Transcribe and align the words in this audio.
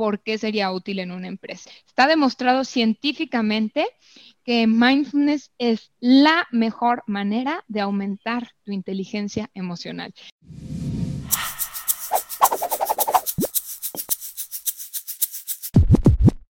¿Por 0.00 0.22
qué 0.22 0.38
sería 0.38 0.72
útil 0.72 0.98
en 1.00 1.10
una 1.10 1.28
empresa? 1.28 1.68
Está 1.86 2.06
demostrado 2.06 2.64
científicamente 2.64 3.86
que 4.42 4.66
mindfulness 4.66 5.52
es 5.58 5.92
la 6.00 6.48
mejor 6.52 7.02
manera 7.06 7.66
de 7.68 7.82
aumentar 7.82 8.48
tu 8.64 8.72
inteligencia 8.72 9.50
emocional. 9.52 10.14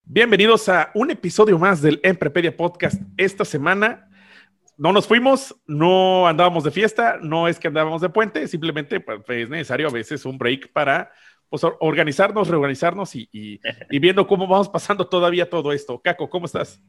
Bienvenidos 0.07 0.71
a 0.71 0.91
un 0.95 1.11
episodio 1.11 1.59
más 1.59 1.83
del 1.83 2.01
Emprepedia 2.03 2.57
Podcast. 2.57 2.99
Esta 3.19 3.45
semana 3.45 4.09
no 4.79 4.91
nos 4.91 5.07
fuimos, 5.07 5.55
no 5.67 6.27
andábamos 6.27 6.65
de 6.65 6.71
fiesta, 6.71 7.19
no 7.21 7.47
es 7.47 7.59
que 7.59 7.69
andábamos 7.69 8.01
de 8.01 8.09
puente, 8.09 8.49
simplemente 8.49 9.01
pues, 9.01 9.21
es 9.29 9.51
necesario 9.51 9.89
a 9.89 9.93
veces 9.93 10.25
un 10.25 10.39
break 10.39 10.73
para 10.73 11.13
pues, 11.49 11.63
organizarnos, 11.81 12.49
reorganizarnos 12.49 13.15
y, 13.15 13.29
y, 13.91 13.99
viendo 13.99 14.27
cómo 14.27 14.47
vamos 14.47 14.69
pasando 14.69 15.07
todavía 15.07 15.49
todo 15.49 15.73
esto. 15.73 16.01
Caco, 16.01 16.29
¿cómo 16.29 16.47
estás? 16.47 16.81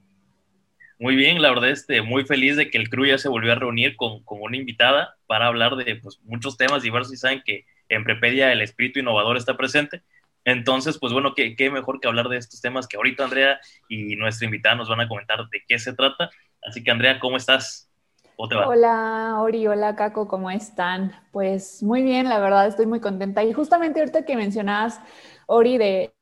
Muy 0.98 1.16
bien, 1.16 1.42
la 1.42 1.50
verdad, 1.50 1.70
este, 1.70 2.02
muy 2.02 2.24
feliz 2.26 2.56
de 2.56 2.70
que 2.70 2.78
el 2.78 2.90
crew 2.90 3.06
ya 3.06 3.18
se 3.18 3.28
volvió 3.28 3.52
a 3.52 3.56
reunir 3.56 3.98
con, 3.98 4.24
con 4.24 4.42
una 4.42 4.56
invitada 4.56 5.16
para 5.28 5.48
hablar 5.48 5.76
de 5.76 5.98
pues, 5.98 6.20
muchos 6.24 6.56
temas 6.56 6.84
diversos 6.84 7.14
y 7.14 7.18
saben 7.18 7.42
que 7.46 7.66
en 7.90 8.04
Prepedia 8.04 8.52
el 8.52 8.62
espíritu 8.62 9.00
innovador 9.00 9.38
está 9.38 9.58
presente. 9.58 10.04
Entonces, 10.46 10.98
pues 11.00 11.12
bueno, 11.12 11.34
¿qué, 11.34 11.56
qué, 11.56 11.70
mejor 11.70 12.00
que 12.00 12.08
hablar 12.08 12.30
de 12.30 12.38
estos 12.38 12.62
temas 12.62 12.88
que 12.88 12.98
ahorita 12.98 13.24
Andrea 13.24 13.60
y 13.90 14.16
nuestra 14.16 14.46
invitada 14.46 14.76
nos 14.76 14.88
van 14.88 15.02
a 15.02 15.08
comentar 15.08 15.50
de 15.50 15.64
qué 15.68 15.80
se 15.80 15.94
trata. 15.94 16.30
Así 16.62 16.84
que 16.84 16.92
Andrea, 16.92 17.20
¿cómo 17.20 17.36
estás? 17.38 17.90
¿Cómo 18.36 18.50
te 18.50 18.56
va? 18.56 18.68
Hola, 18.68 19.38
Ori, 19.42 19.66
hola, 19.68 19.96
Caco, 19.96 20.28
¿cómo 20.28 20.50
están? 20.52 21.12
Pues 21.32 21.82
muy 21.84 22.02
bien, 22.04 22.28
la 22.30 22.40
verdad, 22.40 22.68
estoy 22.68 22.86
muy 22.88 23.00
contenta. 23.00 23.44
Y 23.44 23.54
justamente 23.54 24.00
ahorita 24.00 24.26
que 24.26 24.36
mencionabas, 24.36 25.00
Ori, 25.48 25.78
de 25.78 26.14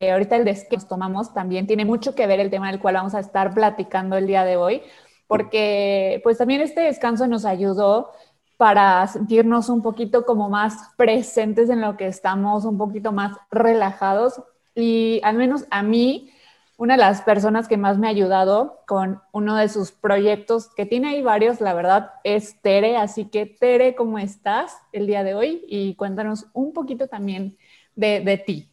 ahorita 0.00 0.36
el 0.36 0.44
descanso 0.44 0.68
que 0.70 0.76
nos 0.76 0.88
tomamos 0.88 1.34
también 1.34 1.66
tiene 1.66 1.84
mucho 1.84 2.14
que 2.14 2.26
ver 2.26 2.40
el 2.40 2.50
tema 2.50 2.70
del 2.70 2.80
cual 2.80 2.94
vamos 2.94 3.14
a 3.14 3.20
estar 3.20 3.54
platicando 3.54 4.16
el 4.16 4.26
día 4.26 4.44
de 4.44 4.56
hoy, 4.56 4.82
porque 5.26 6.20
pues 6.22 6.38
también 6.38 6.60
este 6.60 6.82
descanso 6.82 7.26
nos 7.26 7.44
ayudó 7.44 8.12
para 8.56 9.06
sentirnos 9.06 9.68
un 9.68 9.82
poquito 9.82 10.24
como 10.24 10.48
más 10.48 10.76
presentes 10.96 11.68
en 11.70 11.80
lo 11.80 11.96
que 11.96 12.06
estamos, 12.06 12.64
un 12.64 12.78
poquito 12.78 13.12
más 13.12 13.36
relajados. 13.50 14.42
Y 14.74 15.20
al 15.24 15.36
menos 15.36 15.66
a 15.70 15.82
mí, 15.82 16.30
una 16.76 16.94
de 16.94 17.00
las 17.00 17.22
personas 17.22 17.68
que 17.68 17.76
más 17.76 17.98
me 17.98 18.06
ha 18.06 18.10
ayudado 18.10 18.80
con 18.86 19.20
uno 19.32 19.56
de 19.56 19.68
sus 19.68 19.92
proyectos, 19.92 20.68
que 20.74 20.84
tiene 20.84 21.08
ahí 21.08 21.22
varios, 21.22 21.60
la 21.60 21.72
verdad, 21.72 22.10
es 22.22 22.60
Tere. 22.60 22.96
Así 22.96 23.26
que 23.26 23.46
Tere, 23.46 23.94
¿cómo 23.94 24.18
estás 24.18 24.76
el 24.92 25.06
día 25.06 25.24
de 25.24 25.34
hoy? 25.34 25.64
Y 25.68 25.94
cuéntanos 25.94 26.46
un 26.52 26.72
poquito 26.72 27.08
también 27.08 27.56
de, 27.94 28.42
ti. 28.46 28.68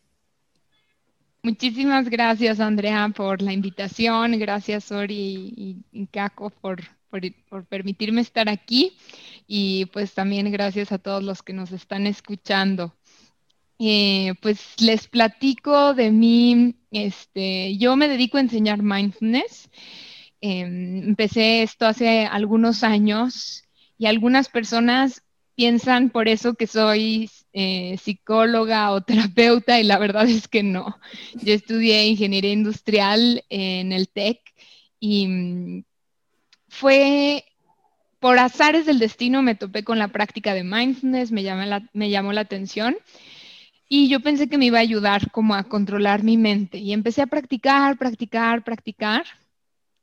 Muchísimas 1.44 2.10
gracias, 2.10 2.60
Andrea, 2.60 3.10
por 3.16 3.42
la 3.42 3.54
invitación. 3.54 4.38
Gracias, 4.38 4.92
Ori 4.92 5.54
y, 5.56 5.78
y 5.92 6.08
Caco, 6.08 6.50
por, 6.50 6.82
por, 7.50 7.66
permitirme 7.66 8.22
estar 8.22 8.50
aquí 8.50 8.98
y 9.48 9.86
pues 9.88 10.14
también 10.14 10.52
gracias 10.52 10.92
a 10.92 10.98
todos 10.98 11.24
los 11.24 11.44
que 11.44 11.54
nos 11.54 11.72
están 11.72 12.08
escuchando. 12.08 12.96
Eh, 13.80 14.34
pues 14.42 14.82
les 14.82 15.08
platico 15.08 15.94
de 15.94 16.12
mí, 16.12 16.76
este, 16.92 17.78
yo 17.78 17.96
me 17.96 18.08
dedico 18.08 18.38
a 18.38 18.42
enseñar 18.42 18.82
mindfulness. 18.84 19.70
Em, 20.42 21.10
empecé 21.10 21.64
esto 21.64 21.86
hace 21.86 22.26
algunos 22.26 22.84
años 22.84 23.64
y 23.98 24.06
algunas 24.08 24.50
personas 24.50 25.24
piensan 25.56 26.10
por 26.10 26.28
eso 26.28 26.56
que 26.56 26.68
soy 26.68 27.30
eh, 27.54 27.98
psicóloga 27.98 28.92
o 28.92 29.02
terapeuta 29.04 29.80
y 29.80 29.84
la 29.84 29.98
verdad 30.00 30.28
es 30.30 30.48
que 30.48 30.64
no. 30.64 30.98
Yo 31.42 31.54
estudié 31.54 32.06
ingeniería 32.06 32.52
industrial 32.52 33.44
en 33.50 33.92
el 33.92 34.10
TEC 34.10 34.40
y 35.00 35.28
mm, 35.28 35.84
fue 36.68 37.46
por 38.20 38.40
azares 38.40 38.86
del 38.86 39.00
destino 39.00 39.42
me 39.42 39.56
topé 39.56 39.84
con 39.84 40.00
la 40.00 40.08
práctica 40.08 40.54
de 40.54 40.64
mindfulness, 40.64 41.32
me, 41.32 41.44
me 41.94 42.10
llamó 42.10 42.34
la 42.34 42.42
atención 42.42 42.96
y 43.96 44.08
yo 44.10 44.22
pensé 44.22 44.50
que 44.50 44.58
me 44.58 44.66
iba 44.66 44.80
a 44.80 44.82
ayudar 44.82 45.30
como 45.30 45.54
a 45.54 45.66
controlar 45.66 46.24
mi 46.24 46.36
mente 46.36 46.80
y 46.80 46.94
empecé 46.94 47.22
a 47.22 47.28
practicar, 47.28 47.96
practicar, 47.96 48.64
practicar 48.64 49.24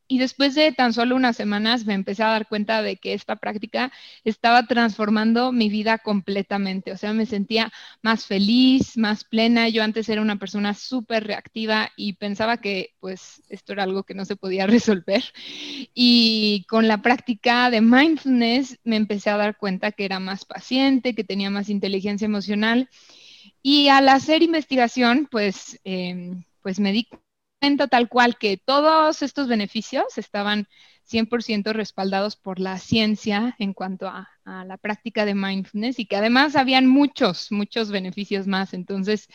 y 0.06 0.18
después 0.18 0.54
de 0.54 0.70
tan 0.70 0.92
solo 0.92 1.16
unas 1.16 1.36
semanas 1.36 1.86
me 1.86 1.94
empecé 1.94 2.22
a 2.22 2.28
dar 2.28 2.46
cuenta 2.46 2.82
de 2.82 2.98
que 2.98 3.14
esta 3.14 3.34
práctica 3.34 3.90
estaba 4.22 4.68
transformando 4.68 5.50
mi 5.50 5.68
vida 5.68 5.98
completamente. 5.98 6.92
O 6.92 6.96
sea, 6.96 7.12
me 7.14 7.26
sentía 7.26 7.72
más 8.00 8.26
feliz, 8.26 8.96
más 8.96 9.24
plena. 9.24 9.68
Yo 9.68 9.82
antes 9.82 10.08
era 10.08 10.22
una 10.22 10.36
persona 10.36 10.74
súper 10.74 11.24
reactiva 11.26 11.90
y 11.96 12.12
pensaba 12.12 12.58
que 12.58 12.94
pues 13.00 13.42
esto 13.48 13.72
era 13.72 13.82
algo 13.82 14.04
que 14.04 14.14
no 14.14 14.24
se 14.24 14.36
podía 14.36 14.66
resolver. 14.68 15.24
Y 15.94 16.64
con 16.68 16.86
la 16.86 17.02
práctica 17.02 17.70
de 17.70 17.80
mindfulness 17.80 18.78
me 18.84 18.94
empecé 18.94 19.30
a 19.30 19.36
dar 19.36 19.56
cuenta 19.56 19.90
que 19.90 20.04
era 20.04 20.20
más 20.20 20.44
paciente, 20.44 21.16
que 21.16 21.24
tenía 21.24 21.50
más 21.50 21.68
inteligencia 21.68 22.26
emocional. 22.26 22.88
Y 23.62 23.88
al 23.88 24.08
hacer 24.08 24.42
investigación, 24.42 25.28
pues, 25.30 25.78
eh, 25.84 26.34
pues 26.62 26.80
me 26.80 26.92
di 26.92 27.08
tal 27.90 28.08
cual 28.08 28.38
que 28.38 28.56
todos 28.56 29.22
estos 29.22 29.46
beneficios 29.46 30.16
estaban 30.16 30.66
100% 31.10 31.72
respaldados 31.72 32.36
por 32.36 32.60
la 32.60 32.78
ciencia 32.78 33.54
en 33.58 33.74
cuanto 33.74 34.06
a, 34.06 34.28
la 34.44 34.78
práctica 34.78 35.24
de 35.24 35.34
mindfulness 35.34 36.00
y 36.00 36.06
que 36.06 36.16
además 36.16 36.56
habían 36.56 36.88
muchos, 36.88 37.52
muchos 37.52 37.92
beneficios 37.92 38.48
más. 38.48 38.74
Entonces 38.74 39.28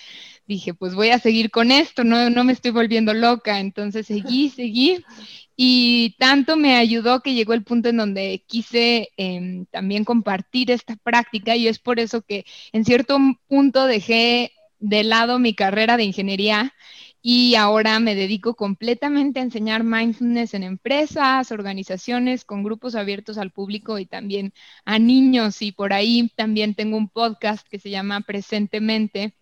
dije, 0.45 0.73
pues 0.73 0.93
voy 0.93 1.11
a 1.11 1.19
seguir 1.19 1.51
con 1.51 1.71
esto, 1.71 2.03
no, 2.03 2.29
no 2.29 2.43
me 2.43 2.51
estoy 2.51 2.71
volviendo 2.71 3.13
loca. 3.13 3.61
Entonces 3.61 4.07
seguí, 4.07 4.49
seguí 4.49 5.05
y 5.55 6.15
tanto 6.19 6.57
me 6.57 6.75
ayudó 6.75 7.21
que 7.21 7.33
llegó 7.33 7.53
el 7.53 7.63
punto 7.63 7.89
en 7.89 7.97
donde 7.97 8.43
quise 8.47 9.09
em, 9.17 9.65
también 9.67 10.03
compartir 10.05 10.71
esta 10.71 10.95
práctica 10.97 11.55
y 11.55 11.67
es 11.67 11.79
por 11.79 11.99
eso 11.99 12.21
que 12.21 12.45
en 12.73 12.85
cierto 12.85 13.17
punto 13.47 13.85
dejé 13.85 14.51
de 14.79 15.03
lado 15.03 15.39
mi 15.39 15.53
carrera 15.55 15.97
de 15.97 16.03
ingeniería 16.03 16.73
y 17.21 17.55
ahora 17.55 17.99
me 17.99 18.13
dedico 18.13 18.55
completamente 18.55 19.39
a 19.39 19.43
enseñar 19.43 19.83
mindfulness 19.83 20.53
en 20.53 20.61
empresas, 20.63 21.51
organizaciones, 21.51 22.45
con 22.45 22.61
grupos 22.63 22.93
abiertos 22.93 23.39
al 23.39 23.51
público 23.51 23.97
y 23.97 24.05
también 24.05 24.53
a 24.85 24.99
niños. 24.99 25.63
Y 25.63 25.71
por 25.71 25.91
ahí 25.93 26.31
también 26.35 26.75
tengo 26.75 26.97
un 26.97 27.09
podcast 27.09 27.67
que 27.67 27.79
se 27.79 27.89
llama 27.89 28.21
Presentemente, 28.21 29.33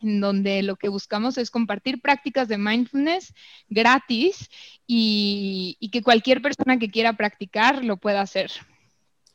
en 0.00 0.20
donde 0.20 0.62
lo 0.62 0.76
que 0.76 0.88
buscamos 0.88 1.38
es 1.38 1.50
compartir 1.50 2.00
prácticas 2.00 2.48
de 2.48 2.58
mindfulness 2.58 3.34
gratis 3.68 4.48
y, 4.86 5.76
y 5.80 5.90
que 5.90 6.02
cualquier 6.02 6.42
persona 6.42 6.78
que 6.78 6.90
quiera 6.90 7.14
practicar 7.14 7.84
lo 7.84 7.96
pueda 7.96 8.20
hacer. 8.20 8.50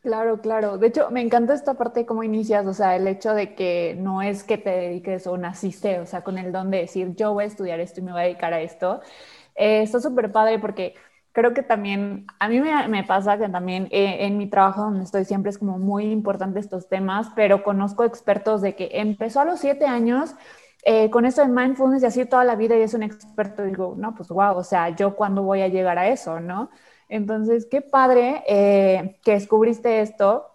Claro, 0.03 0.41
claro. 0.41 0.77
De 0.77 0.87
hecho, 0.87 1.09
me 1.11 1.21
encanta 1.21 1.53
esta 1.53 1.75
parte 1.75 2.01
de 2.01 2.05
cómo 2.05 2.23
inicias, 2.23 2.65
o 2.65 2.73
sea, 2.73 2.97
el 2.97 3.07
hecho 3.07 3.33
de 3.33 3.55
que 3.55 3.95
no 3.97 4.21
es 4.21 4.43
que 4.43 4.57
te 4.57 4.69
dediques 4.69 5.27
o 5.27 5.37
naciste, 5.37 6.01
o 6.01 6.05
sea, 6.05 6.25
con 6.25 6.37
el 6.37 6.51
don 6.51 6.71
de 6.71 6.79
decir, 6.79 7.15
yo 7.15 7.31
voy 7.33 7.45
a 7.45 7.47
estudiar 7.47 7.79
esto 7.79 8.01
y 8.01 8.03
me 8.03 8.11
voy 8.11 8.19
a 8.19 8.23
dedicar 8.25 8.53
a 8.53 8.59
esto. 8.59 8.99
Eh, 9.55 9.81
está 9.81 10.01
súper 10.01 10.29
padre 10.33 10.59
porque 10.59 10.95
creo 11.31 11.53
que 11.53 11.63
también, 11.63 12.27
a 12.39 12.49
mí 12.49 12.59
me, 12.59 13.03
pasa 13.05 13.37
que 13.37 13.47
también 13.47 13.87
eh, 13.91 14.25
en 14.25 14.37
mi 14.37 14.49
trabajo 14.49 14.81
donde 14.81 15.05
estoy 15.05 15.23
siempre 15.23 15.51
es 15.51 15.57
como 15.57 15.79
muy 15.79 16.05
importante 16.11 16.59
estos 16.59 16.89
temas, 16.89 17.27
pero 17.33 17.63
conozco 17.63 18.03
expertos 18.03 18.61
de 18.61 18.75
que 18.75 18.89
empezó 18.93 19.39
a 19.39 19.45
los 19.45 19.61
siete 19.61 19.85
años 19.85 20.35
eh, 20.85 21.09
con 21.09 21.25
eso 21.25 21.41
de 21.41 21.47
mindfulness 21.47 22.03
y 22.03 22.05
así 22.05 22.25
toda 22.25 22.43
la 22.43 22.55
vida 22.55 22.75
y 22.77 22.81
es 22.81 22.93
un 22.93 23.03
experto, 23.03 23.63
digo, 23.63 23.95
no, 23.97 24.13
pues 24.15 24.29
wow, 24.29 24.57
o 24.57 24.63
sea, 24.63 24.89
yo 24.89 25.15
cuándo 25.15 25.43
voy 25.43 25.61
a 25.61 25.69
llegar 25.69 25.97
a 25.97 26.09
eso, 26.09 26.39
¿no? 26.39 26.69
Entonces, 27.07 27.67
qué 27.69 27.81
padre 27.81 28.43
eh, 28.47 29.19
que 29.23 29.33
descubriste 29.33 30.01
esto. 30.01 30.49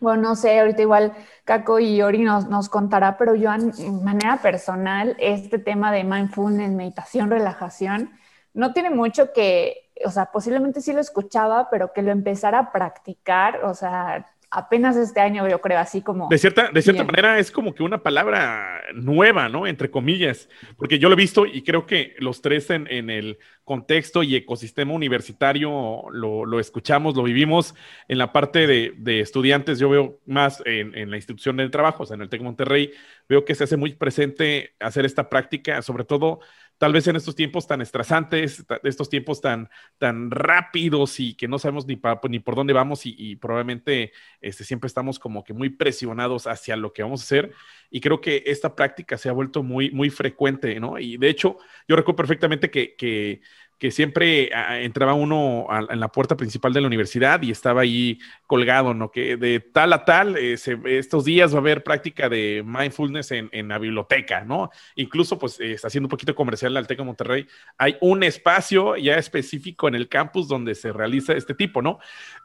Bueno, 0.00 0.22
no 0.22 0.36
sé, 0.36 0.60
ahorita 0.60 0.82
igual 0.82 1.12
Caco 1.44 1.80
y 1.80 2.02
Ori 2.02 2.22
nos, 2.22 2.48
nos 2.48 2.68
contará, 2.68 3.16
pero 3.16 3.34
yo 3.34 3.52
en 3.52 4.04
manera 4.04 4.36
personal, 4.42 5.16
este 5.18 5.58
tema 5.58 5.90
de 5.92 6.04
mindfulness, 6.04 6.70
meditación, 6.70 7.30
relajación, 7.30 8.10
no 8.52 8.72
tiene 8.72 8.90
mucho 8.90 9.32
que, 9.32 9.90
o 10.04 10.10
sea, 10.10 10.26
posiblemente 10.26 10.80
sí 10.80 10.92
lo 10.92 11.00
escuchaba, 11.00 11.68
pero 11.70 11.92
que 11.92 12.02
lo 12.02 12.12
empezara 12.12 12.58
a 12.58 12.72
practicar, 12.72 13.64
o 13.64 13.74
sea, 13.74 14.33
apenas 14.54 14.96
este 14.96 15.20
año, 15.20 15.48
yo 15.48 15.60
creo, 15.60 15.78
así 15.78 16.00
como... 16.00 16.28
De 16.28 16.38
cierta, 16.38 16.70
de 16.70 16.80
cierta 16.80 17.02
manera 17.02 17.38
es 17.40 17.50
como 17.50 17.74
que 17.74 17.82
una 17.82 18.02
palabra 18.02 18.80
nueva, 18.94 19.48
¿no? 19.48 19.66
Entre 19.66 19.90
comillas, 19.90 20.48
porque 20.76 21.00
yo 21.00 21.08
lo 21.08 21.14
he 21.14 21.16
visto 21.16 21.44
y 21.44 21.62
creo 21.62 21.86
que 21.86 22.14
los 22.18 22.40
tres 22.40 22.70
en, 22.70 22.86
en 22.88 23.10
el 23.10 23.38
contexto 23.64 24.22
y 24.22 24.36
ecosistema 24.36 24.92
universitario 24.92 26.04
lo, 26.12 26.44
lo, 26.44 26.60
escuchamos, 26.60 27.16
lo 27.16 27.24
vivimos 27.24 27.74
en 28.06 28.18
la 28.18 28.32
parte 28.32 28.68
de, 28.68 28.94
de 28.96 29.20
estudiantes, 29.20 29.80
yo 29.80 29.88
veo 29.88 30.20
más 30.24 30.62
en, 30.66 30.96
en, 30.96 31.10
la 31.10 31.16
institución 31.16 31.56
del 31.56 31.72
trabajo, 31.72 32.04
o 32.04 32.06
sea, 32.06 32.14
en 32.14 32.22
el 32.22 32.28
TEC 32.28 32.42
Monterrey, 32.42 32.92
veo 33.28 33.44
que 33.44 33.56
se 33.56 33.64
hace 33.64 33.76
muy 33.76 33.94
presente 33.94 34.74
hacer 34.78 35.04
esta 35.04 35.28
práctica, 35.28 35.82
sobre 35.82 36.04
todo 36.04 36.38
tal 36.78 36.92
vez 36.92 37.06
en 37.06 37.16
estos 37.16 37.34
tiempos 37.34 37.66
tan 37.66 37.80
estresantes, 37.80 38.64
estos 38.82 39.08
tiempos 39.08 39.40
tan, 39.40 39.68
tan 39.98 40.30
rápidos 40.30 41.20
y 41.20 41.34
que 41.34 41.48
no 41.48 41.58
sabemos 41.58 41.86
ni, 41.86 42.00
ni 42.28 42.38
por 42.40 42.54
dónde 42.56 42.72
vamos 42.72 43.06
y, 43.06 43.14
y, 43.16 43.36
probablemente 43.36 44.12
este, 44.40 44.64
siempre 44.64 44.88
estamos 44.88 45.18
como 45.18 45.44
que 45.44 45.52
muy 45.52 45.70
presionados 45.70 46.46
hacia 46.46 46.76
lo 46.76 46.92
que 46.92 47.02
vamos 47.02 47.22
a 47.22 47.24
hacer. 47.24 47.52
Y 47.90 48.00
creo 48.00 48.20
que 48.20 48.42
esta 48.46 48.74
práctica 48.74 49.16
se 49.16 49.28
ha 49.28 49.32
vuelto 49.32 49.62
muy, 49.62 49.90
muy 49.90 50.10
frecuente, 50.10 50.78
¿no? 50.80 50.98
Y 50.98 51.16
de 51.16 51.28
hecho, 51.28 51.58
yo 51.86 51.96
recuerdo 51.96 52.16
perfectamente 52.16 52.70
que, 52.70 52.94
que 52.96 53.40
que 53.78 53.90
siempre 53.90 54.50
entraba 54.84 55.14
uno 55.14 55.66
en 55.90 56.00
la 56.00 56.08
puerta 56.08 56.36
principal 56.36 56.72
de 56.72 56.80
la 56.80 56.86
universidad 56.86 57.42
y 57.42 57.50
estaba 57.50 57.82
ahí 57.82 58.18
colgado, 58.46 58.94
¿no? 58.94 59.10
Que 59.10 59.36
de 59.36 59.60
tal 59.60 59.92
a 59.92 60.04
tal, 60.04 60.36
eh, 60.36 60.56
estos 60.86 61.24
días 61.24 61.52
va 61.52 61.58
a 61.58 61.60
haber 61.60 61.82
práctica 61.82 62.28
de 62.28 62.62
mindfulness 62.64 63.32
en, 63.32 63.68
la 63.68 63.78
biblioteca, 63.78 64.44
¿no? 64.44 64.70
Incluso, 64.96 65.38
pues, 65.38 65.58
eh, 65.60 65.72
está 65.72 65.88
haciendo 65.88 66.06
un 66.06 66.10
poquito 66.10 66.34
comercial 66.34 66.74
la 66.74 66.84
Teca 66.84 67.02
Monterrey, 67.02 67.46
hay 67.78 67.96
un 68.00 68.22
espacio 68.22 68.96
ya 68.96 69.16
específico 69.16 69.88
en 69.88 69.94
el 69.94 70.08
campus 70.08 70.48
donde 70.48 70.74
se 70.74 70.92
realiza 70.92 71.32
este 71.34 71.54
tipo, 71.54 71.82
¿no? 71.82 71.98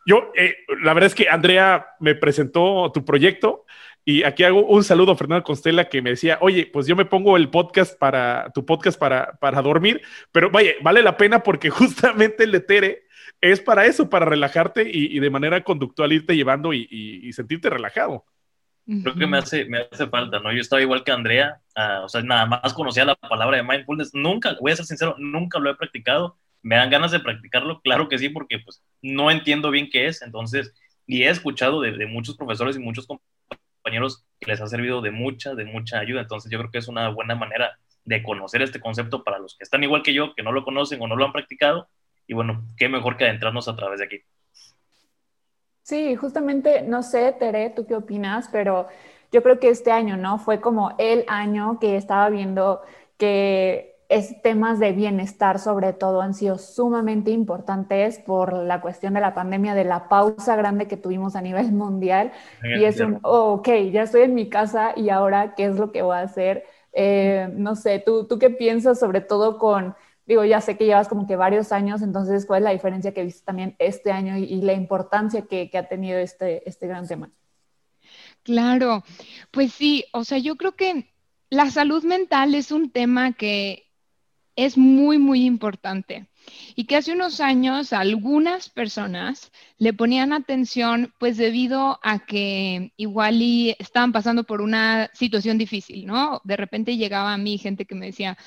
Yo, 0.06 0.32
eh, 0.36 0.58
la 0.82 0.94
verdad 0.94 1.08
es 1.08 1.16
que 1.16 1.30
Andrea 1.30 1.88
me 2.00 2.16
presentó 2.16 2.92
tu 2.94 3.06
proyecto 3.06 3.66
y 4.06 4.24
aquí 4.24 4.44
hago 4.44 4.66
un 4.66 4.84
saludo 4.84 5.12
a 5.12 5.16
Fernando 5.16 5.44
Constela 5.44 5.90
que 5.90 6.02
me 6.02 6.12
decía, 6.12 6.38
oye, 6.42 6.70
pues 6.72 6.88
yo 6.88 6.96
me 6.96 7.06
pongo 7.06 7.38
el 7.38 7.50
podcast 7.50 7.98
para, 7.98 8.52
tu 8.54 8.66
podcast 8.66 9.00
para, 9.00 9.34
para 9.34 9.62
dormir, 9.62 10.02
pero 10.32 10.50
vaya, 10.50 10.72
vale 10.82 11.04
la 11.04 11.18
pena 11.18 11.44
porque 11.44 11.70
justamente 11.70 12.44
el 12.44 12.52
de 12.52 12.60
Tere 12.62 13.04
es 13.42 13.62
para 13.62 13.86
eso, 13.86 14.10
para 14.10 14.26
relajarte 14.26 14.90
y, 14.92 15.20
de 15.20 15.30
manera 15.30 15.64
conductual 15.64 16.12
irte 16.12 16.36
llevando 16.36 16.74
y, 16.74 17.32
sentirte 17.34 17.70
relajado. 17.70 18.26
Creo 18.86 19.14
que 19.14 19.28
me 19.28 19.38
hace, 19.38 19.66
me 19.66 19.82
hace 19.92 20.08
falta, 20.08 20.40
¿no? 20.40 20.52
Yo 20.52 20.62
estaba 20.62 20.82
igual 20.82 21.04
que 21.04 21.12
Andrea, 21.12 21.62
uh, 21.78 22.06
o 22.06 22.10
sea, 22.10 22.24
nada 22.24 22.48
más 22.48 22.74
conocía 22.74 23.06
la 23.06 23.14
palabra 23.14 23.58
de 23.58 23.64
mindfulness, 23.64 24.16
nunca, 24.16 24.58
voy 24.60 24.72
a 24.72 24.76
ser 24.78 24.86
sincero, 24.86 25.16
nunca 25.20 25.60
lo 25.60 25.70
he 25.70 25.76
practicado, 25.76 26.38
me 26.64 26.76
dan 26.76 26.90
ganas 26.90 27.12
de 27.12 27.20
practicarlo, 27.20 27.82
claro 27.82 28.10
que 28.10 28.18
sí, 28.18 28.30
porque 28.30 28.58
pues 28.58 28.82
no 29.04 29.30
entiendo 29.30 29.70
bien 29.70 29.90
qué 29.92 30.08
es, 30.08 30.24
entonces, 30.24 30.74
y 31.06 31.22
he 31.22 31.30
escuchado 31.30 31.82
de, 31.82 31.92
de 31.92 32.08
muchos 32.08 32.36
profesores 32.36 32.78
y 32.78 32.80
muchos 32.80 33.06
compañeros 33.06 33.39
compañeros 33.90 34.26
que 34.40 34.52
les 34.52 34.62
ha 34.62 34.68
servido 34.68 35.02
de 35.02 35.12
mucha, 35.12 35.56
de 35.56 35.66
mucha 35.66 36.00
ayuda. 36.00 36.22
Entonces 36.22 36.52
yo 36.52 36.60
creo 36.60 36.72
que 36.72 36.78
es 36.78 36.88
una 36.88 37.10
buena 37.10 37.36
manera 37.36 37.78
de 38.06 38.22
conocer 38.24 38.62
este 38.62 38.80
concepto 38.80 39.24
para 39.24 39.40
los 39.40 39.56
que 39.58 39.64
están 39.64 39.84
igual 39.84 40.04
que 40.04 40.14
yo, 40.14 40.34
que 40.36 40.44
no 40.44 40.52
lo 40.52 40.64
conocen 40.64 41.02
o 41.02 41.08
no 41.08 41.16
lo 41.16 41.26
han 41.26 41.32
practicado. 41.32 41.88
Y 42.28 42.34
bueno, 42.34 42.64
qué 42.78 42.88
mejor 42.88 43.18
que 43.18 43.26
adentrarnos 43.26 43.68
a 43.68 43.76
través 43.76 44.00
de 44.00 44.06
aquí. 44.06 44.22
Sí, 45.82 46.16
justamente, 46.16 46.84
no 46.84 47.02
sé, 47.02 47.36
Tere, 47.40 47.72
¿tú 47.72 47.88
qué 47.88 47.96
opinas? 47.96 48.48
Pero 48.52 48.88
yo 49.32 49.42
creo 49.42 49.60
que 49.60 49.70
este 49.70 49.92
año, 49.92 50.18
¿no? 50.18 50.38
Fue 50.38 50.62
como 50.62 50.96
el 51.00 51.26
año 51.28 51.80
que 51.80 51.96
estaba 51.96 52.30
viendo 52.30 52.84
que 53.18 53.96
es, 54.10 54.42
temas 54.42 54.80
de 54.80 54.92
bienestar 54.92 55.60
sobre 55.60 55.94
todo 55.94 56.22
han 56.22 56.34
sido 56.34 56.58
sumamente 56.58 57.30
importantes 57.30 58.18
por 58.18 58.54
la 58.54 58.82
cuestión 58.82 59.14
de 59.14 59.22
la 59.22 59.36
pandemia, 59.36 59.76
de 59.76 59.86
la 59.86 60.10
pausa 60.10 60.56
grande 60.56 60.88
que 60.88 60.98
tuvimos 60.98 61.36
a 61.36 61.42
nivel 61.42 61.72
mundial. 61.72 62.32
y 62.64 62.84
es 62.84 63.00
un, 63.00 63.20
oh, 63.22 63.54
ok, 63.54 63.70
ya 63.92 64.04
estoy 64.04 64.24
en 64.24 64.34
mi 64.34 64.50
casa 64.50 64.94
y 64.96 65.10
ahora, 65.10 65.54
¿qué 65.56 65.66
es 65.66 65.76
lo 65.76 65.92
que 65.92 66.02
voy 66.02 66.18
a 66.18 66.22
hacer? 66.22 66.66
Eh, 66.92 67.50
no 67.54 67.76
sé, 67.76 68.00
¿tú, 68.04 68.26
¿tú 68.26 68.40
qué 68.40 68.50
piensas 68.50 69.00
sobre 69.00 69.22
todo 69.22 69.60
con, 69.60 69.96
digo, 70.26 70.44
ya 70.44 70.60
sé 70.60 70.76
que 70.76 70.86
llevas 70.86 71.08
como 71.08 71.28
que 71.28 71.36
varios 71.36 71.72
años, 71.72 72.02
entonces, 72.02 72.48
¿cuál 72.48 72.64
es 72.64 72.66
la 72.66 72.72
diferencia 72.72 73.14
que 73.14 73.24
viste 73.24 73.46
también 73.46 73.76
este 73.78 74.12
año 74.12 74.38
y, 74.38 74.46
y 74.46 74.62
la 74.62 74.74
importancia 74.74 75.44
que, 75.44 75.70
que, 75.70 75.78
ha 75.78 75.88
tenido 75.88 76.18
este, 76.18 76.68
este 76.68 76.88
gran 76.88 77.08
tema? 77.08 77.30
Claro, 78.42 79.04
pues 79.52 79.72
sí, 79.72 80.06
o 80.14 80.24
sea, 80.24 80.40
yo 80.40 80.56
creo 80.56 80.76
que 80.76 81.14
la 81.52 81.70
salud 81.70 82.04
mental 82.04 82.56
es 82.56 82.72
un 82.72 82.90
tema 82.92 83.34
que 83.34 83.89
es 84.66 84.78
muy, 84.78 85.18
muy 85.18 85.46
importante. 85.46 86.28
Y 86.76 86.86
que 86.86 86.96
hace 86.96 87.14
unos 87.14 87.42
años 87.42 87.94
algunas 87.94 88.70
personas 88.70 89.52
le 89.78 89.94
ponían 89.94 90.34
atención 90.34 91.14
pues 91.20 91.38
debido 91.38 92.00
a 92.04 92.26
que 92.26 92.92
igual 92.98 93.42
y 93.42 93.76
estaban 93.80 94.12
pasando 94.12 94.44
por 94.46 94.62
una 94.62 95.10
situación 95.14 95.58
difícil, 95.58 96.06
¿no? 96.08 96.42
De 96.44 96.58
repente 96.58 96.98
llegaba 96.98 97.34
a 97.34 97.38
mí 97.38 97.58
gente 97.60 97.86
que 97.86 97.96
me 97.96 98.08
decía, 98.08 98.38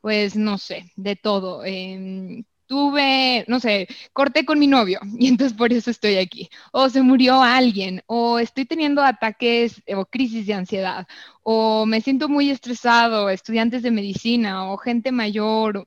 pues 0.00 0.36
no 0.36 0.58
sé, 0.58 0.92
de 0.96 1.16
todo. 1.16 1.64
Eh, 1.64 2.44
tuve, 2.72 3.44
no 3.48 3.60
sé, 3.60 3.86
corté 4.14 4.46
con 4.46 4.58
mi 4.58 4.66
novio 4.66 4.98
y 5.18 5.28
entonces 5.28 5.54
por 5.56 5.72
eso 5.74 5.90
estoy 5.90 6.16
aquí. 6.16 6.48
O 6.72 6.88
se 6.88 7.02
murió 7.02 7.42
alguien, 7.42 8.02
o 8.06 8.38
estoy 8.38 8.64
teniendo 8.64 9.02
ataques 9.02 9.82
o 9.94 10.06
crisis 10.06 10.46
de 10.46 10.54
ansiedad, 10.54 11.06
o 11.42 11.84
me 11.84 12.00
siento 12.00 12.30
muy 12.30 12.48
estresado, 12.50 13.28
estudiantes 13.28 13.82
de 13.82 13.90
medicina 13.90 14.72
o 14.72 14.78
gente 14.78 15.12
mayor. 15.12 15.86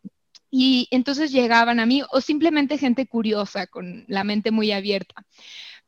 Y 0.52 0.88
entonces 0.92 1.32
llegaban 1.32 1.80
a 1.80 1.88
mí, 1.88 2.04
o 2.12 2.22
simplemente 2.22 2.78
gente 2.78 3.08
curiosa, 3.08 3.66
con 3.68 4.06
la 4.08 4.24
mente 4.24 4.52
muy 4.52 4.72
abierta. 4.72 5.26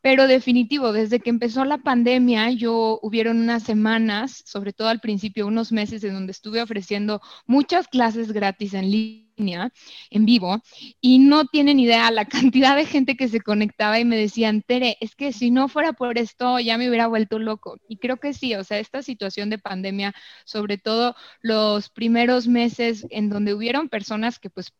Pero 0.02 0.28
definitivo, 0.28 0.92
desde 0.94 1.20
que 1.20 1.30
empezó 1.30 1.66
la 1.66 1.80
pandemia, 1.80 2.52
yo 2.52 3.00
hubieron 3.02 3.40
unas 3.40 3.64
semanas, 3.64 4.44
sobre 4.46 4.72
todo 4.74 4.88
al 4.90 5.00
principio, 5.00 5.48
unos 5.48 5.72
meses 5.72 6.04
en 6.04 6.14
donde 6.14 6.32
estuve 6.32 6.62
ofreciendo 6.62 7.22
muchas 7.46 7.88
clases 7.88 8.32
gratis 8.32 8.74
en 8.74 8.92
línea, 8.92 9.72
en 10.10 10.26
vivo, 10.26 10.62
y 11.02 11.20
no 11.20 11.46
tienen 11.46 11.80
idea 11.80 12.12
la 12.12 12.26
cantidad 12.54 12.76
de 12.76 12.86
gente 12.86 13.16
que 13.18 13.28
se 13.28 13.42
conectaba 13.42 14.00
y 14.00 14.06
me 14.06 14.18
decían, 14.18 14.62
Tere, 14.62 14.98
es 15.02 15.16
que 15.16 15.34
si 15.34 15.52
no 15.52 15.68
fuera 15.68 15.94
por 15.94 16.18
esto 16.18 16.60
ya 16.60 16.78
me 16.78 16.88
hubiera 16.90 17.08
vuelto 17.08 17.40
loco. 17.40 17.78
Y 17.88 17.98
creo 17.98 18.18
que 18.18 18.34
sí, 18.34 18.56
o 18.56 18.64
sea, 18.64 18.80
esta 18.80 19.02
situación 19.02 19.50
de 19.50 19.58
pandemia, 19.60 20.14
sobre 20.46 20.78
todo 20.78 21.16
los 21.42 21.90
primeros 21.90 22.48
meses 22.48 23.06
en 23.10 23.30
donde 23.30 23.54
hubieron 23.54 23.90
personas 23.90 24.40
que 24.40 24.50
pues 24.50 24.74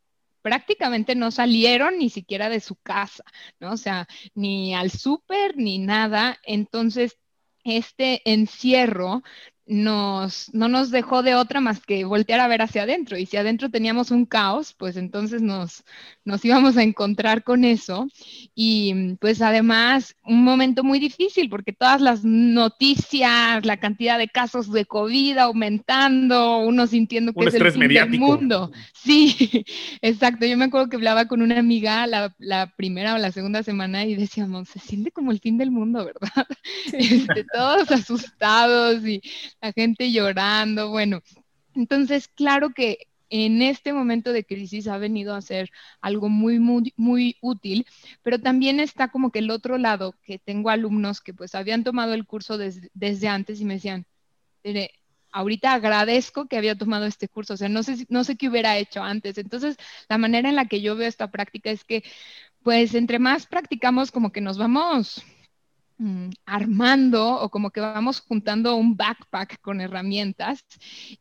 prácticamente 0.48 1.14
no 1.14 1.30
salieron 1.30 1.98
ni 1.98 2.10
siquiera 2.10 2.48
de 2.48 2.62
su 2.62 2.78
casa, 2.78 3.26
¿no? 3.60 3.74
O 3.74 3.78
sea, 3.78 4.08
ni 4.34 4.74
al 4.74 4.92
súper 4.92 5.58
ni 5.58 5.78
nada. 5.78 6.38
Entonces, 6.44 7.18
este 7.66 8.22
encierro 8.32 9.24
nos, 9.68 10.54
no 10.54 10.70
nos 10.70 10.92
dejó 10.92 11.24
de 11.24 11.36
otra 11.36 11.60
más 11.60 11.82
que 11.82 12.06
voltear 12.06 12.40
a 12.40 12.48
ver 12.48 12.62
hacia 12.62 12.84
adentro. 12.84 13.18
Y 13.18 13.26
si 13.26 13.38
adentro 13.38 13.70
teníamos 13.70 14.12
un 14.12 14.26
caos, 14.26 14.74
pues 14.74 14.96
entonces 14.96 15.42
nos, 15.42 15.84
nos 16.24 16.44
íbamos 16.46 16.78
a 16.78 16.84
encontrar 16.84 17.44
con 17.44 17.66
eso. 17.66 18.08
Y 18.56 19.16
pues 19.20 19.42
además 19.42 20.16
un 20.24 20.44
momento 20.44 20.84
muy 20.84 21.00
difícil 21.00 21.50
porque 21.50 21.74
todas 21.74 22.00
las 22.02 22.24
noticias, 22.24 23.66
la 23.66 23.78
cantidad 23.78 24.18
de 24.18 24.30
casos 24.30 24.72
de 24.72 24.86
COVID 24.86 25.38
aumentando, 25.38 26.60
uno 26.60 26.88
sintiendo 26.88 27.34
que 27.34 27.46
es 27.46 27.56
el 27.56 27.72
fin 27.72 27.88
del 27.88 28.20
mundo. 28.20 28.72
Sí, 28.94 29.66
exacto. 30.02 30.46
Yo 30.46 30.58
me 30.58 30.66
acuerdo 30.66 30.90
que 30.90 30.96
hablaba 30.96 31.26
con 31.26 31.42
una 31.42 31.60
amiga 31.60 32.08
la, 32.08 32.34
la, 32.40 32.74
primera 32.78 33.16
o 33.16 33.18
la 33.18 33.32
segunda 33.32 33.64
semana 33.64 34.06
y 34.06 34.16
decíamos, 34.16 34.70
se 34.70 34.80
siente 34.80 35.12
como 35.12 35.32
el 35.32 35.40
fin 35.40 35.58
del 35.58 35.72
mundo, 35.72 36.06
¿verdad? 36.06 36.48
Este, 36.94 37.46
todos 37.54 37.92
asustados 37.92 39.06
y 39.06 39.22
la 39.62 39.72
gente 39.74 40.12
llorando, 40.12 40.90
bueno. 40.90 41.22
Entonces, 41.76 42.28
claro 42.28 42.72
que 42.72 43.08
en 43.30 43.62
este 43.62 43.94
momento 43.94 44.32
de 44.32 44.46
crisis 44.46 44.88
ha 44.88 44.98
venido 44.98 45.36
a 45.36 45.42
ser 45.42 45.70
algo 46.02 46.30
muy, 46.30 46.60
muy, 46.60 46.94
muy 46.96 47.38
útil, 47.42 47.86
pero 48.24 48.40
también 48.40 48.80
está 48.80 49.10
como 49.10 49.32
que 49.32 49.40
el 49.40 49.52
otro 49.52 49.78
lado, 49.78 50.16
que 50.24 50.40
tengo 50.40 50.70
alumnos 50.70 51.22
que 51.22 51.34
pues 51.34 51.56
habían 51.56 51.84
tomado 51.84 52.14
el 52.14 52.26
curso 52.26 52.58
desde 52.58 53.28
antes 53.28 53.60
y 53.60 53.66
me 53.66 53.76
decían, 53.76 54.06
ahorita 55.32 55.74
agradezco 55.74 56.48
que 56.48 56.58
había 56.58 56.78
tomado 56.78 57.06
este 57.06 57.28
curso, 57.28 57.54
o 57.56 57.58
sea, 57.58 57.70
no 57.70 57.84
sé, 57.84 58.06
no 58.10 58.24
sé 58.24 58.38
qué 58.38 58.50
hubiera 58.50 58.78
hecho 58.78 59.04
antes. 59.04 59.38
Entonces, 59.38 59.78
la 60.10 60.18
manera 60.18 60.50
en 60.50 60.56
la 60.56 60.66
que 60.66 60.82
yo 60.82 60.96
veo 60.96 61.08
esta 61.08 61.30
práctica 61.30 61.70
es 61.70 61.84
que, 61.84 62.04
pues, 62.64 62.96
entre 62.96 63.20
más 63.20 63.46
practicamos, 63.46 64.12
como 64.12 64.32
que 64.32 64.42
nos 64.42 64.58
vamos 64.58 65.24
Mm, 66.00 66.30
armando 66.46 67.42
o 67.42 67.50
como 67.50 67.72
que 67.72 67.82
vamos 67.82 68.20
juntando 68.20 68.76
un 68.76 68.96
backpack 68.96 69.60
con 69.62 69.82
herramientas 69.82 70.64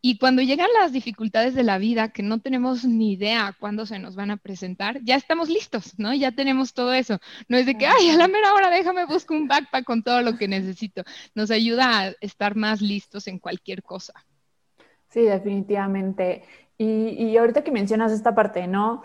y 0.02 0.18
cuando 0.18 0.42
llegan 0.42 0.68
las 0.78 0.92
dificultades 0.92 1.54
de 1.54 1.62
la 1.62 1.78
vida 1.78 2.10
que 2.10 2.22
no 2.22 2.40
tenemos 2.40 2.84
ni 2.84 3.12
idea 3.12 3.56
cuándo 3.58 3.86
se 3.86 3.98
nos 3.98 4.16
van 4.16 4.30
a 4.30 4.36
presentar, 4.36 5.00
ya 5.02 5.16
estamos 5.16 5.48
listos, 5.48 5.98
¿no? 5.98 6.12
Ya 6.12 6.30
tenemos 6.32 6.74
todo 6.74 6.92
eso. 6.92 7.18
No 7.48 7.56
es 7.56 7.64
de 7.64 7.78
que, 7.78 7.86
ay, 7.86 8.10
a 8.10 8.18
la 8.18 8.28
mera 8.28 8.52
hora 8.52 8.68
déjame 8.68 9.06
buscar 9.06 9.38
un 9.38 9.48
backpack 9.48 9.84
con 9.86 10.02
todo 10.02 10.20
lo 10.20 10.36
que 10.36 10.46
necesito. 10.46 11.04
Nos 11.34 11.50
ayuda 11.50 12.00
a 12.00 12.12
estar 12.20 12.54
más 12.54 12.82
listos 12.82 13.28
en 13.28 13.38
cualquier 13.38 13.82
cosa. 13.82 14.12
Sí, 15.08 15.22
definitivamente. 15.22 16.44
Y, 16.76 17.16
y 17.16 17.36
ahorita 17.38 17.64
que 17.64 17.70
mencionas 17.70 18.12
esta 18.12 18.34
parte, 18.34 18.66
¿no? 18.66 19.04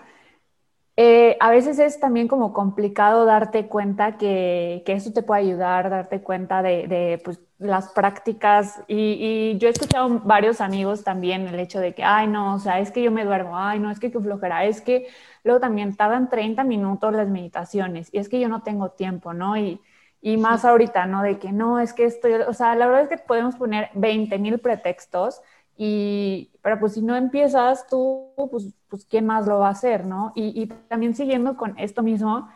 Eh, 0.97 1.37
a 1.39 1.51
veces 1.51 1.79
es 1.79 1.99
también 1.99 2.27
como 2.27 2.53
complicado 2.53 3.25
darte 3.25 3.67
cuenta 3.67 4.17
que, 4.17 4.83
que 4.85 4.93
eso 4.93 5.13
te 5.13 5.23
puede 5.23 5.41
ayudar, 5.41 5.89
darte 5.89 6.21
cuenta 6.21 6.61
de, 6.61 6.87
de 6.87 7.21
pues, 7.23 7.39
las 7.59 7.89
prácticas. 7.89 8.81
Y, 8.87 9.53
y, 9.53 9.57
yo 9.57 9.67
he 9.67 9.71
escuchado 9.71 10.19
varios 10.25 10.61
amigos 10.61 11.03
también 11.03 11.47
el 11.47 11.59
hecho 11.59 11.79
de 11.79 11.93
que, 11.95 12.03
ay, 12.03 12.27
no, 12.27 12.55
o 12.55 12.59
sea, 12.59 12.79
es 12.79 12.91
que 12.91 13.01
yo 13.03 13.11
me 13.11 13.25
duermo, 13.25 13.57
ay, 13.57 13.79
no, 13.79 13.89
es 13.89 13.99
que 13.99 14.11
qué 14.11 14.19
flojera, 14.19 14.65
es 14.65 14.81
que 14.81 15.07
luego 15.43 15.59
también 15.61 15.95
tardan 15.95 16.29
30 16.29 16.63
minutos 16.63 17.13
las 17.13 17.29
meditaciones 17.29 18.09
y 18.13 18.19
es 18.19 18.29
que 18.29 18.39
yo 18.39 18.49
no 18.49 18.61
tengo 18.63 18.91
tiempo, 18.91 19.33
¿no? 19.33 19.57
Y, 19.57 19.81
y 20.21 20.37
más 20.37 20.65
ahorita, 20.65 21.05
¿no? 21.07 21.23
De 21.23 21.39
que 21.39 21.51
no, 21.51 21.79
es 21.79 21.93
que 21.93 22.05
estoy, 22.05 22.33
o 22.33 22.53
sea, 22.53 22.75
la 22.75 22.85
verdad 22.87 23.03
es 23.03 23.09
que 23.09 23.17
podemos 23.17 23.55
poner 23.55 23.89
20 23.95 24.37
mil 24.39 24.59
pretextos 24.59 25.41
y, 25.77 26.51
pero 26.61 26.79
pues 26.79 26.93
si 26.93 27.01
no 27.01 27.15
empiezas 27.15 27.87
tú, 27.87 28.33
pues, 28.51 28.73
pues 28.87 29.05
¿quién 29.05 29.25
más 29.25 29.47
lo 29.47 29.59
va 29.59 29.67
a 29.67 29.71
hacer, 29.71 30.05
no? 30.05 30.31
Y, 30.35 30.67
también 30.87 31.15
siguiendo 31.15 31.57
con 31.57 31.77
esto 31.79 32.03
mismo, 32.03 32.49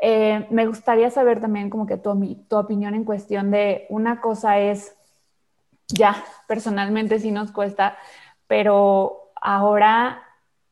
eh, 0.00 0.46
me 0.50 0.66
gustaría 0.66 1.10
saber 1.10 1.40
también 1.40 1.70
como 1.70 1.86
que 1.86 1.96
tu, 1.96 2.36
tu 2.48 2.56
opinión 2.56 2.94
en 2.94 3.04
cuestión 3.04 3.50
de 3.50 3.86
una 3.88 4.20
cosa 4.20 4.58
es, 4.58 4.96
ya, 5.88 6.24
personalmente 6.48 7.18
sí 7.20 7.30
nos 7.30 7.52
cuesta, 7.52 7.96
pero 8.46 9.30
ahora, 9.40 10.22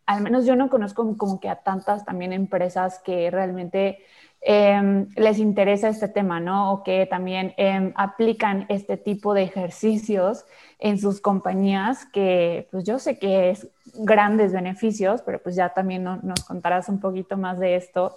al 0.07 0.23
menos 0.23 0.47
yo 0.47 0.57
no 0.57 0.69
conozco 0.71 1.17
como 1.17 1.41
que 1.41 1.49
a 1.49 1.63
tantas 1.63 2.05
también 2.05 2.33
empresas 2.33 2.99
que 2.99 3.31
realmente 3.31 3.99
Em, 4.47 5.09
les 5.17 5.39
interesa 5.39 5.89
este 5.89 6.07
tema, 6.09 6.39
¿no? 6.39 6.73
O 6.73 6.83
que 6.83 7.07
también 7.07 7.55
em, 7.57 7.95
aplican 7.97 8.67
este 8.69 8.99
tipo 8.99 9.33
de 9.33 9.43
ejercicios 9.43 10.45
en 10.79 10.99
sus 10.99 11.23
compañías, 11.23 12.05
que 12.13 12.69
pues 12.71 12.85
yo 12.85 12.99
sé 12.99 13.19
que 13.19 13.51
es 13.51 13.69
grandes 13.95 14.53
beneficios, 14.53 15.23
pero 15.23 15.43
pues 15.43 15.57
ya 15.57 15.71
también 15.71 16.05
nos 16.05 16.45
contarás 16.45 16.91
un 16.91 17.01
poquito 17.01 17.39
más 17.39 17.59
de 17.59 17.77
esto. 17.77 18.17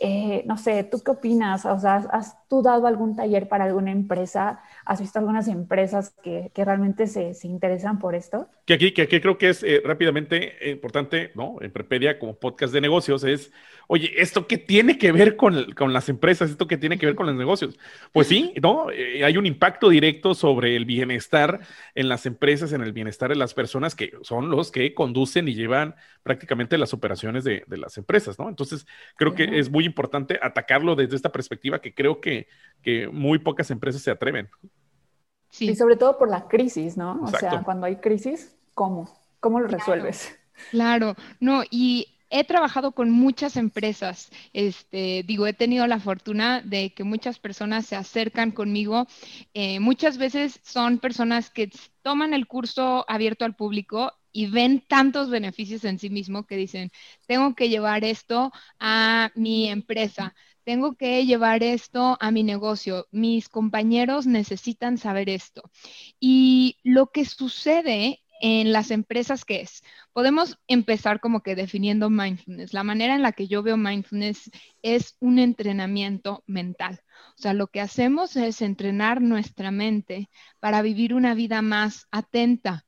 Eh, 0.00 0.42
no 0.46 0.56
sé, 0.58 0.82
¿tú 0.84 1.00
qué 1.04 1.12
opinas? 1.12 1.64
O 1.64 1.78
sea, 1.78 1.96
¿has 2.10 2.36
tú 2.48 2.60
dado 2.62 2.88
algún 2.88 3.14
taller 3.14 3.48
para 3.48 3.64
alguna 3.64 3.92
empresa? 3.92 4.60
¿Has 4.84 5.00
visto 5.00 5.20
algunas 5.20 5.46
empresas 5.48 6.10
que, 6.10 6.50
que 6.54 6.64
realmente 6.64 7.06
se, 7.06 7.34
se, 7.34 7.46
interesan 7.46 7.98
por 8.00 8.14
esto? 8.16 8.48
Que 8.68 8.74
aquí, 8.74 8.92
que 8.92 9.00
aquí 9.00 9.18
creo 9.18 9.38
que 9.38 9.48
es 9.48 9.62
eh, 9.62 9.80
rápidamente 9.82 10.70
importante, 10.70 11.32
¿no? 11.34 11.56
En 11.62 11.70
Prepedia 11.70 12.18
como 12.18 12.38
podcast 12.38 12.70
de 12.70 12.82
negocios 12.82 13.24
es, 13.24 13.50
oye, 13.86 14.12
¿esto 14.18 14.46
qué 14.46 14.58
tiene 14.58 14.98
que 14.98 15.10
ver 15.10 15.36
con, 15.36 15.72
con 15.72 15.94
las 15.94 16.10
empresas? 16.10 16.50
¿Esto 16.50 16.66
qué 16.66 16.76
tiene 16.76 16.98
que 16.98 17.06
ver 17.06 17.14
con 17.14 17.24
los 17.24 17.34
negocios? 17.34 17.78
Pues 18.12 18.26
sí, 18.26 18.52
¿no? 18.60 18.90
Eh, 18.90 19.24
hay 19.24 19.38
un 19.38 19.46
impacto 19.46 19.88
directo 19.88 20.34
sobre 20.34 20.76
el 20.76 20.84
bienestar 20.84 21.60
en 21.94 22.10
las 22.10 22.26
empresas, 22.26 22.74
en 22.74 22.82
el 22.82 22.92
bienestar 22.92 23.30
de 23.30 23.36
las 23.36 23.54
personas 23.54 23.94
que 23.94 24.12
son 24.20 24.50
los 24.50 24.70
que 24.70 24.92
conducen 24.92 25.48
y 25.48 25.54
llevan 25.54 25.94
prácticamente 26.22 26.76
las 26.76 26.92
operaciones 26.92 27.44
de, 27.44 27.64
de 27.66 27.78
las 27.78 27.96
empresas, 27.96 28.38
¿no? 28.38 28.50
Entonces, 28.50 28.86
creo 29.16 29.34
que 29.34 29.58
es 29.58 29.70
muy 29.70 29.86
importante 29.86 30.38
atacarlo 30.42 30.94
desde 30.94 31.16
esta 31.16 31.32
perspectiva 31.32 31.80
que 31.80 31.94
creo 31.94 32.20
que, 32.20 32.48
que 32.82 33.08
muy 33.08 33.38
pocas 33.38 33.70
empresas 33.70 34.02
se 34.02 34.10
atreven. 34.10 34.50
Sí. 35.48 35.70
Y 35.70 35.74
sobre 35.74 35.96
todo 35.96 36.18
por 36.18 36.28
la 36.28 36.46
crisis, 36.48 36.98
¿no? 36.98 37.18
O 37.22 37.28
sea, 37.28 37.62
cuando 37.64 37.86
hay 37.86 37.96
crisis, 37.96 38.57
¿cómo? 38.78 39.12
¿Cómo 39.40 39.58
lo 39.58 39.66
resuelves? 39.66 40.38
Claro, 40.70 41.16
no, 41.40 41.64
y 41.68 42.14
he 42.30 42.44
trabajado 42.44 42.92
con 42.92 43.10
muchas 43.10 43.56
empresas. 43.56 44.30
Este, 44.52 45.24
digo, 45.26 45.48
he 45.48 45.52
tenido 45.52 45.84
la 45.88 45.98
fortuna 45.98 46.62
de 46.62 46.94
que 46.94 47.02
muchas 47.02 47.40
personas 47.40 47.86
se 47.86 47.96
acercan 47.96 48.52
conmigo. 48.52 49.08
Eh, 49.52 49.80
muchas 49.80 50.16
veces 50.16 50.60
son 50.62 51.00
personas 51.00 51.50
que 51.50 51.72
toman 52.02 52.34
el 52.34 52.46
curso 52.46 53.04
abierto 53.08 53.44
al 53.44 53.56
público 53.56 54.12
y 54.30 54.46
ven 54.46 54.84
tantos 54.86 55.28
beneficios 55.28 55.84
en 55.84 55.98
sí 55.98 56.08
mismo 56.08 56.46
que 56.46 56.54
dicen, 56.54 56.92
tengo 57.26 57.56
que 57.56 57.68
llevar 57.68 58.04
esto 58.04 58.52
a 58.78 59.32
mi 59.34 59.68
empresa, 59.68 60.36
tengo 60.62 60.94
que 60.94 61.26
llevar 61.26 61.64
esto 61.64 62.16
a 62.20 62.30
mi 62.30 62.44
negocio, 62.44 63.08
mis 63.10 63.48
compañeros 63.48 64.28
necesitan 64.28 64.98
saber 64.98 65.28
esto. 65.30 65.62
Y 66.20 66.76
lo 66.84 67.08
que 67.08 67.24
sucede 67.24 68.20
en 68.40 68.72
las 68.72 68.90
empresas, 68.90 69.44
¿qué 69.44 69.60
es? 69.60 69.82
Podemos 70.12 70.58
empezar 70.66 71.20
como 71.20 71.42
que 71.42 71.54
definiendo 71.56 72.10
mindfulness. 72.10 72.72
La 72.72 72.84
manera 72.84 73.14
en 73.14 73.22
la 73.22 73.32
que 73.32 73.48
yo 73.48 73.62
veo 73.62 73.76
mindfulness 73.76 74.50
es 74.82 75.16
un 75.20 75.38
entrenamiento 75.38 76.42
mental. 76.46 77.00
O 77.36 77.40
sea, 77.40 77.52
lo 77.52 77.68
que 77.68 77.80
hacemos 77.80 78.36
es 78.36 78.62
entrenar 78.62 79.20
nuestra 79.22 79.70
mente 79.70 80.28
para 80.60 80.82
vivir 80.82 81.14
una 81.14 81.34
vida 81.34 81.62
más 81.62 82.06
atenta, 82.10 82.86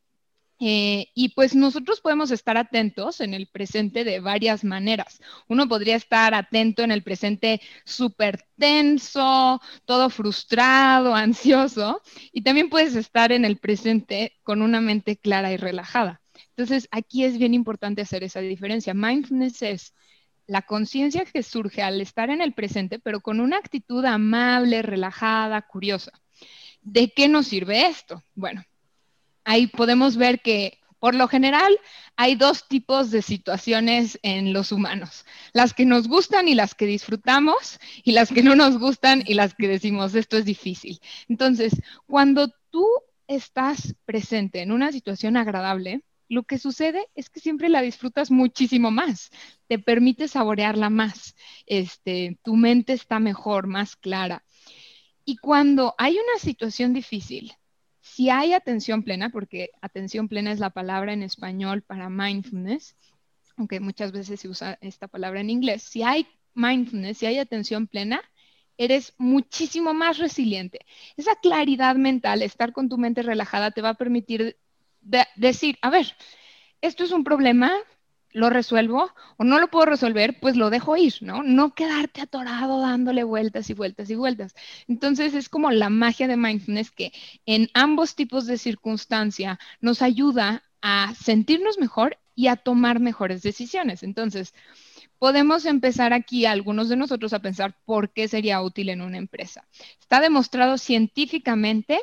eh, 0.63 1.09
y 1.15 1.31
pues 1.31 1.55
nosotros 1.55 2.03
podemos 2.03 2.31
estar 2.31 2.59
atentos 2.59 3.23
en 3.23 3.33
el 3.33 3.47
presente 3.47 4.05
de 4.05 4.21
varias 4.21 4.63
maneras. 4.63 5.21
Uno 5.49 5.67
podría 5.67 5.97
estar 5.97 6.35
atento 6.35 6.83
en 6.83 6.93
el 6.93 7.03
presente 7.03 7.63
súper 7.85 8.45
tenso, 8.59 9.61
todo 9.87 10.11
frustrado, 10.11 11.15
ansioso, 11.15 12.03
y 12.31 12.43
también 12.43 12.69
puedes 12.69 12.95
estar 12.95 13.33
en 13.33 13.47
el 13.47 13.57
presente 13.57 14.39
con 14.43 14.61
una 14.61 14.83
mente 14.83 15.17
clara 15.17 15.51
y 15.51 15.57
relajada. 15.57 16.21
Entonces, 16.51 16.89
aquí 16.91 17.25
es 17.25 17.39
bien 17.39 17.55
importante 17.55 18.03
hacer 18.03 18.23
esa 18.23 18.41
diferencia. 18.41 18.93
Mindfulness 18.93 19.63
es 19.63 19.95
la 20.47 20.63
conciencia 20.63 21.25
que 21.25 21.43
surge 21.43 21.81
al 21.81 22.01
estar 22.03 22.29
en 22.29 22.43
el 22.43 22.53
presente, 22.53 22.99
pero 22.99 23.21
con 23.21 23.41
una 23.41 23.57
actitud 23.57 24.05
amable, 24.05 24.83
relajada, 24.83 25.63
curiosa. 25.63 26.13
¿De 26.83 27.13
qué 27.13 27.29
nos 27.29 27.47
sirve 27.47 27.87
esto? 27.87 28.23
Bueno, 28.35 28.63
ahí 29.45 29.67
podemos 29.67 30.17
ver 30.17 30.41
que 30.41 30.81
por 31.01 31.15
lo 31.15 31.27
general 31.29 31.77
hay 32.17 32.35
dos 32.37 32.69
tipos 32.69 33.11
de 33.11 33.23
situaciones 33.23 34.19
en 34.23 34.53
los 34.53 34.71
humanos, 34.71 35.25
las 35.53 35.73
que 35.73 35.87
nos 35.87 36.07
gustan 36.07 36.47
y 36.47 36.55
las 36.55 36.75
que 36.75 36.87
disfrutamos 36.87 37.81
y 38.05 38.13
las 38.13 38.29
que 38.31 38.43
no 38.43 38.55
nos 38.55 38.79
gustan 38.79 39.25
y 39.27 39.35
las 39.35 39.55
que 39.55 39.67
decimos 39.67 40.15
esto 40.15 40.37
es 40.37 40.45
difícil. 40.45 41.01
Entonces, 41.29 41.73
cuando 42.07 42.53
tú 42.71 42.87
estás 43.27 43.95
presente 44.05 44.61
en 44.61 44.73
una 44.73 44.93
situación 44.93 45.37
agradable, 45.37 46.03
lo 46.29 46.45
que 46.45 46.59
sucede 46.59 47.09
es 47.15 47.29
que 47.31 47.41
siempre 47.41 47.69
la 47.69 47.83
disfrutas 47.83 48.31
muchísimo 48.31 48.91
más, 48.91 49.31
te 49.67 49.79
permite 49.79 50.29
saborearla 50.29 50.91
más, 50.91 51.35
este, 51.67 52.39
tu 52.45 52.55
mente 52.55 52.93
está 52.93 53.19
mejor, 53.19 53.67
más 53.67 53.97
clara. 53.97 54.45
Y 55.25 55.37
cuando 55.39 55.95
hay 55.99 56.15
una 56.15 56.39
situación 56.39 56.93
difícil, 56.93 57.53
si 58.21 58.29
hay 58.29 58.53
atención 58.53 59.03
plena, 59.03 59.31
porque 59.31 59.71
atención 59.81 60.29
plena 60.29 60.53
es 60.53 60.59
la 60.59 60.69
palabra 60.69 61.15
en 61.15 61.23
español 61.23 61.81
para 61.81 62.11
mindfulness, 62.11 62.95
aunque 63.57 63.81
muchas 63.81 64.13
veces 64.13 64.41
se 64.41 64.49
usa 64.51 64.77
esta 64.83 65.09
palabra 65.09 65.41
en 65.41 65.49
inglés, 65.49 65.85
si 65.85 66.03
hay 66.03 66.27
mindfulness, 66.53 67.17
si 67.17 67.25
hay 67.25 67.39
atención 67.39 67.87
plena, 67.87 68.21
eres 68.77 69.15
muchísimo 69.17 69.95
más 69.95 70.19
resiliente. 70.19 70.81
Esa 71.17 71.35
claridad 71.37 71.97
mental, 71.97 72.43
estar 72.43 72.75
con 72.75 72.91
tu 72.91 72.99
mente 72.99 73.23
relajada, 73.23 73.71
te 73.71 73.81
va 73.81 73.89
a 73.89 73.95
permitir 73.95 74.59
decir, 75.37 75.79
a 75.81 75.89
ver, 75.89 76.15
esto 76.83 77.05
es 77.05 77.13
un 77.13 77.25
problema, 77.25 77.73
lo 78.33 78.51
resuelvo 78.51 79.11
o 79.37 79.45
no 79.45 79.59
lo 79.59 79.69
puedo 79.69 79.87
resolver, 79.87 80.39
pues 80.41 80.57
lo 80.57 80.71
dejo 80.71 80.97
ir, 80.97 81.15
¿no? 81.21 81.43
No 81.43 81.75
quedarte 81.75 82.21
atorado 82.21 82.81
dándole 82.81 83.25
vueltas 83.25 83.71
y 83.71 83.75
vueltas 83.75 84.11
y 84.11 84.15
vueltas. 84.15 84.55
Entonces 84.89 85.35
es 85.35 85.49
como 85.49 85.71
la 85.71 85.91
magia 85.91 86.29
de 86.29 86.37
mindfulness 86.37 86.91
que 86.91 87.13
en 87.47 87.69
ambos 87.75 88.15
tipos 88.15 88.47
de 88.47 88.59
circunstancia 88.59 89.59
nos 89.81 90.03
ayuda 90.03 90.63
a 90.83 91.15
sentirnos 91.15 91.79
mejor 91.79 92.19
y 92.35 92.47
a 92.47 92.57
tomar 92.57 93.01
mejores 93.01 93.43
decisiones. 93.43 94.03
Entonces, 94.03 94.55
podemos 95.19 95.67
empezar 95.67 96.15
aquí 96.15 96.47
algunos 96.47 96.89
de 96.89 96.97
nosotros 96.97 97.35
a 97.35 97.41
pensar 97.41 97.77
por 97.85 98.13
qué 98.13 98.29
sería 98.29 98.63
útil 98.63 98.89
en 98.89 99.03
una 99.03 99.19
empresa. 99.19 99.69
Está 100.01 100.21
demostrado 100.21 100.79
científicamente 100.79 102.01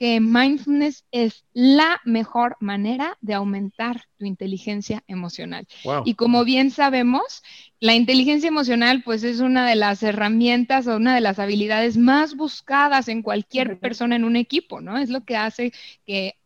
que 0.00 0.18
mindfulness 0.18 1.04
es 1.10 1.44
la 1.52 2.00
mejor 2.06 2.56
manera 2.58 3.18
de 3.20 3.34
aumentar 3.34 4.06
tu 4.16 4.24
inteligencia 4.24 5.04
emocional. 5.06 5.68
Y 6.06 6.14
como 6.14 6.42
bien 6.46 6.70
sabemos, 6.70 7.42
la 7.80 7.94
inteligencia 7.94 8.48
emocional 8.48 9.02
pues 9.04 9.24
es 9.24 9.40
una 9.40 9.68
de 9.68 9.76
las 9.76 10.02
herramientas 10.02 10.86
o 10.86 10.96
una 10.96 11.14
de 11.14 11.20
las 11.20 11.38
habilidades 11.38 11.98
más 11.98 12.34
buscadas 12.34 13.08
en 13.08 13.20
cualquier 13.20 13.78
persona 13.78 14.16
en 14.16 14.24
un 14.24 14.36
equipo, 14.36 14.80
¿no? 14.80 14.96
Es 14.96 15.10
lo 15.10 15.26
que 15.26 15.36
hace 15.36 15.70
que 16.06 16.36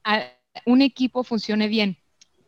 un 0.67 0.83
equipo 0.83 1.23
funcione 1.23 1.69
bien. 1.69 1.99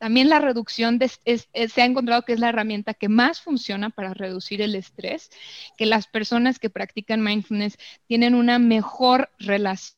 También 0.01 0.29
la 0.29 0.41
reducción 0.41 0.99
de, 0.99 1.09
se 1.09 1.83
ha 1.83 1.85
encontrado 1.85 2.23
que 2.23 2.33
es 2.33 2.41
la 2.41 2.49
herramienta 2.49 2.95
que 2.95 3.09
más 3.09 3.41
funciona 3.41 3.91
para 3.91 4.13
reducir 4.13 4.61
el 4.61 4.75
estrés, 4.75 5.31
que 5.77 5.87
las 5.87 6.09
personas 6.09 6.59
que 6.59 6.69
practican 6.69 7.23
mindfulness 7.23 7.79
tienen 8.09 8.35
una 8.35 8.59
mejor 8.59 9.31
relación 9.39 9.96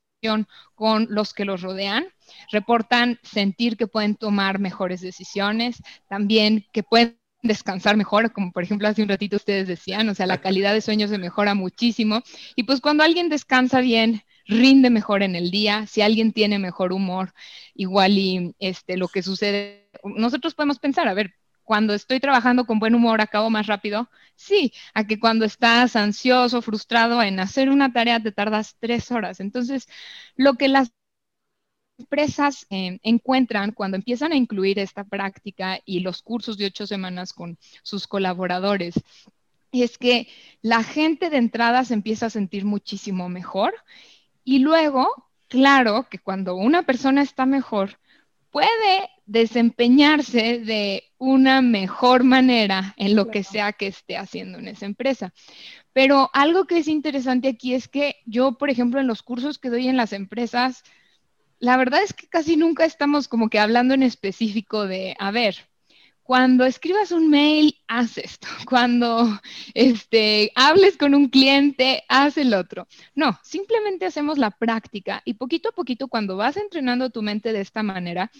con 0.74 1.06
los 1.10 1.32
que 1.32 1.44
los 1.44 1.62
rodean, 1.62 2.06
reportan 2.50 3.18
sentir 3.22 3.76
que 3.76 3.86
pueden 3.86 4.16
tomar 4.16 4.58
mejores 4.58 5.00
decisiones, 5.00 5.82
también 6.08 6.66
que 6.72 6.82
pueden 6.82 7.18
descansar 7.42 7.96
mejor, 7.96 8.32
como 8.32 8.50
por 8.52 8.62
ejemplo 8.64 8.88
hace 8.88 9.02
un 9.02 9.08
ratito 9.08 9.36
ustedes 9.36 9.68
decían, 9.68 10.08
o 10.08 10.14
sea, 10.14 10.26
la 10.26 10.40
calidad 10.40 10.72
de 10.74 10.80
sueño 10.80 11.06
se 11.08 11.18
mejora 11.18 11.54
muchísimo. 11.54 12.22
Y 12.56 12.64
pues 12.64 12.80
cuando 12.80 13.04
alguien 13.04 13.28
descansa 13.28 13.80
bien, 13.80 14.22
rinde 14.46 14.90
mejor 14.90 15.22
en 15.22 15.36
el 15.36 15.50
día, 15.50 15.86
si 15.86 16.02
alguien 16.02 16.32
tiene 16.32 16.58
mejor 16.58 16.92
humor, 16.92 17.32
igual 17.74 18.18
y 18.18 18.54
este, 18.58 18.96
lo 18.96 19.08
que 19.08 19.22
sucede, 19.22 19.90
nosotros 20.04 20.54
podemos 20.54 20.78
pensar, 20.78 21.06
a 21.08 21.14
ver, 21.14 21.34
cuando 21.68 21.92
estoy 21.92 22.18
trabajando 22.18 22.64
con 22.66 22.78
buen 22.80 22.94
humor 22.94 23.20
acabo 23.20 23.50
más 23.50 23.66
rápido? 23.66 24.08
Sí, 24.36 24.72
a 24.94 25.06
que 25.06 25.20
cuando 25.20 25.44
estás 25.44 25.96
ansioso, 25.96 26.62
frustrado 26.62 27.22
en 27.22 27.38
hacer 27.40 27.68
una 27.68 27.92
tarea 27.92 28.22
te 28.22 28.32
tardas 28.32 28.76
tres 28.80 29.12
horas. 29.12 29.38
Entonces, 29.40 29.86
lo 30.34 30.54
que 30.54 30.68
las 30.68 30.90
empresas 31.98 32.66
eh, 32.70 32.98
encuentran 33.02 33.72
cuando 33.72 33.96
empiezan 33.96 34.32
a 34.32 34.36
incluir 34.36 34.78
esta 34.78 35.04
práctica 35.04 35.80
y 35.84 36.00
los 36.00 36.22
cursos 36.22 36.56
de 36.56 36.66
ocho 36.66 36.86
semanas 36.86 37.32
con 37.32 37.58
sus 37.82 38.06
colaboradores 38.06 38.94
es 39.72 39.98
que 39.98 40.28
la 40.62 40.82
gente 40.84 41.30
de 41.30 41.38
entrada 41.38 41.84
se 41.84 41.94
empieza 41.94 42.26
a 42.26 42.30
sentir 42.30 42.64
muchísimo 42.64 43.28
mejor 43.28 43.74
y 44.44 44.60
luego, 44.60 45.08
claro, 45.48 46.08
que 46.10 46.18
cuando 46.18 46.56
una 46.56 46.84
persona 46.84 47.22
está 47.22 47.46
mejor, 47.46 47.98
puede 48.50 49.10
desempeñarse 49.28 50.58
de 50.58 51.04
una 51.18 51.60
mejor 51.60 52.24
manera 52.24 52.94
en 52.96 53.14
lo 53.14 53.28
que 53.28 53.44
sea 53.44 53.74
que 53.74 53.88
esté 53.88 54.16
haciendo 54.16 54.58
en 54.58 54.68
esa 54.68 54.86
empresa. 54.86 55.34
Pero 55.92 56.30
algo 56.32 56.66
que 56.66 56.78
es 56.78 56.88
interesante 56.88 57.48
aquí 57.48 57.74
es 57.74 57.88
que 57.88 58.16
yo, 58.24 58.56
por 58.56 58.70
ejemplo, 58.70 59.00
en 59.00 59.06
los 59.06 59.22
cursos 59.22 59.58
que 59.58 59.68
doy 59.68 59.86
en 59.86 59.98
las 59.98 60.14
empresas, 60.14 60.82
la 61.58 61.76
verdad 61.76 62.02
es 62.02 62.14
que 62.14 62.26
casi 62.26 62.56
nunca 62.56 62.86
estamos 62.86 63.28
como 63.28 63.50
que 63.50 63.58
hablando 63.58 63.92
en 63.92 64.02
específico 64.02 64.86
de, 64.86 65.14
a 65.18 65.30
ver, 65.30 65.56
cuando 66.22 66.64
escribas 66.64 67.10
un 67.10 67.30
mail, 67.30 67.78
haz 67.86 68.18
esto. 68.18 68.46
Cuando 68.68 69.40
este, 69.72 70.52
hables 70.54 70.98
con 70.98 71.14
un 71.14 71.30
cliente, 71.30 72.04
haz 72.06 72.36
el 72.36 72.52
otro. 72.52 72.86
No, 73.14 73.40
simplemente 73.42 74.04
hacemos 74.04 74.36
la 74.36 74.50
práctica 74.50 75.22
y 75.24 75.34
poquito 75.34 75.70
a 75.70 75.72
poquito 75.72 76.08
cuando 76.08 76.36
vas 76.36 76.58
entrenando 76.58 77.08
tu 77.08 77.22
mente 77.22 77.54
de 77.54 77.62
esta 77.62 77.82
manera, 77.82 78.30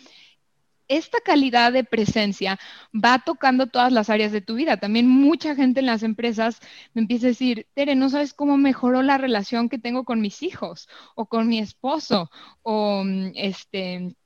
esta 0.89 1.21
calidad 1.21 1.73
de 1.73 1.85
presencia 1.85 2.59
va 2.93 3.19
tocando 3.21 3.67
todas 3.67 3.93
las 3.93 4.11
áreas 4.11 4.33
de 4.33 4.41
tu 4.41 4.55
vida. 4.55 4.79
También 4.79 5.09
mucha 5.09 5.55
gente 5.55 5.81
en 5.81 5.87
las 5.87 6.03
empresas 6.03 6.61
me 6.95 7.03
empieza 7.03 7.27
a 7.27 7.29
decir, 7.31 7.69
Tere, 7.75 7.95
no 7.95 8.11
sabes 8.11 8.35
cómo 8.35 8.57
mejoró 8.57 9.03
la 9.03 9.19
relación 9.19 9.69
que 9.69 9.79
tengo 9.79 10.05
con 10.05 10.21
mis 10.21 10.43
hijos 10.43 10.89
o 11.15 11.27
con 11.27 11.49
mi 11.49 11.59
esposo 11.59 12.31
o 12.63 13.05
mm, 13.05 13.33
este 13.35 14.17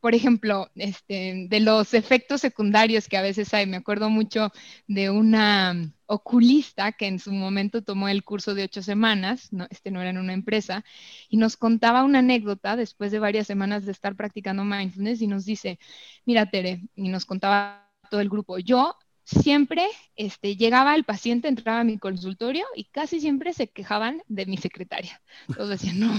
por 0.00 0.14
ejemplo, 0.14 0.70
este, 0.74 1.46
de 1.48 1.60
los 1.60 1.94
efectos 1.94 2.40
secundarios 2.40 3.08
que 3.08 3.16
a 3.16 3.22
veces 3.22 3.52
hay, 3.54 3.66
me 3.66 3.76
acuerdo 3.76 4.10
mucho 4.10 4.52
de 4.86 5.10
una 5.10 5.92
oculista 6.06 6.92
que 6.92 7.06
en 7.06 7.18
su 7.18 7.32
momento 7.32 7.82
tomó 7.82 8.08
el 8.08 8.24
curso 8.24 8.54
de 8.54 8.64
ocho 8.64 8.82
semanas, 8.82 9.50
este 9.70 9.90
no 9.90 10.00
era 10.00 10.10
en 10.10 10.18
una 10.18 10.34
empresa, 10.34 10.84
y 11.28 11.36
nos 11.36 11.56
contaba 11.56 12.04
una 12.04 12.20
anécdota 12.20 12.76
después 12.76 13.12
de 13.12 13.18
varias 13.18 13.46
semanas 13.46 13.86
de 13.86 13.92
estar 13.92 14.16
practicando 14.16 14.64
mindfulness 14.64 15.22
y 15.22 15.26
nos 15.26 15.44
dice, 15.44 15.78
mira 16.24 16.46
Tere, 16.46 16.82
y 16.94 17.08
nos 17.08 17.24
contaba 17.24 17.88
todo 18.10 18.20
el 18.20 18.28
grupo, 18.28 18.58
yo 18.58 18.96
siempre 19.24 19.86
este, 20.16 20.56
llegaba 20.56 20.94
el 20.94 21.04
paciente, 21.04 21.48
entraba 21.48 21.80
a 21.80 21.84
mi 21.84 21.98
consultorio 21.98 22.66
y 22.74 22.84
casi 22.84 23.20
siempre 23.20 23.52
se 23.52 23.68
quejaban 23.68 24.22
de 24.28 24.46
mi 24.46 24.56
secretaria. 24.56 25.22
Entonces 25.48 25.80
decían, 25.80 26.00
no, 26.00 26.12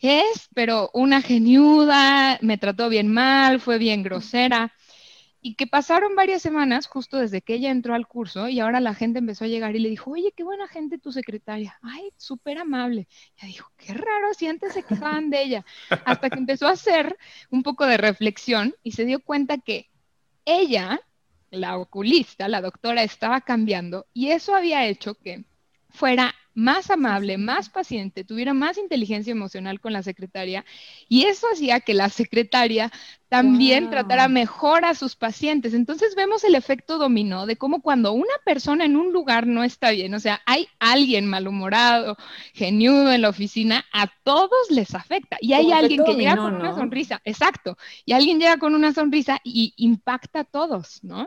es, 0.00 0.48
pero 0.54 0.90
una 0.94 1.22
geniuda, 1.22 2.38
me 2.42 2.58
trató 2.58 2.88
bien 2.88 3.08
mal, 3.08 3.60
fue 3.60 3.78
bien 3.78 4.02
grosera. 4.02 4.72
Y 5.40 5.54
que 5.54 5.66
pasaron 5.68 6.16
varias 6.16 6.42
semanas 6.42 6.88
justo 6.88 7.18
desde 7.18 7.40
que 7.40 7.54
ella 7.54 7.70
entró 7.70 7.94
al 7.94 8.08
curso 8.08 8.48
y 8.48 8.58
ahora 8.58 8.80
la 8.80 8.94
gente 8.94 9.20
empezó 9.20 9.44
a 9.44 9.48
llegar 9.48 9.76
y 9.76 9.78
le 9.78 9.88
dijo, 9.90 10.10
oye, 10.10 10.32
qué 10.36 10.42
buena 10.42 10.66
gente 10.66 10.98
tu 10.98 11.12
secretaria. 11.12 11.78
Ay, 11.82 12.10
súper 12.16 12.58
amable. 12.58 13.06
Ella 13.36 13.46
dijo, 13.46 13.70
qué 13.76 13.94
raro, 13.94 14.34
si 14.36 14.48
antes 14.48 14.72
se 14.72 14.82
quejaban 14.82 15.30
de 15.30 15.42
ella. 15.42 15.64
Hasta 16.04 16.30
que 16.30 16.38
empezó 16.38 16.66
a 16.66 16.72
hacer 16.72 17.16
un 17.50 17.62
poco 17.62 17.86
de 17.86 17.96
reflexión 17.96 18.74
y 18.82 18.92
se 18.92 19.04
dio 19.04 19.20
cuenta 19.20 19.58
que 19.58 19.88
ella, 20.44 21.00
la 21.50 21.78
oculista, 21.78 22.48
la 22.48 22.60
doctora, 22.60 23.04
estaba 23.04 23.40
cambiando 23.40 24.06
y 24.12 24.30
eso 24.30 24.52
había 24.52 24.86
hecho 24.86 25.14
que 25.14 25.44
fuera 25.96 26.34
más 26.56 26.90
amable, 26.90 27.36
más 27.36 27.68
paciente, 27.68 28.24
tuviera 28.24 28.54
más 28.54 28.78
inteligencia 28.78 29.30
emocional 29.30 29.78
con 29.78 29.92
la 29.92 30.02
secretaria 30.02 30.64
y 31.06 31.24
eso 31.24 31.46
hacía 31.52 31.80
que 31.80 31.92
la 31.92 32.08
secretaria 32.08 32.90
también 33.28 33.90
tratara 33.90 34.28
mejor 34.28 34.86
a 34.86 34.94
sus 34.94 35.16
pacientes. 35.16 35.74
Entonces 35.74 36.14
vemos 36.14 36.44
el 36.44 36.54
efecto 36.54 36.96
dominó 36.96 37.44
de 37.44 37.56
cómo 37.56 37.82
cuando 37.82 38.12
una 38.12 38.32
persona 38.44 38.86
en 38.86 38.96
un 38.96 39.12
lugar 39.12 39.46
no 39.46 39.64
está 39.64 39.90
bien, 39.90 40.14
o 40.14 40.20
sea, 40.20 40.40
hay 40.46 40.66
alguien 40.78 41.26
malhumorado, 41.26 42.16
geniudo 42.54 43.12
en 43.12 43.20
la 43.20 43.28
oficina, 43.28 43.84
a 43.92 44.06
todos 44.24 44.70
les 44.70 44.94
afecta. 44.94 45.36
Y 45.42 45.52
hay 45.52 45.72
alguien 45.72 46.04
que 46.04 46.14
llega 46.14 46.36
con 46.36 46.54
una 46.54 46.74
sonrisa, 46.74 47.20
exacto, 47.24 47.76
y 48.06 48.12
alguien 48.12 48.40
llega 48.40 48.56
con 48.56 48.74
una 48.74 48.94
sonrisa 48.94 49.40
y 49.44 49.74
impacta 49.76 50.40
a 50.40 50.44
todos, 50.44 51.04
¿no? 51.04 51.26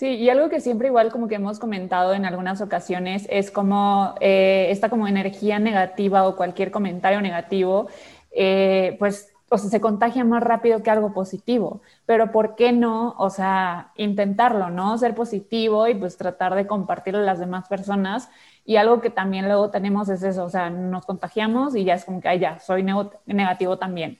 Sí, 0.00 0.14
y 0.14 0.30
algo 0.30 0.48
que 0.48 0.60
siempre 0.60 0.88
igual 0.88 1.12
como 1.12 1.28
que 1.28 1.34
hemos 1.34 1.58
comentado 1.58 2.14
en 2.14 2.24
algunas 2.24 2.62
ocasiones 2.62 3.26
es 3.28 3.50
como 3.50 4.14
eh, 4.20 4.68
esta 4.70 4.88
como 4.88 5.06
energía 5.06 5.58
negativa 5.58 6.26
o 6.26 6.36
cualquier 6.36 6.70
comentario 6.70 7.20
negativo, 7.20 7.86
eh, 8.30 8.96
pues, 8.98 9.34
o 9.50 9.58
sea, 9.58 9.68
se 9.68 9.78
contagia 9.82 10.24
más 10.24 10.42
rápido 10.42 10.82
que 10.82 10.88
algo 10.90 11.12
positivo, 11.12 11.82
pero 12.06 12.32
¿por 12.32 12.56
qué 12.56 12.72
no, 12.72 13.14
o 13.18 13.28
sea, 13.28 13.92
intentarlo, 13.96 14.70
¿no? 14.70 14.96
Ser 14.96 15.14
positivo 15.14 15.86
y 15.86 15.94
pues 15.94 16.16
tratar 16.16 16.54
de 16.54 16.66
compartirlo 16.66 17.20
a 17.20 17.24
las 17.24 17.38
demás 17.38 17.68
personas. 17.68 18.30
Y 18.64 18.76
algo 18.76 19.02
que 19.02 19.10
también 19.10 19.48
luego 19.48 19.70
tenemos 19.70 20.08
es 20.08 20.22
eso, 20.22 20.44
o 20.46 20.50
sea, 20.50 20.70
nos 20.70 21.04
contagiamos 21.04 21.76
y 21.76 21.84
ya 21.84 21.92
es 21.94 22.06
como 22.06 22.22
que, 22.22 22.28
ay, 22.28 22.38
ya, 22.38 22.58
soy 22.58 22.86
negativo 23.26 23.76
también. 23.78 24.18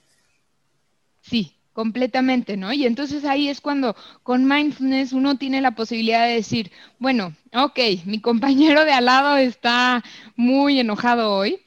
Sí, 1.21 1.60
Completamente, 1.73 2.57
¿no? 2.57 2.73
Y 2.73 2.85
entonces 2.85 3.23
ahí 3.23 3.47
es 3.47 3.61
cuando 3.61 3.95
con 4.23 4.45
mindfulness 4.45 5.13
uno 5.13 5.37
tiene 5.37 5.61
la 5.61 5.71
posibilidad 5.71 6.25
de 6.25 6.33
decir, 6.33 6.69
bueno, 6.99 7.33
ok, 7.53 7.79
mi 8.05 8.19
compañero 8.19 8.83
de 8.83 8.91
al 8.91 9.05
lado 9.05 9.37
está 9.37 10.03
muy 10.35 10.79
enojado 10.81 11.33
hoy, 11.33 11.61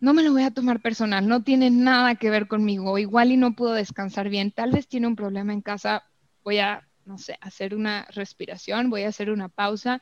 no 0.00 0.14
me 0.14 0.22
lo 0.22 0.32
voy 0.32 0.44
a 0.44 0.50
tomar 0.50 0.80
personal, 0.80 1.28
no 1.28 1.42
tiene 1.42 1.70
nada 1.70 2.14
que 2.14 2.30
ver 2.30 2.48
conmigo, 2.48 2.96
igual 2.98 3.30
y 3.30 3.36
no 3.36 3.54
puedo 3.54 3.74
descansar 3.74 4.30
bien, 4.30 4.50
tal 4.50 4.70
vez 4.72 4.88
tiene 4.88 5.06
un 5.06 5.16
problema 5.16 5.52
en 5.52 5.60
casa, 5.60 6.04
voy 6.42 6.60
a, 6.60 6.88
no 7.04 7.18
sé, 7.18 7.36
hacer 7.42 7.74
una 7.74 8.06
respiración, 8.14 8.88
voy 8.88 9.02
a 9.02 9.08
hacer 9.08 9.30
una 9.30 9.50
pausa 9.50 10.00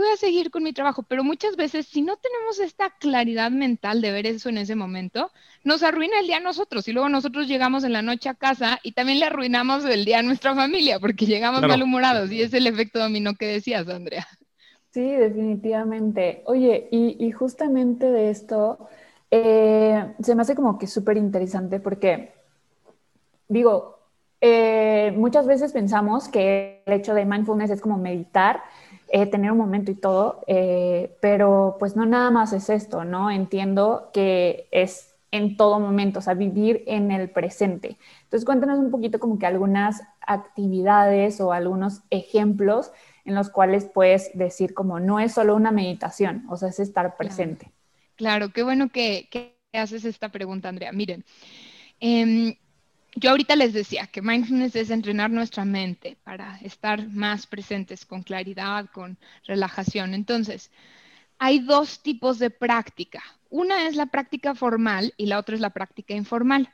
voy 0.00 0.12
a 0.12 0.16
seguir 0.16 0.50
con 0.50 0.62
mi 0.62 0.72
trabajo, 0.72 1.02
pero 1.02 1.24
muchas 1.24 1.56
veces 1.56 1.86
si 1.86 2.02
no 2.02 2.16
tenemos 2.16 2.58
esta 2.60 2.90
claridad 2.90 3.50
mental 3.50 4.00
de 4.00 4.12
ver 4.12 4.26
eso 4.26 4.48
en 4.48 4.58
ese 4.58 4.74
momento, 4.74 5.30
nos 5.64 5.82
arruina 5.82 6.20
el 6.20 6.26
día 6.26 6.36
a 6.36 6.40
nosotros 6.40 6.86
y 6.88 6.92
luego 6.92 7.08
nosotros 7.08 7.48
llegamos 7.48 7.84
en 7.84 7.92
la 7.92 8.02
noche 8.02 8.28
a 8.28 8.34
casa 8.34 8.78
y 8.82 8.92
también 8.92 9.20
le 9.20 9.26
arruinamos 9.26 9.84
el 9.84 10.04
día 10.04 10.18
a 10.18 10.22
nuestra 10.22 10.54
familia 10.54 11.00
porque 11.00 11.26
llegamos 11.26 11.62
malhumorados 11.62 12.30
y 12.30 12.42
es 12.42 12.52
el 12.54 12.66
efecto 12.66 12.98
dominó 12.98 13.34
que 13.34 13.46
decías, 13.46 13.88
Andrea. 13.88 14.26
Sí, 14.96 15.10
definitivamente. 15.10 16.42
Oye, 16.46 16.88
y, 16.90 17.30
justamente 17.30 18.10
de 18.10 18.30
esto 18.30 18.88
eh, 19.30 20.14
se 20.22 20.34
me 20.34 20.40
hace 20.40 20.54
como 20.54 20.78
que 20.78 20.86
súper 20.86 21.18
interesante 21.18 21.80
porque, 21.80 22.32
digo, 23.46 23.98
eh, 24.40 25.12
muchas 25.16 25.46
veces 25.46 25.72
pensamos 25.72 26.28
que 26.28 26.82
el 26.86 26.92
hecho 26.94 27.12
de 27.12 27.26
mindfulness 27.26 27.70
es 27.70 27.80
como 27.80 27.98
meditar 27.98 28.62
eh, 29.08 29.26
tener 29.26 29.52
un 29.52 29.58
momento 29.58 29.90
y 29.90 29.94
todo, 29.94 30.42
eh, 30.46 31.16
pero 31.20 31.76
pues 31.78 31.96
no 31.96 32.06
nada 32.06 32.30
más 32.30 32.52
es 32.52 32.70
esto, 32.70 33.04
¿no? 33.04 33.30
Entiendo 33.30 34.10
que 34.12 34.68
es 34.70 35.14
en 35.30 35.56
todo 35.56 35.80
momento, 35.80 36.20
o 36.20 36.22
sea, 36.22 36.34
vivir 36.34 36.82
en 36.86 37.10
el 37.10 37.30
presente. 37.30 37.98
Entonces, 38.24 38.44
cuéntanos 38.44 38.78
un 38.78 38.90
poquito 38.90 39.18
como 39.18 39.38
que 39.38 39.46
algunas 39.46 40.02
actividades 40.20 41.40
o 41.40 41.52
algunos 41.52 42.02
ejemplos 42.10 42.90
en 43.24 43.34
los 43.34 43.50
cuales 43.50 43.84
puedes 43.84 44.30
decir 44.34 44.72
como 44.72 45.00
no 45.00 45.20
es 45.20 45.32
solo 45.32 45.54
una 45.56 45.72
meditación, 45.72 46.44
o 46.48 46.56
sea, 46.56 46.68
es 46.68 46.80
estar 46.80 47.16
presente. 47.16 47.70
Claro, 48.16 48.50
qué 48.50 48.62
bueno 48.62 48.88
que, 48.88 49.28
que 49.30 49.58
haces 49.72 50.04
esta 50.04 50.30
pregunta, 50.30 50.68
Andrea. 50.68 50.92
Miren, 50.92 51.24
eh, 52.00 52.58
yo 53.16 53.30
ahorita 53.30 53.56
les 53.56 53.72
decía 53.72 54.06
que 54.06 54.20
mindfulness 54.20 54.76
es 54.76 54.90
entrenar 54.90 55.30
nuestra 55.30 55.64
mente 55.64 56.18
para 56.22 56.58
estar 56.58 57.08
más 57.08 57.46
presentes 57.46 58.04
con 58.04 58.22
claridad, 58.22 58.90
con 58.92 59.16
relajación. 59.46 60.12
Entonces, 60.12 60.70
hay 61.38 61.60
dos 61.60 62.02
tipos 62.02 62.38
de 62.38 62.50
práctica. 62.50 63.22
Una 63.48 63.88
es 63.88 63.96
la 63.96 64.06
práctica 64.06 64.54
formal 64.54 65.14
y 65.16 65.26
la 65.26 65.38
otra 65.38 65.54
es 65.54 65.62
la 65.62 65.70
práctica 65.70 66.14
informal. 66.14 66.68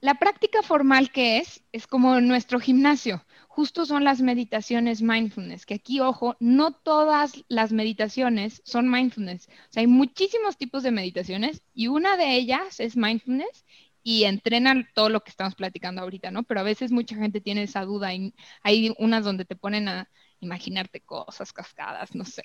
La 0.00 0.16
práctica 0.16 0.62
formal 0.62 1.10
que 1.10 1.38
es, 1.38 1.62
es 1.72 1.86
como 1.86 2.20
nuestro 2.20 2.60
gimnasio. 2.60 3.24
Justo 3.48 3.86
son 3.86 4.04
las 4.04 4.20
meditaciones 4.20 5.00
mindfulness, 5.00 5.64
que 5.64 5.72
aquí, 5.72 6.00
ojo, 6.00 6.36
no 6.38 6.72
todas 6.72 7.42
las 7.48 7.72
meditaciones 7.72 8.60
son 8.66 8.90
mindfulness. 8.90 9.48
O 9.48 9.72
sea, 9.72 9.80
hay 9.80 9.86
muchísimos 9.86 10.58
tipos 10.58 10.82
de 10.82 10.90
meditaciones 10.90 11.62
y 11.72 11.86
una 11.88 12.18
de 12.18 12.34
ellas 12.34 12.78
es 12.80 12.98
mindfulness 12.98 13.64
y 14.08 14.22
entrenan 14.22 14.88
todo 14.94 15.08
lo 15.08 15.24
que 15.24 15.30
estamos 15.30 15.56
platicando 15.56 16.00
ahorita, 16.00 16.30
¿no? 16.30 16.44
Pero 16.44 16.60
a 16.60 16.62
veces 16.62 16.92
mucha 16.92 17.16
gente 17.16 17.40
tiene 17.40 17.64
esa 17.64 17.84
duda 17.84 18.14
y 18.14 18.32
hay 18.62 18.94
unas 18.98 19.24
donde 19.24 19.44
te 19.44 19.56
ponen 19.56 19.88
a 19.88 20.08
imaginarte 20.38 21.00
cosas, 21.00 21.52
cascadas, 21.52 22.14
no 22.14 22.24
sé. 22.24 22.44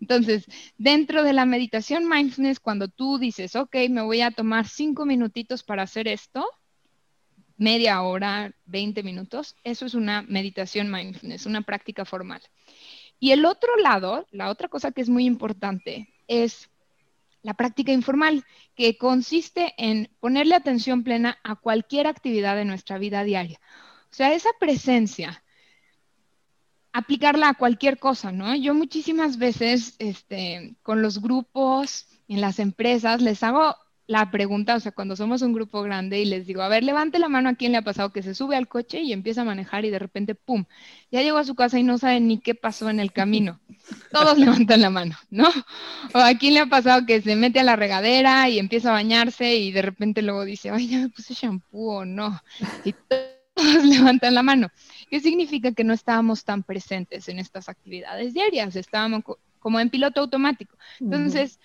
Entonces, 0.00 0.46
dentro 0.78 1.24
de 1.24 1.32
la 1.32 1.46
meditación 1.46 2.08
mindfulness, 2.08 2.60
cuando 2.60 2.86
tú 2.86 3.18
dices, 3.18 3.56
ok, 3.56 3.74
me 3.90 4.02
voy 4.02 4.20
a 4.20 4.30
tomar 4.30 4.68
cinco 4.68 5.04
minutitos 5.04 5.64
para 5.64 5.82
hacer 5.82 6.06
esto, 6.06 6.46
media 7.56 8.02
hora, 8.02 8.54
20 8.66 9.02
minutos, 9.02 9.56
eso 9.64 9.86
es 9.86 9.94
una 9.94 10.22
meditación 10.22 10.92
mindfulness, 10.92 11.44
una 11.44 11.62
práctica 11.62 12.04
formal. 12.04 12.40
Y 13.18 13.32
el 13.32 13.46
otro 13.46 13.74
lado, 13.78 14.28
la 14.30 14.48
otra 14.48 14.68
cosa 14.68 14.92
que 14.92 15.00
es 15.00 15.08
muy 15.08 15.24
importante 15.24 16.14
es 16.28 16.69
la 17.42 17.54
práctica 17.54 17.92
informal, 17.92 18.44
que 18.74 18.98
consiste 18.98 19.74
en 19.78 20.10
ponerle 20.20 20.54
atención 20.54 21.04
plena 21.04 21.38
a 21.42 21.56
cualquier 21.56 22.06
actividad 22.06 22.56
de 22.56 22.64
nuestra 22.64 22.98
vida 22.98 23.24
diaria. 23.24 23.60
O 24.10 24.14
sea, 24.14 24.34
esa 24.34 24.50
presencia, 24.58 25.42
aplicarla 26.92 27.50
a 27.50 27.54
cualquier 27.54 27.98
cosa, 27.98 28.32
¿no? 28.32 28.54
Yo 28.56 28.74
muchísimas 28.74 29.38
veces 29.38 29.94
este, 29.98 30.74
con 30.82 31.02
los 31.02 31.20
grupos, 31.20 32.08
en 32.28 32.40
las 32.40 32.58
empresas, 32.58 33.22
les 33.22 33.42
hago 33.42 33.76
la 34.10 34.28
pregunta, 34.32 34.74
o 34.74 34.80
sea, 34.80 34.90
cuando 34.90 35.14
somos 35.14 35.40
un 35.40 35.52
grupo 35.52 35.82
grande 35.82 36.20
y 36.20 36.24
les 36.24 36.44
digo, 36.44 36.62
a 36.62 36.68
ver, 36.68 36.82
levante 36.82 37.20
la 37.20 37.28
mano 37.28 37.48
a 37.48 37.54
quién 37.54 37.70
le 37.70 37.78
ha 37.78 37.82
pasado 37.82 38.10
que 38.10 38.24
se 38.24 38.34
sube 38.34 38.56
al 38.56 38.66
coche 38.66 39.02
y 39.02 39.12
empieza 39.12 39.42
a 39.42 39.44
manejar 39.44 39.84
y 39.84 39.90
de 39.90 40.00
repente, 40.00 40.34
¡pum!, 40.34 40.64
ya 41.12 41.22
llegó 41.22 41.38
a 41.38 41.44
su 41.44 41.54
casa 41.54 41.78
y 41.78 41.84
no 41.84 41.96
sabe 41.96 42.18
ni 42.18 42.40
qué 42.40 42.56
pasó 42.56 42.90
en 42.90 42.98
el 42.98 43.12
camino. 43.12 43.60
Todos 44.10 44.36
levantan 44.38 44.80
la 44.80 44.90
mano, 44.90 45.14
¿no? 45.30 45.48
O 46.12 46.18
a 46.18 46.34
quién 46.34 46.54
le 46.54 46.60
ha 46.60 46.66
pasado 46.66 47.06
que 47.06 47.22
se 47.22 47.36
mete 47.36 47.60
a 47.60 47.62
la 47.62 47.76
regadera 47.76 48.48
y 48.48 48.58
empieza 48.58 48.88
a 48.88 48.94
bañarse 48.94 49.54
y 49.54 49.70
de 49.70 49.82
repente 49.82 50.22
luego 50.22 50.44
dice, 50.44 50.70
ay, 50.70 50.88
ya 50.88 50.98
me 50.98 51.10
puse 51.10 51.32
shampoo 51.34 51.98
o 51.98 52.04
no. 52.04 52.42
Y 52.84 52.92
todos 53.06 53.30
levantan 53.84 54.34
la 54.34 54.42
mano. 54.42 54.70
¿Qué 55.08 55.20
significa 55.20 55.70
que 55.70 55.84
no 55.84 55.92
estábamos 55.92 56.42
tan 56.42 56.64
presentes 56.64 57.28
en 57.28 57.38
estas 57.38 57.68
actividades 57.68 58.34
diarias? 58.34 58.74
Estábamos 58.74 59.22
como 59.60 59.78
en 59.78 59.88
piloto 59.88 60.20
automático. 60.20 60.76
Entonces, 60.98 61.60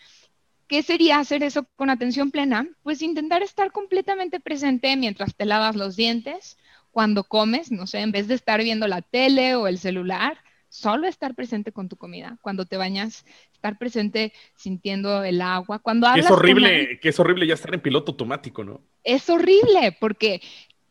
¿Qué 0.68 0.82
sería 0.82 1.20
hacer 1.20 1.44
eso 1.44 1.68
con 1.76 1.90
atención 1.90 2.32
plena? 2.32 2.68
Pues 2.84 3.02
intentar 3.02 3.44
estar 3.44 3.72
completamente 3.72 4.40
presente 4.40 4.96
mientras 4.96 5.36
te 5.36 5.46
lavas 5.46 5.76
los 5.76 5.96
dientes, 5.96 6.58
cuando 6.92 7.24
comes, 7.26 7.72
no 7.72 7.88
sé, 7.88 8.00
en 8.00 8.12
vez 8.12 8.28
de 8.28 8.36
estar 8.36 8.64
viendo 8.64 8.88
la 8.88 9.02
tele 9.02 9.56
o 9.56 9.68
el 9.68 9.78
celular, 9.78 10.38
solo 10.70 11.08
estar 11.08 11.36
presente 11.36 11.72
con 11.72 11.88
tu 11.88 11.98
comida. 11.98 12.38
Cuando 12.42 12.66
te 12.66 12.78
bañas, 12.78 13.26
estar 13.52 13.78
presente 13.78 14.34
sintiendo 14.56 15.24
el 15.24 15.42
agua. 15.42 15.80
Cuando 15.80 16.08
hablas 16.08 16.26
es 16.26 16.32
horrible, 16.32 17.00
que 17.00 17.10
es 17.10 17.20
horrible 17.20 17.48
ya 17.48 17.54
estar 17.54 17.74
en 17.74 17.82
piloto 17.82 18.14
automático, 18.14 18.64
¿no? 18.64 18.82
Es 19.04 19.30
horrible 19.30 19.96
porque 20.00 20.42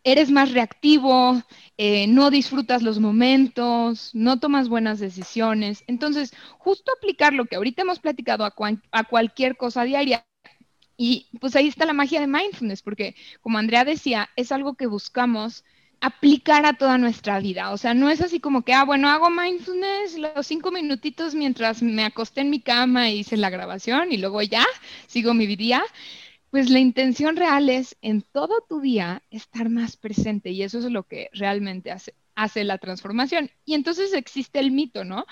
eres 0.05 0.31
más 0.31 0.53
reactivo, 0.53 1.43
eh, 1.79 2.07
no 2.07 2.31
disfrutas 2.31 2.83
los 2.83 3.01
momentos, 3.01 4.11
no 4.15 4.39
tomas 4.39 4.69
buenas 4.69 5.01
decisiones. 5.01 5.83
Entonces, 5.87 6.33
justo 6.59 6.93
aplicar 6.93 7.33
lo 7.33 7.47
que 7.47 7.57
ahorita 7.57 7.83
hemos 7.83 8.01
platicado 8.01 8.45
a, 8.45 8.55
a 8.93 9.05
cualquier 9.05 9.57
cosa 9.57 9.85
diaria. 9.85 10.27
Y 10.97 11.29
pues 11.41 11.57
ahí 11.57 11.67
está 11.69 11.87
la 11.87 11.93
magia 11.93 12.21
de 12.21 12.27
mindfulness, 12.29 12.83
porque 12.83 13.17
como 13.41 13.59
Andrea 13.59 13.85
decía, 13.85 14.31
es 14.37 14.53
algo 14.53 14.75
que 14.75 14.87
buscamos 14.87 15.65
aplicar 16.01 16.67
a 16.67 16.75
toda 16.75 16.99
nuestra 16.99 17.41
vida. 17.41 17.73
O 17.73 17.79
sea, 17.79 17.95
no 17.95 18.11
es 18.11 18.21
así 18.21 18.39
como 18.39 18.63
que, 18.63 18.75
ah, 18.75 18.85
bueno, 18.85 19.09
hago 19.09 19.31
mindfulness 19.31 20.19
los 20.19 20.47
cinco 20.47 20.71
minutitos 20.71 21.35
mientras 21.35 21.83
me 21.83 22.05
acosté 22.05 22.43
en 22.43 22.51
mi 22.51 22.61
cama 22.61 23.11
y 23.11 23.21
hice 23.21 23.37
la 23.39 23.51
grabación 23.51 24.13
y 24.13 24.19
luego 24.19 24.43
ya 24.43 24.65
sigo 25.07 25.35
mi 25.35 25.47
día. 25.57 25.83
Pues 26.55 26.71
la 26.71 26.79
intención 26.79 27.35
real 27.35 27.69
es 27.69 27.97
en 28.01 28.23
todo 28.23 28.65
tu 28.69 28.81
día 28.81 29.25
estar 29.29 29.71
más 29.71 29.97
presente 29.97 30.51
y 30.51 30.63
eso 30.63 30.79
es 30.79 30.85
lo 30.85 31.03
que 31.03 31.29
realmente 31.33 31.91
hace, 31.91 32.15
hace 32.37 32.63
la 32.63 32.79
transformación. 32.79 33.51
Y 33.65 33.75
entonces 33.75 34.13
existe 34.13 34.61
el 34.61 34.71
mito, 34.71 35.03
¿no? 35.03 35.27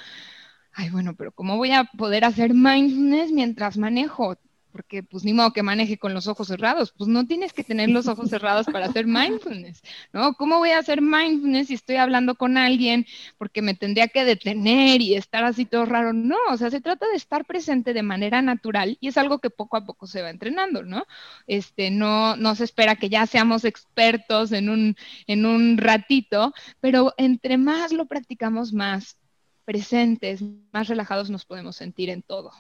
Ay, 0.72 0.90
bueno, 0.90 1.14
pero 1.14 1.30
¿cómo 1.30 1.56
voy 1.58 1.70
a 1.70 1.84
poder 1.84 2.24
hacer 2.24 2.54
mindfulness 2.54 3.30
mientras 3.30 3.78
manejo? 3.78 4.36
Porque 4.72 5.02
pues 5.02 5.24
ni 5.24 5.34
modo 5.34 5.52
que 5.52 5.62
maneje 5.62 5.98
con 5.98 6.14
los 6.14 6.26
ojos 6.26 6.48
cerrados, 6.48 6.92
pues 6.96 7.08
no 7.08 7.26
tienes 7.26 7.52
que 7.52 7.62
tener 7.62 7.90
los 7.90 8.08
ojos 8.08 8.30
cerrados 8.30 8.66
para 8.66 8.86
hacer 8.86 9.06
mindfulness, 9.06 9.82
¿no? 10.12 10.34
¿Cómo 10.34 10.58
voy 10.58 10.70
a 10.70 10.78
hacer 10.78 11.02
mindfulness 11.02 11.68
si 11.68 11.74
estoy 11.74 11.96
hablando 11.96 12.34
con 12.34 12.56
alguien 12.56 13.06
porque 13.38 13.62
me 13.62 13.74
tendría 13.74 14.08
que 14.08 14.24
detener 14.24 15.02
y 15.02 15.14
estar 15.14 15.44
así 15.44 15.66
todo 15.66 15.84
raro? 15.84 16.12
No, 16.12 16.36
o 16.50 16.56
sea, 16.56 16.70
se 16.70 16.80
trata 16.80 17.06
de 17.08 17.16
estar 17.16 17.44
presente 17.44 17.92
de 17.92 18.02
manera 18.02 18.40
natural 18.42 18.96
y 19.00 19.08
es 19.08 19.18
algo 19.18 19.38
que 19.38 19.50
poco 19.50 19.76
a 19.76 19.84
poco 19.84 20.06
se 20.06 20.22
va 20.22 20.30
entrenando, 20.30 20.82
¿no? 20.82 21.04
Este, 21.46 21.90
no, 21.90 22.36
no 22.36 22.54
se 22.54 22.64
espera 22.64 22.96
que 22.96 23.10
ya 23.10 23.26
seamos 23.26 23.64
expertos 23.64 24.52
en 24.52 24.70
un, 24.70 24.96
en 25.26 25.46
un 25.46 25.76
ratito, 25.76 26.54
pero 26.80 27.12
entre 27.18 27.58
más 27.58 27.92
lo 27.92 28.06
practicamos, 28.06 28.72
más 28.72 29.18
presentes, 29.64 30.42
más 30.72 30.88
relajados 30.88 31.30
nos 31.30 31.44
podemos 31.44 31.76
sentir 31.76 32.10
en 32.10 32.22
todo. 32.22 32.52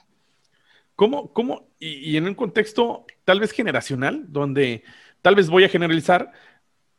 ¿Cómo, 1.02 1.32
cómo, 1.32 1.68
y, 1.80 2.16
en 2.16 2.28
un 2.28 2.34
contexto 2.36 3.06
tal 3.24 3.40
vez 3.40 3.50
generacional, 3.50 4.26
donde 4.28 4.84
tal 5.20 5.34
vez 5.34 5.50
voy 5.50 5.64
a 5.64 5.68
generalizar, 5.68 6.30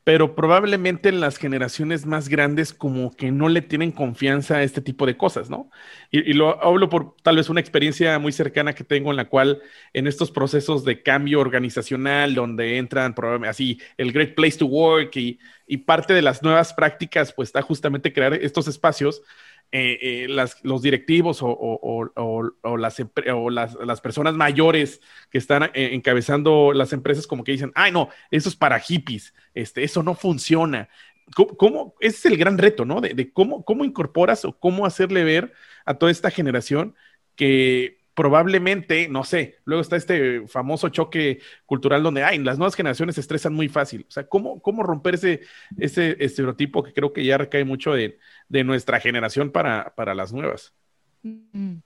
pero 0.04 0.36
probablemente 0.36 1.08
en 1.08 1.22
las 1.22 1.38
generaciones 1.38 2.06
más 2.06 2.28
grandes 2.28 2.74
como 2.74 3.16
que 3.16 3.32
no 3.32 3.48
le 3.48 3.62
tienen 3.62 3.94
confianza 3.94 4.58
a 4.58 4.63
este 4.63 4.82
tipo 4.82 5.06
de 5.06 5.16
cosas, 5.16 5.50
¿no? 5.50 5.70
Y, 6.12 6.34
lo 6.34 6.62
hablo 6.62 6.89
por 6.89 7.16
tal 7.24 7.38
vez 7.38 7.48
una 7.48 7.62
experiencia 7.62 8.20
muy 8.20 8.34
cercana 8.34 8.74
que 8.74 8.84
tengo 8.84 9.10
en 9.10 9.16
la 9.16 9.30
cual 9.30 9.62
en 9.94 10.06
estos 10.08 10.32
procesos 10.32 10.84
de 10.84 11.02
cambio 11.02 11.39
organizacional, 11.39 12.36
donde 12.36 12.80
entran 12.80 13.16
así 13.48 13.80
el 13.96 14.12
Great 14.12 14.36
Place 14.36 14.58
to 14.58 14.66
Work 14.66 15.16
y, 15.16 15.39
y 15.66 15.78
parte 15.78 16.13
de 16.13 16.24
las 16.24 16.44
nuevas 16.44 16.74
prácticas, 16.74 17.32
pues 17.32 17.48
está 17.48 17.62
justamente 17.62 18.12
crear 18.12 18.34
estos 18.34 18.68
espacios 18.68 19.22
eh, 19.76 20.26
eh, 20.26 20.28
los 20.62 20.84
directivos 20.84 21.40
o, 21.42 22.78
las, 22.78 24.02
personas 24.02 24.36
mayores 24.36 25.02
que 25.32 25.40
están 25.40 25.64
eh, 25.64 25.90
encabezando 25.94 26.74
las 26.74 26.94
empresas 26.94 27.26
como 27.26 27.44
que 27.44 27.54
dicen, 27.54 27.72
ay 27.74 27.92
no, 27.92 28.10
eso 28.30 28.50
es 28.50 28.56
para 28.56 28.80
hippies, 28.80 29.34
este, 29.56 29.84
eso 29.84 30.04
no 30.04 30.14
funciona. 30.14 30.90
¿Cómo, 31.58 31.96
ese 32.00 32.18
es 32.18 32.26
el 32.28 32.38
gran 32.38 32.60
reto, 32.60 32.86
¿no? 32.86 33.02
De, 33.02 33.34
cómo, 33.34 33.66
cómo 33.66 33.84
incorporas 33.84 34.46
o 34.46 34.60
cómo 34.60 34.86
hacerle 34.86 35.24
ver 35.24 35.54
a 35.86 35.96
toda 35.96 36.12
esta 36.12 36.30
generación 36.30 36.94
que 37.36 38.03
probablemente, 38.13 39.08
no 39.10 39.23
sé, 39.23 39.60
luego 39.65 39.82
está 39.82 39.95
este 39.95 40.47
famoso 40.47 40.89
choque 40.89 41.39
cultural 41.65 42.04
donde, 42.04 42.23
ay, 42.23 42.38
las 42.39 42.58
nuevas 42.58 42.76
generaciones 42.76 43.15
se 43.15 43.21
estresan 43.21 43.54
muy 43.54 43.69
fácil. 43.69 44.06
O 44.08 44.12
sea, 44.12 44.28
¿cómo, 44.28 44.62
cómo 44.62 44.84
romper 44.84 45.15
ese, 45.15 45.41
ese 45.78 46.17
estereotipo 46.19 46.84
que 46.84 46.93
creo 46.93 47.13
que 47.13 47.26
ya 47.26 47.38
recae 47.38 47.65
mucho 47.65 47.93
de, 47.93 48.19
nuestra 48.49 48.99
generación 48.99 49.52
para, 49.52 49.95
para 49.95 50.13
las 50.13 50.32
nuevas? 50.32 50.73
Mm, 51.23 51.78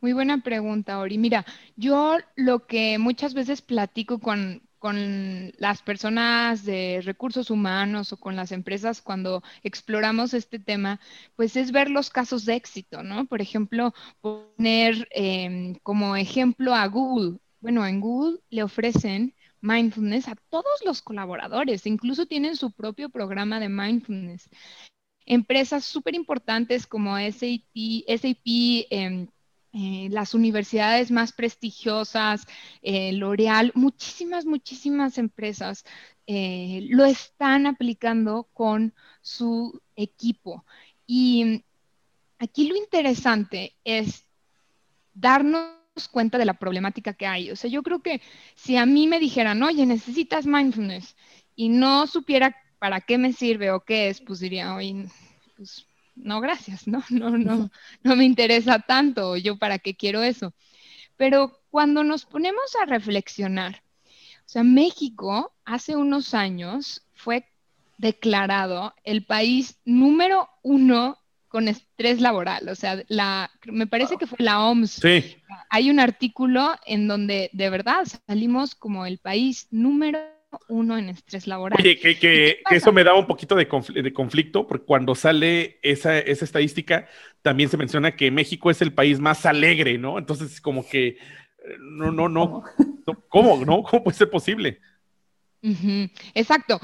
muy 0.00 0.12
buena 0.12 0.38
pregunta, 0.42 0.98
Ori. 0.98 1.18
Mira, 1.18 1.44
yo 1.76 2.16
lo 2.36 2.66
que 2.66 2.98
muchas 2.98 3.34
veces 3.34 3.60
platico 3.60 4.20
con, 4.20 4.62
con 4.84 5.50
las 5.56 5.80
personas 5.80 6.62
de 6.66 7.00
recursos 7.02 7.48
humanos 7.48 8.12
o 8.12 8.18
con 8.18 8.36
las 8.36 8.52
empresas 8.52 9.00
cuando 9.00 9.42
exploramos 9.62 10.34
este 10.34 10.58
tema, 10.58 11.00
pues 11.36 11.56
es 11.56 11.72
ver 11.72 11.88
los 11.88 12.10
casos 12.10 12.44
de 12.44 12.56
éxito, 12.56 13.02
¿no? 13.02 13.24
Por 13.24 13.40
ejemplo, 13.40 13.94
poner 14.20 15.08
em, 15.12 15.76
como 15.82 16.16
ejemplo 16.16 16.74
a 16.74 16.86
Google. 16.88 17.38
Bueno, 17.62 17.86
en 17.86 17.98
Google 17.98 18.40
le 18.50 18.62
ofrecen 18.62 19.34
mindfulness 19.62 20.28
a 20.28 20.36
todos 20.50 20.82
los 20.84 21.00
colaboradores, 21.00 21.86
incluso 21.86 22.26
tienen 22.26 22.54
su 22.54 22.70
propio 22.70 23.08
programa 23.08 23.60
de 23.60 23.70
mindfulness. 23.70 24.50
Empresas 25.24 25.86
súper 25.86 26.14
importantes 26.14 26.86
como 26.86 27.16
SAP, 27.16 28.04
SAP 28.06 28.86
em, 28.90 29.28
eh, 29.76 30.08
las 30.10 30.34
universidades 30.34 31.10
más 31.10 31.32
prestigiosas, 31.32 32.46
eh, 32.80 33.12
L'Oreal, 33.12 33.72
muchísimas, 33.74 34.46
muchísimas 34.46 35.18
empresas 35.18 35.84
eh, 36.28 36.86
lo 36.90 37.04
están 37.04 37.66
aplicando 37.66 38.48
con 38.52 38.94
su 39.20 39.80
equipo. 39.96 40.64
Y 41.08 41.64
aquí 42.38 42.68
lo 42.68 42.76
interesante 42.76 43.74
es 43.82 44.24
darnos 45.12 45.74
cuenta 46.12 46.38
de 46.38 46.44
la 46.44 46.54
problemática 46.54 47.14
que 47.14 47.26
hay. 47.26 47.50
O 47.50 47.56
sea, 47.56 47.68
yo 47.68 47.82
creo 47.82 48.00
que 48.00 48.22
si 48.54 48.76
a 48.76 48.86
mí 48.86 49.08
me 49.08 49.18
dijeran, 49.18 49.60
oye, 49.64 49.86
necesitas 49.86 50.46
mindfulness 50.46 51.16
y 51.56 51.68
no 51.68 52.06
supiera 52.06 52.54
para 52.78 53.00
qué 53.00 53.18
me 53.18 53.32
sirve 53.32 53.72
o 53.72 53.80
qué 53.80 54.08
es, 54.08 54.20
pues 54.20 54.38
diría, 54.38 54.74
oye, 54.76 55.06
pues 55.56 55.84
no, 56.14 56.40
gracias, 56.40 56.86
no, 56.86 57.02
no, 57.10 57.36
no, 57.38 57.70
no 58.02 58.16
me 58.16 58.24
interesa 58.24 58.78
tanto, 58.78 59.36
yo 59.36 59.56
para 59.58 59.78
qué 59.78 59.94
quiero 59.94 60.22
eso. 60.22 60.54
Pero 61.16 61.60
cuando 61.70 62.04
nos 62.04 62.24
ponemos 62.24 62.74
a 62.82 62.86
reflexionar, 62.86 63.82
o 64.06 64.48
sea, 64.48 64.62
México 64.62 65.52
hace 65.64 65.96
unos 65.96 66.34
años 66.34 67.06
fue 67.14 67.48
declarado 67.98 68.94
el 69.04 69.24
país 69.24 69.78
número 69.84 70.48
uno 70.62 71.18
con 71.48 71.68
estrés 71.68 72.20
laboral. 72.20 72.68
O 72.68 72.74
sea, 72.74 73.02
la, 73.08 73.50
me 73.66 73.86
parece 73.86 74.16
que 74.16 74.26
fue 74.26 74.38
la 74.40 74.66
OMS. 74.66 74.94
Sí. 75.00 75.36
Hay 75.70 75.88
un 75.88 76.00
artículo 76.00 76.74
en 76.84 77.06
donde 77.06 77.48
de 77.52 77.70
verdad 77.70 78.06
salimos 78.26 78.74
como 78.74 79.06
el 79.06 79.18
país 79.18 79.68
número 79.70 80.18
uno 80.68 80.98
en 80.98 81.08
estrés 81.08 81.46
laboral. 81.46 81.78
Oye, 81.80 81.98
que, 81.98 82.60
eso 82.70 82.92
me 82.92 83.04
da 83.04 83.14
un 83.14 83.26
poquito 83.26 83.54
de, 83.54 83.68
conflicto, 83.68 84.66
porque 84.66 84.86
cuando 84.86 85.14
sale 85.14 85.78
esa, 85.82 86.18
estadística, 86.18 87.08
también 87.42 87.68
se 87.68 87.76
menciona 87.76 88.16
que 88.16 88.30
México 88.30 88.70
es 88.70 88.82
el 88.82 88.92
país 88.92 89.20
más 89.20 89.46
alegre, 89.46 89.98
¿no? 89.98 90.18
Entonces, 90.18 90.60
como 90.60 90.86
que, 90.86 91.08
eh, 91.08 91.16
no, 91.80 92.10
no, 92.10 92.28
no, 92.28 92.62
¿cómo, 93.28 93.64
no? 93.64 93.82
¿Cómo 93.82 94.04
puede 94.04 94.16
ser 94.16 94.30
posible? 94.30 94.80
Exacto. 96.34 96.78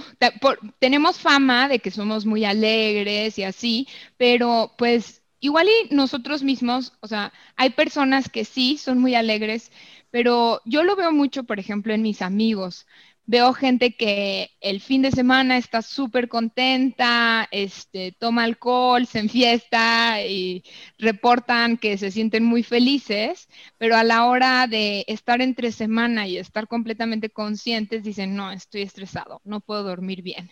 tenemos 0.79 1.19
fama 1.19 1.69
de 1.69 1.81
que 1.81 1.91
somos 1.91 2.25
muy 2.25 2.47
alegres 2.47 3.39
y 3.39 3.43
así, 3.43 3.87
pero 4.17 4.73
pues 4.79 5.23
igual 5.41 5.69
y 5.69 5.95
nosotros 5.95 6.43
mismos, 6.43 6.95
o 7.01 7.07
sea, 7.07 7.33
hay 7.57 7.71
personas 7.71 8.29
que 8.29 8.45
sí 8.45 8.79
son 8.79 8.99
muy 8.99 9.15
alegres, 9.15 9.71
pero 10.11 10.61
yo 10.65 10.83
lo 10.83 10.97
veo 10.97 11.13
mucho, 11.13 11.45
por 11.45 11.59
ejemplo, 11.59 11.93
en 11.93 12.03
mis 12.03 12.23
amigos. 12.23 12.87
Veo 13.27 13.53
gente 13.55 13.95
que 13.97 14.51
el 14.61 14.81
fin 14.81 15.03
de 15.03 15.13
semana 15.13 15.57
está 15.57 15.83
súper 15.83 16.29
contenta, 16.29 17.47
este, 17.53 18.13
toma 18.19 18.43
alcohol, 18.45 19.07
se 19.07 19.21
enfiesta 19.21 20.21
y 20.27 20.65
reportan 20.99 21.77
que 21.79 21.97
se 21.97 22.11
sienten 22.11 22.45
muy 22.45 22.63
felices, 22.65 23.49
pero 23.79 23.97
a 23.97 24.03
la 24.05 24.27
hora 24.27 24.67
de 24.67 25.05
estar 25.07 25.41
entre 25.43 25.71
semana 25.73 26.27
y 26.27 26.39
estar 26.39 26.67
completamente 26.67 27.31
conscientes 27.31 28.03
dicen, 28.03 28.35
no, 28.35 28.51
estoy 28.51 28.83
estresado, 28.83 29.41
no 29.45 29.61
puedo 29.61 29.85
dormir 29.85 30.23
bien 30.23 30.51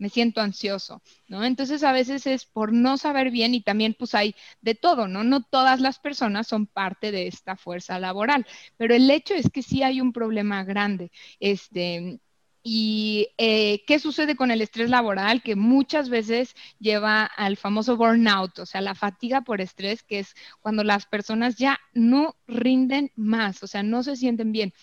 me 0.00 0.08
siento 0.08 0.40
ansioso, 0.40 1.02
¿no? 1.28 1.44
Entonces 1.44 1.84
a 1.84 1.92
veces 1.92 2.26
es 2.26 2.46
por 2.46 2.72
no 2.72 2.96
saber 2.98 3.30
bien 3.30 3.54
y 3.54 3.62
también 3.62 3.94
pues 3.96 4.14
hay 4.14 4.34
de 4.62 4.74
todo, 4.74 5.06
¿no? 5.06 5.22
No 5.22 5.42
todas 5.44 5.80
las 5.80 6.00
personas 6.00 6.48
son 6.48 6.66
parte 6.66 7.12
de 7.12 7.28
esta 7.28 7.56
fuerza 7.56 8.00
laboral, 8.00 8.46
pero 8.76 8.94
el 8.94 9.10
hecho 9.10 9.34
es 9.34 9.50
que 9.50 9.62
sí 9.62 9.82
hay 9.82 10.00
un 10.00 10.12
problema 10.12 10.64
grande, 10.64 11.12
este, 11.38 12.20
¿Y 12.62 13.28
eh, 13.38 13.84
qué 13.86 13.98
sucede 13.98 14.36
con 14.36 14.50
el 14.50 14.60
estrés 14.60 14.90
laboral? 14.90 15.42
Que 15.42 15.56
muchas 15.56 16.10
veces 16.10 16.54
lleva 16.78 17.24
al 17.24 17.56
famoso 17.56 17.96
burnout, 17.96 18.58
o 18.58 18.66
sea, 18.66 18.82
la 18.82 18.94
fatiga 18.94 19.40
por 19.40 19.62
estrés, 19.62 20.02
que 20.02 20.18
es 20.18 20.34
cuando 20.60 20.84
las 20.84 21.06
personas 21.06 21.56
ya 21.56 21.78
no 21.94 22.36
rinden 22.46 23.12
más, 23.16 23.62
o 23.62 23.66
sea, 23.66 23.82
no 23.82 24.02
se 24.02 24.16
sienten 24.16 24.52
bien. 24.52 24.74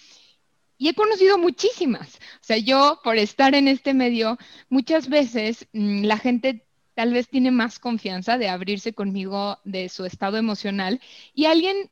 Y 0.78 0.90
he 0.90 0.94
conocido 0.94 1.38
muchísimas. 1.38 2.16
O 2.16 2.44
sea, 2.44 2.58
yo 2.58 3.00
por 3.04 3.18
estar 3.18 3.56
en 3.56 3.68
este 3.68 3.94
medio, 3.94 4.38
muchas 4.70 5.10
veces 5.10 5.68
mm, 5.74 6.04
la 6.04 6.18
gente 6.18 6.68
tal 6.94 7.14
vez 7.14 7.28
tiene 7.30 7.52
más 7.52 7.80
confianza 7.80 8.38
de 8.38 8.50
abrirse 8.50 8.94
conmigo 8.94 9.60
de 9.64 9.90
su 9.90 10.06
estado 10.06 10.38
emocional 10.38 11.00
y 11.34 11.46
alguien 11.46 11.92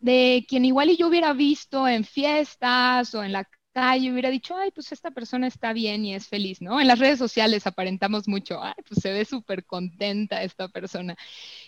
de 0.00 0.44
quien 0.48 0.64
igual 0.64 0.90
y 0.90 0.96
yo 0.96 1.08
hubiera 1.08 1.32
visto 1.32 1.88
en 1.88 2.04
fiestas 2.04 3.14
o 3.14 3.22
en 3.24 3.32
la 3.32 3.48
calle 3.72 4.12
hubiera 4.12 4.30
dicho, 4.30 4.56
ay, 4.56 4.70
pues 4.70 4.92
esta 4.92 5.10
persona 5.10 5.46
está 5.46 5.72
bien 5.72 6.04
y 6.04 6.14
es 6.14 6.28
feliz, 6.28 6.60
¿no? 6.62 6.80
En 6.80 6.88
las 6.88 6.98
redes 6.98 7.18
sociales 7.18 7.66
aparentamos 7.66 8.28
mucho, 8.28 8.62
ay, 8.62 8.74
pues 8.88 9.00
se 9.02 9.12
ve 9.12 9.24
súper 9.24 9.64
contenta 9.66 10.42
esta 10.42 10.68
persona. 10.68 11.16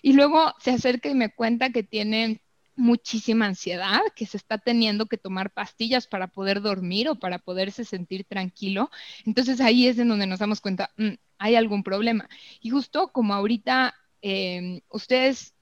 Y 0.03 0.13
luego 0.15 0.55
se 0.61 0.71
acerca 0.73 1.09
y 1.09 1.15
me 1.15 1.35
cuenta 1.35 1.71
que 1.71 1.83
tiene 1.83 2.41
muchísima 2.77 3.47
ansiedad, 3.47 4.01
que 4.15 4.27
se 4.27 4.37
está 4.37 4.59
teniendo 4.59 5.07
que 5.07 5.19
tomar 5.19 5.51
pastillas 5.51 6.07
para 6.07 6.29
poder 6.29 6.61
dormir 6.61 7.09
o 7.09 7.17
para 7.17 7.39
poderse 7.39 7.85
sentir 7.85 8.25
tranquilo. 8.25 8.91
Entonces 9.25 9.61
ahí 9.61 9.87
es 9.87 9.99
en 9.99 10.09
donde 10.09 10.27
nos 10.27 10.39
damos 10.39 10.61
cuenta, 10.61 10.91
mm, 10.97 11.15
hay 11.39 11.57
algún 11.57 11.83
problema. 11.83 12.29
Y 12.61 12.71
justo 12.71 13.09
como 13.09 13.35
ahorita 13.35 13.95
em, 14.23 14.81
ustedes 14.91 15.55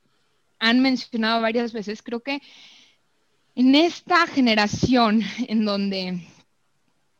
han 0.58 0.80
mencionado 0.80 1.40
varias 1.40 1.72
veces, 1.72 2.02
creo 2.02 2.20
que 2.20 2.40
en 3.54 3.74
esta 3.74 4.26
generación 4.26 5.22
en 5.48 5.64
donde 5.64 6.26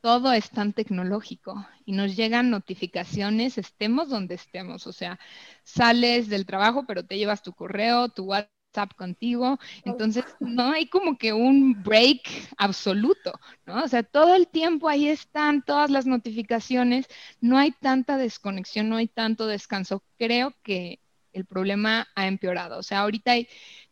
todo 0.00 0.32
es 0.32 0.50
tan 0.50 0.72
tecnológico 0.74 1.66
y 1.86 1.92
nos 1.92 2.14
llegan 2.16 2.50
notificaciones, 2.50 3.58
estemos 3.58 4.10
donde 4.10 4.34
estemos, 4.34 4.86
o 4.86 4.92
sea, 4.92 5.18
sales 5.62 6.28
del 6.28 6.44
trabajo, 6.46 6.84
pero 6.86 7.04
te 7.04 7.16
llevas 7.16 7.42
tu 7.42 7.52
correo, 7.54 8.08
tu 8.10 8.24
WhatsApp 8.24 8.53
contigo. 8.96 9.58
Entonces, 9.84 10.24
no 10.40 10.72
hay 10.72 10.86
como 10.86 11.16
que 11.16 11.32
un 11.32 11.82
break 11.82 12.28
absoluto, 12.56 13.32
¿no? 13.66 13.84
O 13.84 13.88
sea, 13.88 14.02
todo 14.02 14.34
el 14.34 14.48
tiempo 14.48 14.88
ahí 14.88 15.08
están 15.08 15.62
todas 15.62 15.90
las 15.90 16.06
notificaciones, 16.06 17.06
no 17.40 17.58
hay 17.58 17.72
tanta 17.72 18.16
desconexión, 18.16 18.88
no 18.88 18.96
hay 18.96 19.08
tanto 19.08 19.46
descanso. 19.46 20.02
Creo 20.18 20.54
que 20.62 21.00
el 21.32 21.44
problema 21.44 22.06
ha 22.14 22.26
empeorado. 22.26 22.78
O 22.78 22.82
sea, 22.82 23.00
ahorita 23.00 23.34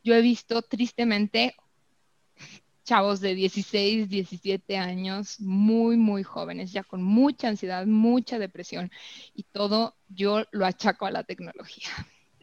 yo 0.03 0.15
he 0.15 0.21
visto 0.21 0.63
tristemente 0.63 1.55
chavos 2.85 3.21
de 3.21 3.35
16, 3.37 4.09
17 4.09 4.77
años, 4.77 5.41
muy, 5.41 5.97
muy 5.97 6.25
jóvenes, 6.25 6.73
ya 6.73 6.83
con 6.83 7.03
mucha 7.03 7.49
ansiedad, 7.49 7.87
mucha 7.87 8.41
depresión 8.41 8.91
y 9.35 9.45
todo 9.45 9.97
yo 10.09 10.45
lo 10.51 10.67
achaco 10.67 11.07
a 11.07 11.13
la 11.13 11.23
tecnología 11.23 11.89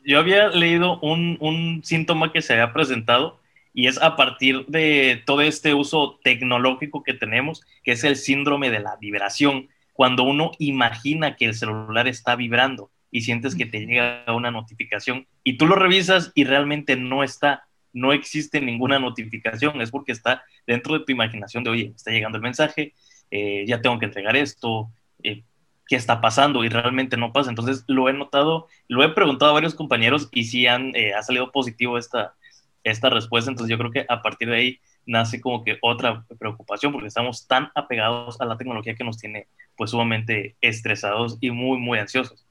yo 0.09 0.17
había 0.17 0.47
leído 0.49 0.99
un, 1.01 1.81
síntoma 1.83 2.33
que 2.33 2.41
se 2.41 2.53
había 2.53 2.73
presentado 2.73 3.39
y 3.75 3.85
es 3.85 4.01
a 4.01 4.15
partir 4.15 4.65
de 4.65 5.21
todo 5.23 5.41
este 5.41 5.75
uso 5.75 6.19
tecnológico 6.23 7.03
que 7.03 7.13
tenemos, 7.13 7.61
que 7.83 7.91
es 7.91 8.03
el 8.03 8.15
síndrome 8.15 8.71
de 8.71 8.79
la 8.79 8.95
vibración, 8.95 9.69
cuando 9.93 10.23
uno 10.23 10.49
imagina 10.57 11.35
que 11.35 11.45
el 11.45 11.53
celular 11.53 12.07
está 12.07 12.35
vibrando 12.35 12.89
y 13.11 13.21
sientes 13.21 13.53
que 13.53 13.67
te 13.67 13.85
llega 13.85 14.25
una 14.33 14.49
notificación 14.49 15.27
y 15.43 15.57
tú 15.57 15.67
lo 15.67 15.75
revisas 15.75 16.31
y 16.33 16.43
realmente 16.43 16.95
no 16.95 17.23
está, 17.23 17.67
no 17.93 18.11
existe 18.11 18.61
ninguna 18.61 18.97
notificación, 18.97 19.79
es 19.79 19.91
porque 19.91 20.11
está 20.11 20.43
dentro 20.65 20.97
de 20.97 21.05
tu 21.05 21.11
imaginación 21.11 21.63
de, 21.63 21.69
oye, 21.69 21.93
está 21.95 22.09
llegando 22.09 22.37
el 22.37 22.43
mensaje, 22.43 22.93
eh, 23.29 23.63
ya 23.67 23.79
tengo 23.79 23.99
que 23.99 24.05
entregar 24.05 24.35
esto, 24.35 24.89
eh, 25.21 25.43
qué 25.89 25.95
está 25.95 26.21
pasando 26.21 26.63
y 26.63 26.69
realmente 26.69 27.17
no 27.17 27.33
pasa. 27.33 27.49
Entonces 27.49 27.83
lo 27.87 28.07
he 28.07 28.13
notado, 28.13 28.67
lo 28.87 29.03
he 29.03 29.09
preguntado 29.09 29.51
a 29.51 29.55
varios 29.55 29.73
compañeros 29.73 30.29
y 30.31 30.45
sí 30.45 30.67
han, 30.67 30.95
eh, 30.95 31.13
ha 31.15 31.23
salido 31.23 31.51
positivo 31.51 31.97
esta, 31.97 32.35
esta 32.83 33.09
respuesta. 33.09 33.49
Entonces 33.49 33.71
yo 33.71 33.77
creo 33.79 33.91
que 33.91 34.05
a 34.07 34.21
partir 34.21 34.49
de 34.49 34.55
ahí 34.55 34.79
nace 35.07 35.41
como 35.41 35.63
que 35.63 35.79
otra 35.81 36.23
preocupación 36.37 36.93
porque 36.93 37.07
estamos 37.07 37.47
tan 37.47 37.71
apegados 37.73 38.39
a 38.39 38.45
la 38.45 38.55
tecnología 38.55 38.95
que 38.95 39.03
nos 39.03 39.17
tiene 39.17 39.47
pues 39.75 39.89
sumamente 39.89 40.55
estresados 40.61 41.37
y 41.41 41.49
muy, 41.49 41.79
muy 41.79 41.97
ansiosos. 41.97 42.45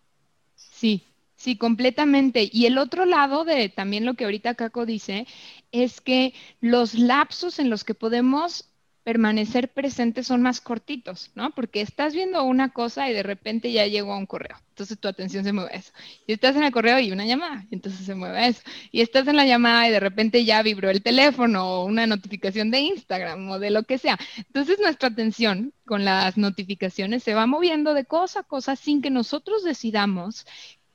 Sí, 0.57 1.05
Sí, 1.39 1.57
completamente. 1.57 2.51
Y 2.53 2.67
el 2.67 2.79
otro 2.79 3.05
lado 3.05 3.45
de 3.45 3.69
también 3.69 4.05
lo 4.05 4.15
que 4.15 4.25
ahorita 4.25 4.57
Caco 4.57 4.87
dice 4.87 5.25
es 5.71 6.01
que 6.01 6.35
los 6.61 6.95
lapsos 6.95 7.61
en 7.61 7.71
los 7.71 7.85
que 7.85 7.95
podemos 7.95 8.69
permanecer 9.09 9.71
presentes 9.71 10.27
son 10.27 10.43
más 10.43 10.61
cortitos, 10.61 11.31
¿no? 11.35 11.51
Porque 11.53 11.81
estás 11.81 12.13
viendo 12.13 12.45
una 12.45 12.69
cosa 12.75 13.09
y 13.09 13.15
de 13.15 13.23
repente 13.23 13.73
ya 13.73 13.87
llegó 13.87 14.15
un 14.15 14.27
correo. 14.27 14.59
Entonces 14.69 14.99
tu 14.99 15.09
atención 15.09 15.45
se 15.45 15.55
mueve 15.55 15.71
a 15.73 15.77
eso. 15.77 15.93
Y 16.27 16.35
estás 16.35 16.55
en 16.57 16.63
el 16.63 16.73
correo 16.73 17.01
y 17.01 17.11
una 17.11 17.25
llamada, 17.25 17.65
y 17.71 17.75
entonces 17.77 18.05
se 18.05 18.15
mueve 18.15 18.37
a 18.37 18.49
eso. 18.49 18.61
Y 18.93 19.01
estás 19.01 19.27
en 19.27 19.37
la 19.37 19.47
llamada 19.47 19.89
y 19.89 19.93
de 19.93 19.99
repente 19.99 20.45
ya 20.45 20.63
vibró 20.63 20.91
el 20.91 21.03
teléfono 21.03 21.67
o 21.67 21.85
una 21.87 22.07
notificación 22.07 22.71
de 22.71 22.81
Instagram 22.81 23.49
o 23.49 23.59
de 23.59 23.71
lo 23.71 23.85
que 23.85 23.97
sea. 23.97 24.19
Entonces 24.37 24.79
nuestra 24.79 25.09
atención 25.09 25.73
con 25.87 26.05
las 26.05 26.37
notificaciones 26.37 27.23
se 27.23 27.33
va 27.33 27.47
moviendo 27.47 27.95
de 27.95 28.05
cosa 28.05 28.41
a 28.41 28.43
cosa 28.43 28.77
sin 28.77 29.01
que 29.01 29.09
nosotros 29.09 29.65
decidamos 29.65 30.45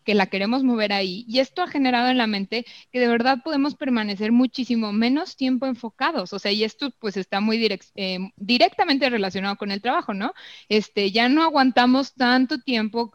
que 0.03 0.15
la 0.15 0.27
queremos 0.27 0.63
mover 0.63 0.93
ahí. 0.93 1.25
Y 1.27 1.39
esto 1.39 1.61
ha 1.61 1.67
generado 1.67 2.09
en 2.09 2.17
la 2.17 2.27
mente 2.27 2.65
que 2.91 2.99
de 2.99 3.07
verdad 3.07 3.39
podemos 3.43 3.75
permanecer 3.75 4.31
muchísimo 4.31 4.93
menos 4.93 5.35
tiempo 5.35 5.65
enfocados. 5.65 6.33
O 6.33 6.39
sea, 6.39 6.51
y 6.51 6.63
esto 6.63 6.91
pues 6.99 7.17
está 7.17 7.39
muy 7.39 7.65
eh, 7.95 8.19
directamente 8.37 9.09
relacionado 9.09 9.55
con 9.57 9.71
el 9.71 9.81
trabajo, 9.81 10.13
¿no? 10.13 10.33
Este, 10.69 11.11
ya 11.11 11.29
no 11.29 11.43
aguantamos 11.43 12.13
tanto 12.13 12.59
tiempo 12.59 13.13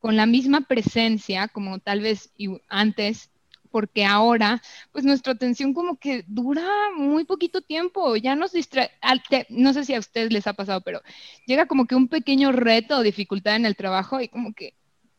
con 0.00 0.16
la 0.16 0.26
misma 0.26 0.62
presencia 0.62 1.48
como 1.48 1.78
tal 1.80 2.00
vez 2.00 2.32
antes 2.68 3.30
porque 3.76 4.06
ahora, 4.06 4.62
pues 4.92 5.04
nuestra 5.04 5.34
atención 5.34 5.74
como 5.74 5.98
que 5.98 6.24
dura 6.26 6.64
muy 6.96 7.24
poquito 7.24 7.60
tiempo, 7.60 8.16
ya 8.16 8.34
nos 8.34 8.52
distrae, 8.52 8.90
no 9.50 9.72
sé 9.74 9.84
si 9.84 9.94
a 9.94 9.98
ustedes 9.98 10.32
les 10.32 10.46
ha 10.46 10.54
pasado, 10.54 10.80
pero 10.80 11.02
llega 11.46 11.66
como 11.66 11.86
que 11.86 11.94
un 11.94 12.08
pequeño 12.08 12.52
reto 12.52 12.96
o 12.96 13.02
dificultad 13.02 13.56
en 13.56 13.66
el 13.66 13.76
trabajo 13.76 14.20
y 14.20 14.28
como 14.28 14.54
que 14.54 14.74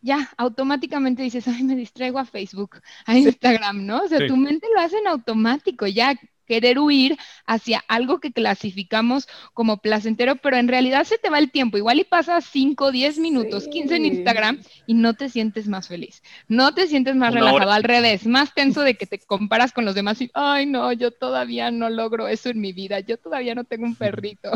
ya 0.08 0.30
automáticamente 0.38 1.22
dices, 1.22 1.48
ay, 1.48 1.64
me 1.64 1.76
distraigo 1.76 2.18
a 2.18 2.26
Facebook, 2.26 2.80
a 3.06 3.18
Instagram, 3.18 3.86
¿no? 3.86 4.00
O 4.00 4.08
sea, 4.08 4.26
tu 4.26 4.38
mente 4.38 4.68
lo 4.74 4.80
hace 4.80 4.98
en 4.98 5.08
automático, 5.08 5.86
ya 5.86 6.16
querer 6.46 6.80
huir 6.80 7.18
hacia 7.46 7.84
algo 7.90 8.22
que 8.22 8.32
clasificamos 8.32 9.28
como 9.54 9.82
placentero, 9.82 10.38
pero 10.38 10.56
en 10.56 10.70
realidad 10.70 11.04
se 11.04 11.18
te 11.18 11.30
va 11.30 11.40
el 11.40 11.52
tiempo. 11.52 11.78
Igual 11.78 12.00
y 12.00 12.06
pasas 12.06 12.46
5, 12.46 12.92
10 12.92 13.20
minutos, 13.20 13.68
15 13.68 13.98
en 13.98 14.06
Instagram 14.06 14.62
y 14.86 14.94
no 14.94 15.14
te 15.14 15.28
sientes 15.28 15.68
más 15.68 15.90
feliz. 15.90 16.24
No 16.48 16.74
te 16.74 16.88
sientes 16.88 17.18
más 17.18 17.34
relajado, 17.34 17.72
al 17.72 17.84
revés, 17.84 18.26
más 18.26 18.54
tenso 18.54 18.84
de 18.84 18.96
que 18.96 19.06
te 19.06 19.20
comparas 19.20 19.74
con 19.74 19.84
los 19.84 19.94
demás 19.94 20.22
y, 20.22 20.32
ay, 20.34 20.66
no, 20.66 20.94
yo 20.94 21.12
todavía 21.12 21.70
no 21.70 21.90
logro 21.90 22.30
eso 22.30 22.50
en 22.50 22.62
mi 22.62 22.72
vida, 22.72 23.02
yo 23.02 23.18
todavía 23.18 23.54
no 23.54 23.66
tengo 23.66 23.86
un 23.86 23.96
perrito. 23.96 24.50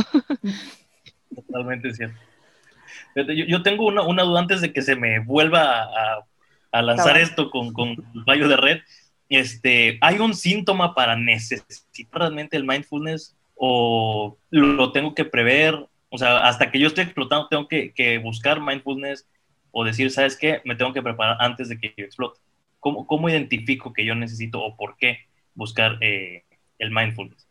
Totalmente 1.35 1.93
cierto. 1.93 2.17
Yo, 3.15 3.62
tengo 3.62 3.86
una, 3.88 4.04
una, 4.04 4.24
duda 4.24 4.39
antes 4.39 4.62
de 4.62 4.71
que 4.71 4.82
se 4.82 4.95
me 4.95 5.19
vuelva 5.19 5.89
a, 6.71 6.82
lanzar 6.82 7.17
esto 7.17 7.50
con, 7.50 7.74
con, 7.74 7.89
el 7.89 8.24
fallo 8.26 8.47
de 8.47 8.58
red. 8.58 8.80
Este, 9.30 9.97
¿Hay 10.02 10.19
un 10.19 10.34
síntoma 10.34 10.93
para 10.93 11.15
necesitar 11.15 12.21
realmente 12.21 12.58
el 12.58 12.65
mindfulness 12.65 13.36
o 13.56 14.38
lo 14.50 14.91
tengo 14.91 15.13
que 15.15 15.26
prever? 15.26 15.88
O 16.10 16.17
sea, 16.17 16.39
hasta 16.39 16.71
que 16.71 16.80
yo 16.80 16.88
esté 16.88 17.02
explotando, 17.02 17.47
tengo 17.47 17.67
que, 17.67 17.93
que 17.93 18.17
buscar 18.17 18.62
mindfulness 18.62 19.26
o 19.71 19.84
decir, 19.84 20.12
¿sabes 20.12 20.38
qué? 20.38 20.62
Me 20.65 20.76
tengo 20.76 20.93
que 20.93 21.02
preparar 21.02 21.38
antes 21.39 21.69
de 21.69 21.80
que 21.80 21.93
yo 21.97 22.06
explote. 22.06 22.39
¿Cómo, 22.80 23.06
cómo 23.08 23.30
identifico 23.30 23.93
que 23.93 24.06
yo 24.06 24.15
necesito 24.15 24.62
o 24.62 24.76
por 24.76 24.97
qué 24.97 25.19
buscar 25.54 25.97
eh, 26.02 26.43
el 26.80 26.91
mindfulness? 26.91 27.47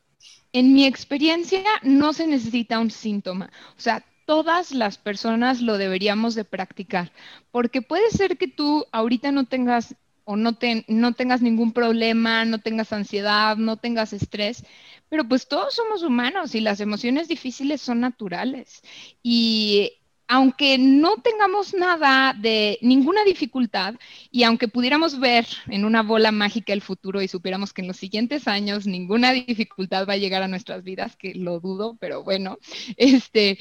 En 0.52 0.74
mi 0.74 0.86
experiencia, 0.86 1.62
no 1.82 2.12
se 2.12 2.26
necesita 2.26 2.78
un 2.78 2.90
síntoma. 2.90 3.50
O 3.76 3.80
sea, 3.80 4.04
todas 4.30 4.70
las 4.70 4.96
personas 4.96 5.60
lo 5.60 5.76
deberíamos 5.76 6.36
de 6.36 6.44
practicar, 6.44 7.10
porque 7.50 7.82
puede 7.82 8.08
ser 8.10 8.38
que 8.38 8.46
tú 8.46 8.86
ahorita 8.92 9.32
no 9.32 9.46
tengas 9.46 9.96
o 10.22 10.36
no, 10.36 10.56
no 10.86 11.12
tengas 11.14 11.42
ningún 11.42 11.72
problema, 11.72 12.44
no 12.44 12.60
tengas 12.60 12.92
ansiedad, 12.92 13.56
no 13.56 13.76
tengas 13.76 14.12
estrés, 14.12 14.62
pero 15.08 15.24
pues 15.26 15.48
todos 15.48 15.74
somos 15.74 16.04
humanos 16.04 16.54
y 16.54 16.60
las 16.60 16.78
emociones 16.78 17.26
difíciles 17.26 17.80
son 17.80 17.98
naturales. 17.98 18.82
Y 19.20 19.94
aunque 20.28 20.78
no 20.78 21.16
tengamos 21.16 21.74
nada 21.74 22.32
de 22.32 22.78
ninguna 22.82 23.24
dificultad 23.24 23.96
y 24.30 24.44
aunque 24.44 24.68
pudiéramos 24.68 25.18
ver 25.18 25.44
en 25.66 25.84
una 25.84 26.04
bola 26.04 26.30
mágica 26.30 26.72
el 26.72 26.82
futuro 26.82 27.20
y 27.20 27.26
supiéramos 27.26 27.72
que 27.72 27.82
en 27.82 27.88
los 27.88 27.96
siguientes 27.96 28.46
años 28.46 28.86
ninguna 28.86 29.32
dificultad 29.32 30.06
va 30.08 30.12
a 30.12 30.18
llegar 30.18 30.44
a 30.44 30.48
nuestras 30.48 30.84
vidas, 30.84 31.16
que 31.16 31.34
lo 31.34 31.58
dudo, 31.58 31.96
pero 31.98 32.22
bueno, 32.22 32.58
este, 32.96 33.58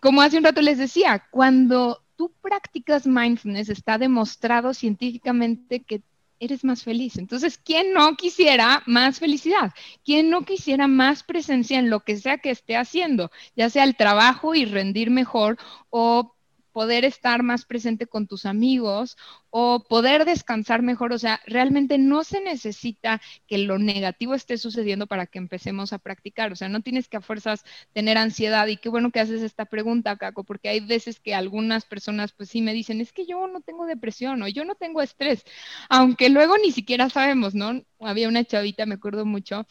como 0.00 0.22
hace 0.22 0.38
un 0.38 0.44
rato 0.44 0.62
les 0.62 0.78
decía, 0.78 1.26
cuando 1.30 2.02
tú 2.16 2.32
practicas 2.40 3.06
mindfulness 3.06 3.68
está 3.68 3.98
demostrado 3.98 4.74
científicamente 4.74 5.80
que 5.80 6.02
eres 6.42 6.64
más 6.64 6.82
feliz. 6.82 7.18
Entonces, 7.18 7.56
¿quién 7.56 7.92
no 7.92 8.16
quisiera 8.16 8.82
más 8.86 9.20
felicidad? 9.20 9.72
¿Quién 10.04 10.28
no 10.28 10.44
quisiera 10.44 10.88
más 10.88 11.22
presencia 11.22 11.78
en 11.78 11.88
lo 11.88 12.00
que 12.00 12.16
sea 12.16 12.38
que 12.38 12.50
esté 12.50 12.76
haciendo, 12.76 13.30
ya 13.54 13.70
sea 13.70 13.84
el 13.84 13.96
trabajo 13.96 14.54
y 14.54 14.64
rendir 14.64 15.10
mejor 15.10 15.56
o 15.90 16.34
poder 16.72 17.04
estar 17.04 17.42
más 17.42 17.64
presente 17.64 18.06
con 18.06 18.26
tus 18.26 18.46
amigos 18.46 19.16
o 19.50 19.84
poder 19.84 20.24
descansar 20.24 20.82
mejor. 20.82 21.12
O 21.12 21.18
sea, 21.18 21.40
realmente 21.46 21.98
no 21.98 22.24
se 22.24 22.40
necesita 22.40 23.20
que 23.46 23.58
lo 23.58 23.78
negativo 23.78 24.34
esté 24.34 24.58
sucediendo 24.58 25.06
para 25.06 25.26
que 25.26 25.38
empecemos 25.38 25.92
a 25.92 25.98
practicar. 25.98 26.52
O 26.52 26.56
sea, 26.56 26.68
no 26.68 26.80
tienes 26.80 27.08
que 27.08 27.18
a 27.18 27.20
fuerzas 27.20 27.64
tener 27.92 28.18
ansiedad. 28.18 28.66
Y 28.66 28.76
qué 28.76 28.88
bueno 28.88 29.10
que 29.10 29.20
haces 29.20 29.42
esta 29.42 29.66
pregunta, 29.66 30.16
Caco, 30.16 30.44
porque 30.44 30.68
hay 30.68 30.80
veces 30.80 31.20
que 31.20 31.34
algunas 31.34 31.84
personas 31.84 32.32
pues 32.32 32.48
sí 32.48 32.62
me 32.62 32.74
dicen, 32.74 33.00
es 33.00 33.12
que 33.12 33.26
yo 33.26 33.46
no 33.46 33.60
tengo 33.60 33.86
depresión 33.86 34.42
o 34.42 34.48
yo 34.48 34.64
no 34.64 34.74
tengo 34.74 35.02
estrés, 35.02 35.44
aunque 35.88 36.28
luego 36.28 36.56
ni 36.58 36.72
siquiera 36.72 37.10
sabemos, 37.10 37.54
¿no? 37.54 37.82
Había 38.00 38.28
una 38.28 38.44
chavita, 38.44 38.86
me 38.86 38.94
acuerdo 38.94 39.24
mucho, 39.24 39.66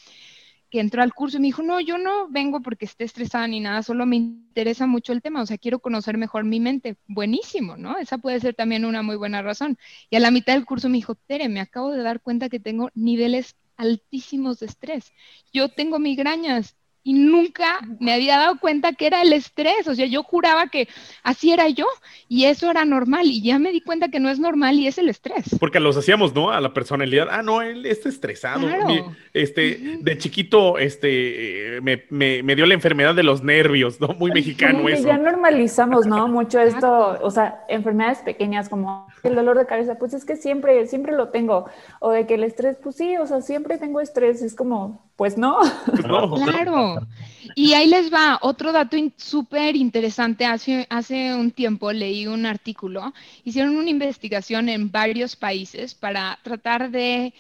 que 0.72 0.80
entró 0.80 1.04
al 1.04 1.14
curso 1.14 1.38
y 1.38 1.42
me 1.42 1.48
dijo, 1.48 1.62
no, 1.62 1.82
yo 1.82 1.98
no 1.98 2.30
vengo 2.30 2.62
porque 2.62 2.86
esté 2.86 3.04
estresada 3.04 3.46
ni 3.48 3.60
nada, 3.60 3.84
solo 3.84 4.06
me 4.06 4.16
interesa 4.16 4.88
mucho 4.88 5.12
el 5.12 5.22
tema, 5.22 5.42
o 5.42 5.46
sea, 5.46 5.58
quiero 5.58 5.80
conocer 5.80 6.18
mejor 6.18 6.46
mi 6.46 6.62
mente. 6.62 6.96
Buenísimo, 7.08 7.76
¿no? 7.76 7.98
Esa 7.98 8.18
puede 8.18 8.40
ser 8.40 8.56
también 8.56 8.86
una 8.86 9.02
muy 9.04 9.18
buena 9.18 9.42
razón. 9.42 9.78
Y 10.10 10.16
a 10.16 10.22
la 10.22 10.32
mitad 10.32 10.54
del 10.54 10.66
curso 10.66 10.88
me 10.88 10.98
dijo, 10.98 11.16
Tere, 11.16 11.50
me 11.50 11.60
acabo 11.60 11.92
de 11.92 12.02
dar 12.02 12.22
cuenta 12.22 12.48
que 12.48 12.62
tengo 12.62 12.90
niveles 12.96 13.58
altísimos 13.76 14.60
de 14.60 14.68
estrés. 14.68 15.12
Yo 15.52 15.68
tengo 15.70 16.00
migrañas 16.00 16.78
y 17.04 17.14
nunca 17.14 17.80
me 18.00 18.14
había 18.14 18.38
dado 18.38 18.60
cuenta 18.60 18.94
que 18.94 19.08
era 19.08 19.22
el 19.22 19.34
estrés, 19.34 19.88
o 19.88 19.96
sea, 19.96 20.06
yo 20.06 20.24
juraba 20.24 20.68
que 20.68 20.88
así 21.24 21.52
era 21.52 21.68
yo 21.70 21.86
y 22.28 22.46
eso 22.46 22.70
era 22.70 22.86
normal 22.86 23.26
y 23.26 23.42
ya 23.42 23.58
me 23.58 23.72
di 23.72 23.82
cuenta 23.82 24.10
que 24.10 24.20
no 24.20 24.30
es 24.30 24.40
normal 24.40 24.76
y 24.76 24.88
es 24.88 24.98
el 24.98 25.10
estrés. 25.10 25.58
Porque 25.60 25.80
los 25.80 25.98
hacíamos, 25.98 26.36
¿no? 26.36 26.52
A 26.52 26.62
la 26.62 26.74
personalidad, 26.74 27.28
ah, 27.32 27.42
no, 27.42 27.62
él 27.62 27.86
está 27.86 28.10
estresado. 28.10 28.68
este, 29.34 29.98
de 30.00 30.18
chiquito, 30.18 30.78
este, 30.78 31.80
me, 31.82 32.04
me, 32.10 32.56
dio 32.56 32.66
la 32.66 32.74
enfermedad 32.74 33.16
de 33.16 33.24
los 33.24 33.44
nervios, 33.44 34.00
¿no? 34.00 34.10
Muy 34.10 34.32
mexicano 34.32 34.88
eso. 34.88 35.08
Ya 35.08 35.18
normalizamos, 35.18 36.06
¿no? 36.06 36.28
Mucho 36.28 36.60
esto, 36.60 37.18
o 37.22 37.32
sea, 37.32 37.64
enfermedades 37.68 38.20
pequeñas 38.20 38.70
como 38.70 39.08
el 39.24 39.36
dolor 39.36 39.58
de 39.58 39.66
cabeza, 39.66 39.96
pues 39.96 40.14
es 40.14 40.26
que 40.26 40.36
siempre, 40.36 40.86
siempre 40.88 41.14
lo 41.14 41.30
tengo, 41.30 41.66
o 42.00 42.12
de 42.12 42.26
que 42.26 42.36
el 42.36 42.44
estrés, 42.44 42.78
pues 42.82 42.96
sí, 42.96 43.18
o 43.18 43.28
sea, 43.28 43.42
siempre 43.42 43.78
tengo 43.78 44.02
estrés, 44.02 44.42
es 44.42 44.56
como, 44.56 45.12
pues 45.16 45.38
no. 45.38 45.58
Claro. 46.42 47.08
Y 47.56 47.74
ahí 47.74 47.88
les 47.88 48.12
va 48.14 48.40
otro 48.42 48.72
dato 48.72 48.98
súper 49.18 49.76
interesante. 49.76 50.46
Hace, 50.46 50.88
hace 50.90 51.36
un 51.36 51.52
tiempo 51.52 51.92
leí 51.92 52.28
un 52.28 52.46
artículo, 52.46 53.14
hicieron 53.44 53.76
una 53.78 53.90
investigación 53.90 54.70
en 54.70 54.92
varios 54.92 55.36
países 55.36 55.94
para 55.94 56.40
tratar 56.44 56.92
de 56.92 57.34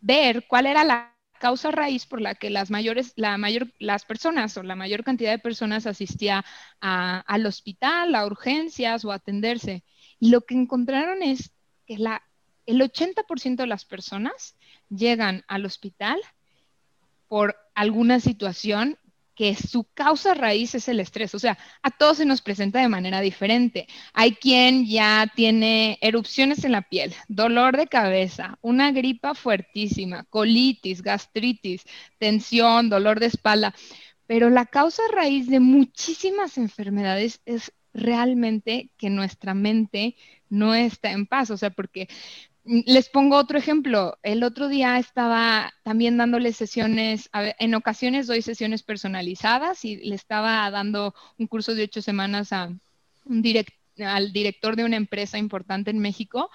ver 0.00 0.46
cuál 0.48 0.66
era 0.66 0.84
la 0.84 1.14
causa 1.38 1.70
raíz 1.70 2.06
por 2.06 2.20
la 2.20 2.34
que 2.34 2.50
las 2.50 2.70
mayores, 2.70 3.12
la 3.16 3.38
mayor, 3.38 3.72
las 3.78 4.04
personas 4.04 4.56
o 4.56 4.62
la 4.62 4.74
mayor 4.74 5.04
cantidad 5.04 5.30
de 5.30 5.38
personas 5.38 5.86
asistía 5.86 6.44
al 6.80 7.46
hospital, 7.46 8.14
a 8.14 8.26
urgencias 8.26 9.04
o 9.04 9.12
a 9.12 9.16
atenderse. 9.16 9.84
Y 10.20 10.30
lo 10.30 10.42
que 10.42 10.54
encontraron 10.54 11.22
es 11.22 11.52
que 11.86 11.94
el 11.94 12.80
80% 12.80 13.56
de 13.56 13.66
las 13.66 13.84
personas 13.84 14.56
llegan 14.88 15.44
al 15.48 15.64
hospital 15.64 16.20
por 17.28 17.56
alguna 17.74 18.20
situación 18.20 18.98
que 19.38 19.54
su 19.54 19.84
causa 19.94 20.34
raíz 20.34 20.74
es 20.74 20.88
el 20.88 20.98
estrés. 20.98 21.32
O 21.32 21.38
sea, 21.38 21.56
a 21.84 21.92
todos 21.92 22.16
se 22.16 22.24
nos 22.24 22.42
presenta 22.42 22.80
de 22.80 22.88
manera 22.88 23.20
diferente. 23.20 23.86
Hay 24.12 24.32
quien 24.32 24.84
ya 24.84 25.30
tiene 25.32 25.96
erupciones 26.00 26.64
en 26.64 26.72
la 26.72 26.82
piel, 26.82 27.14
dolor 27.28 27.76
de 27.76 27.86
cabeza, 27.86 28.58
una 28.62 28.90
gripa 28.90 29.34
fuertísima, 29.34 30.24
colitis, 30.24 31.02
gastritis, 31.02 31.84
tensión, 32.18 32.90
dolor 32.90 33.20
de 33.20 33.26
espalda. 33.26 33.76
Pero 34.26 34.50
la 34.50 34.66
causa 34.66 35.02
raíz 35.12 35.48
de 35.48 35.60
muchísimas 35.60 36.58
enfermedades 36.58 37.40
es 37.46 37.72
realmente 37.94 38.90
que 38.96 39.10
nuestra 39.10 39.54
mente 39.54 40.16
no 40.48 40.74
está 40.74 41.12
en 41.12 41.26
paz. 41.26 41.50
O 41.50 41.56
sea, 41.56 41.70
porque 41.70 42.08
les 42.64 43.08
pongo 43.08 43.36
otro 43.36 43.58
ejemplo. 43.58 44.18
El 44.22 44.42
otro 44.42 44.68
día 44.68 44.98
estaba 44.98 45.72
también 45.82 46.16
dándole 46.18 46.52
sesiones, 46.52 47.30
en 47.32 47.74
ocasiones 47.74 48.26
doy 48.26 48.42
sesiones 48.42 48.82
personalizadas 48.82 49.84
y 49.84 49.96
le 49.96 50.14
estaba 50.14 50.70
dando 50.70 51.14
un 51.38 51.46
curso 51.46 51.74
de 51.74 51.84
ocho 51.84 52.02
semanas 52.02 52.52
al 52.52 54.32
director 54.32 54.76
de 54.76 54.84
una 54.84 54.96
empresa 54.96 55.38
importante 55.38 55.90
en 55.90 55.98
México. 55.98 56.50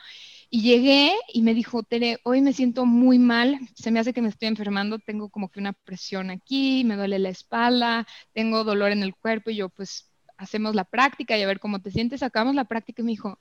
Y 0.52 0.62
llegué 0.62 1.14
y 1.34 1.42
me 1.42 1.56
dijo, 1.56 1.82
Tere, 1.82 2.20
hoy 2.24 2.42
me 2.42 2.54
siento 2.54 2.86
muy 2.86 3.18
mal, 3.18 3.58
se 3.74 3.90
me 3.90 4.00
hace 4.00 4.14
que 4.14 4.22
me 4.22 4.30
estoy 4.30 4.50
enfermando, 4.50 5.00
tengo 5.00 5.30
como 5.30 5.50
que 5.50 5.60
una 5.60 5.74
presión 5.74 6.30
aquí, 6.30 6.84
me 6.84 6.96
duele 6.96 7.18
la 7.18 7.30
espalda, 7.30 8.06
tengo 8.34 8.64
dolor 8.64 8.92
en 8.92 9.02
el 9.02 9.16
cuerpo 9.16 9.50
y 9.50 9.56
yo 9.56 9.70
pues 9.70 10.13
hacemos 10.38 10.76
la 10.76 10.84
práctica 10.84 11.38
y 11.38 11.44
a 11.44 11.48
ver 11.48 11.60
cómo 11.60 11.80
te 11.80 11.92
sientes, 11.92 12.20
sacamos 12.20 12.56
la 12.56 12.66
práctica 12.66 13.02
y 13.02 13.06
me 13.06 13.12
dijo, 13.12 13.38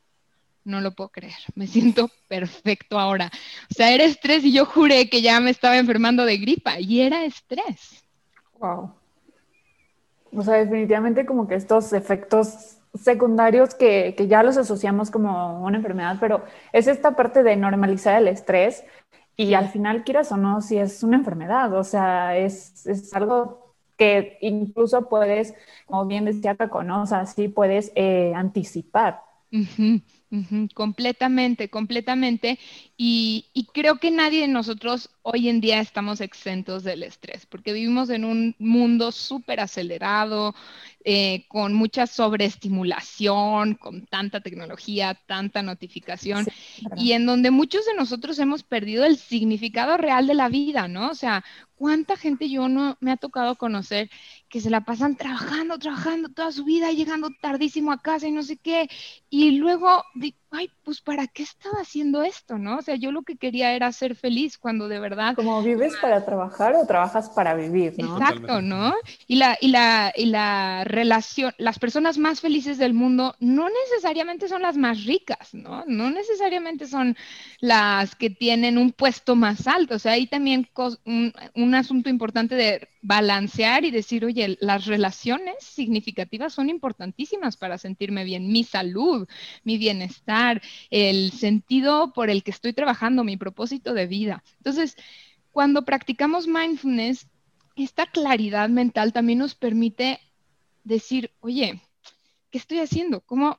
no 0.64 0.80
lo 0.80 0.92
puedo 0.92 1.10
creer, 1.10 1.34
me 1.54 1.66
siento 1.66 2.10
perfecto 2.28 2.98
ahora. 2.98 3.30
O 3.70 3.74
sea, 3.74 3.92
era 3.92 4.04
estrés 4.04 4.44
y 4.44 4.52
yo 4.52 4.64
juré 4.64 5.08
que 5.08 5.22
ya 5.22 5.40
me 5.40 5.50
estaba 5.50 5.78
enfermando 5.78 6.24
de 6.24 6.38
gripa 6.38 6.78
y 6.78 7.00
era 7.00 7.24
estrés. 7.24 8.04
Wow. 8.58 8.94
O 10.34 10.42
sea, 10.42 10.54
definitivamente 10.54 11.26
como 11.26 11.46
que 11.46 11.56
estos 11.56 11.92
efectos 11.92 12.78
secundarios 12.94 13.74
que, 13.74 14.14
ya 14.28 14.42
los 14.42 14.56
asociamos 14.56 15.10
como 15.10 15.62
una 15.62 15.78
enfermedad, 15.78 16.16
pero 16.20 16.44
es 16.72 16.86
esta 16.86 17.16
parte 17.16 17.42
de 17.42 17.56
normalizar 17.56 18.20
el 18.20 18.28
estrés 18.28 18.84
y 19.36 19.54
al 19.54 19.68
final, 19.68 20.04
quieras 20.04 20.30
o 20.30 20.36
no, 20.36 20.60
si 20.60 20.76
es 20.78 21.02
una 21.02 21.16
enfermedad, 21.16 21.72
o 21.72 21.84
sea, 21.84 22.36
es, 22.36 22.86
algo 23.14 23.61
que 23.96 24.38
incluso 24.40 25.08
puedes, 25.08 25.54
como 25.86 26.06
bien 26.06 26.24
decía 26.24 26.56
Caco, 26.56 26.82
¿no? 26.82 27.02
O 27.02 27.26
sí 27.26 27.48
puedes 27.48 27.92
eh, 27.94 28.32
anticipar. 28.34 29.22
completamente, 30.74 31.68
completamente. 31.68 32.58
Y, 32.96 33.46
y, 33.52 33.66
creo 33.66 33.98
que 33.98 34.10
nadie 34.10 34.42
de 34.42 34.48
nosotros 34.48 35.10
hoy 35.22 35.48
en 35.50 35.60
día 35.60 35.80
estamos 35.80 36.20
exentos 36.22 36.84
del 36.84 37.02
estrés, 37.02 37.44
porque 37.44 37.74
vivimos 37.74 38.08
en 38.08 38.24
un 38.24 38.56
mundo 38.58 39.12
súper 39.12 39.60
acelerado, 39.60 40.54
eh, 41.04 41.44
con 41.48 41.74
mucha 41.74 42.06
sobreestimulación, 42.06 43.74
con 43.74 44.06
tanta 44.06 44.40
tecnología, 44.40 45.14
tanta 45.26 45.62
notificación, 45.62 46.46
y 46.96 47.12
en 47.12 47.26
donde 47.26 47.50
muchos 47.50 47.86
de 47.86 47.94
nosotros 47.94 48.38
hemos 48.38 48.62
perdido 48.62 49.04
el 49.04 49.16
significado 49.16 49.96
real 49.96 50.26
de 50.26 50.34
la 50.34 50.48
vida, 50.48 50.88
¿no? 50.88 51.10
O 51.10 51.14
sea, 51.14 51.44
¿cuánta 51.74 52.16
gente 52.16 52.48
yo 52.48 52.68
no 52.68 52.96
me 53.00 53.10
ha 53.10 53.16
tocado 53.16 53.56
conocer 53.56 54.10
que 54.48 54.60
se 54.60 54.70
la 54.70 54.82
pasan 54.82 55.16
trabajando, 55.16 55.78
trabajando 55.78 56.28
toda 56.28 56.52
su 56.52 56.64
vida, 56.64 56.92
llegando 56.92 57.30
tardísimo 57.40 57.92
a 57.92 58.00
casa 58.00 58.28
y 58.28 58.32
no 58.32 58.42
sé 58.42 58.56
qué, 58.56 58.88
y 59.28 59.52
luego, 59.52 60.04
ay, 60.52 60.70
pues 60.84 61.00
¿para 61.00 61.26
qué 61.26 61.42
estaba 61.42 61.78
haciendo 61.80 62.22
esto, 62.22 62.58
no? 62.58 62.76
O 62.78 62.82
sea, 62.82 62.94
yo 62.96 63.10
lo 63.10 63.22
que 63.22 63.36
quería 63.36 63.74
era 63.74 63.90
ser 63.90 64.14
feliz 64.14 64.58
cuando 64.58 64.86
de 64.86 65.00
verdad... 65.00 65.34
Como 65.34 65.62
vives 65.62 65.94
para 66.00 66.24
trabajar 66.24 66.74
o 66.74 66.86
trabajas 66.86 67.30
para 67.30 67.54
vivir, 67.54 67.94
¿no? 67.98 68.18
Exacto, 68.18 68.60
¿no? 68.60 68.94
Y 69.26 69.36
la, 69.36 69.56
y 69.60 69.68
la, 69.68 70.12
y 70.14 70.26
la 70.26 70.84
relación, 70.84 71.52
las 71.58 71.78
personas 71.78 72.18
más 72.18 72.40
felices 72.40 72.76
del 72.78 72.92
mundo 72.92 73.34
no 73.40 73.68
necesariamente 73.68 74.46
son 74.48 74.62
las 74.62 74.76
más 74.76 75.04
ricas, 75.04 75.54
¿no? 75.54 75.84
No 75.86 76.10
necesariamente 76.10 76.86
son 76.86 77.16
las 77.60 78.14
que 78.14 78.28
tienen 78.28 78.76
un 78.76 78.92
puesto 78.92 79.34
más 79.34 79.66
alto. 79.66 79.94
O 79.94 79.98
sea, 79.98 80.12
hay 80.12 80.26
también 80.26 80.68
un, 81.04 81.32
un 81.54 81.74
asunto 81.74 82.10
importante 82.10 82.54
de 82.54 82.88
balancear 83.00 83.84
y 83.84 83.90
decir, 83.90 84.24
oye, 84.24 84.56
las 84.60 84.86
relaciones 84.86 85.56
significativas 85.60 86.52
son 86.52 86.68
importantísimas 86.68 87.56
para 87.56 87.78
sentirme 87.78 88.24
bien, 88.24 88.52
mi 88.52 88.64
salud, 88.64 89.26
mi 89.64 89.76
bienestar, 89.76 90.41
el 90.90 91.32
sentido 91.32 92.12
por 92.12 92.30
el 92.30 92.42
que 92.42 92.50
estoy 92.50 92.72
trabajando, 92.72 93.24
mi 93.24 93.36
propósito 93.36 93.94
de 93.94 94.06
vida. 94.06 94.42
Entonces, 94.58 94.96
cuando 95.50 95.84
practicamos 95.84 96.46
mindfulness, 96.46 97.26
esta 97.76 98.06
claridad 98.06 98.68
mental 98.68 99.12
también 99.12 99.38
nos 99.38 99.54
permite 99.54 100.20
decir, 100.84 101.30
oye, 101.40 101.80
¿qué 102.50 102.58
estoy 102.58 102.78
haciendo? 102.80 103.20
¿Cómo, 103.20 103.58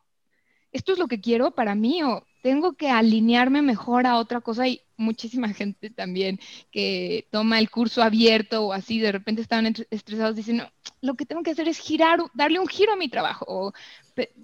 esto 0.72 0.94
es 0.94 1.00
lo 1.00 1.08
que 1.08 1.22
quiero 1.22 1.52
para 1.52 1.76
mí 1.76 2.04
o 2.04 2.26
tengo 2.42 2.74
que 2.74 2.90
alinearme 2.90 3.62
mejor 3.62 4.06
a 4.06 4.18
otra 4.18 4.42
cosa 4.42 4.68
y 4.68 4.82
muchísima 5.04 5.49
gente 5.49 5.89
también 5.89 6.39
que 6.72 7.28
toma 7.30 7.60
el 7.60 7.70
curso 7.70 8.01
abierto 8.01 8.66
o 8.66 8.74
así, 8.74 8.99
de 8.99 9.12
repente 9.12 9.41
estaban 9.41 9.74
estresados 9.91 10.36
diciendo, 10.36 10.70
lo 11.01 11.16
que 11.16 11.26
tengo 11.26 11.43
que 11.43 11.51
hacer 11.51 11.68
es 11.68 11.78
girar, 11.78 12.20
darle 12.34 12.60
un 12.60 12.68
giro 12.68 12.93
a 12.93 12.97
mi 12.97 13.10
trabajo 13.10 13.45
o 13.47 13.74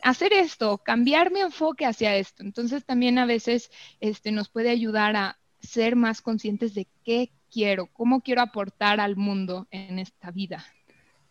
hacer 0.04 0.34
esto, 0.34 0.78
cambiar 0.78 1.32
mi 1.32 1.40
enfoque 1.40 1.86
hacia 1.86 2.16
esto. 2.16 2.44
Entonces 2.44 2.86
también 2.86 3.18
a 3.18 3.26
veces 3.26 3.72
este, 4.00 4.32
nos 4.32 4.50
puede 4.50 4.70
ayudar 4.70 5.16
a 5.16 5.38
ser 5.60 5.96
más 5.96 6.22
conscientes 6.22 6.74
de 6.74 6.88
qué 7.04 7.32
quiero, 7.52 7.88
cómo 7.94 8.22
quiero 8.22 8.42
aportar 8.42 9.00
al 9.00 9.16
mundo 9.16 9.68
en 9.72 10.00
esta 10.00 10.32
vida. 10.32 10.66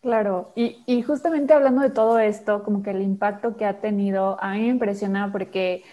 Claro, 0.01 0.53
y, 0.55 1.01
justamente 1.01 1.53
hablando 1.53 1.81
de 1.81 1.89
todo 1.89 2.19
esto, 2.19 2.63
como 2.63 2.81
que 2.81 2.91
el 2.91 3.01
impacto 3.01 3.57
que 3.57 3.65
ha 3.65 3.81
tenido, 3.81 4.41
a 4.41 4.53
mí 4.53 4.61
me 4.61 4.67
impresiona 4.67 5.29
porque 5.29 5.83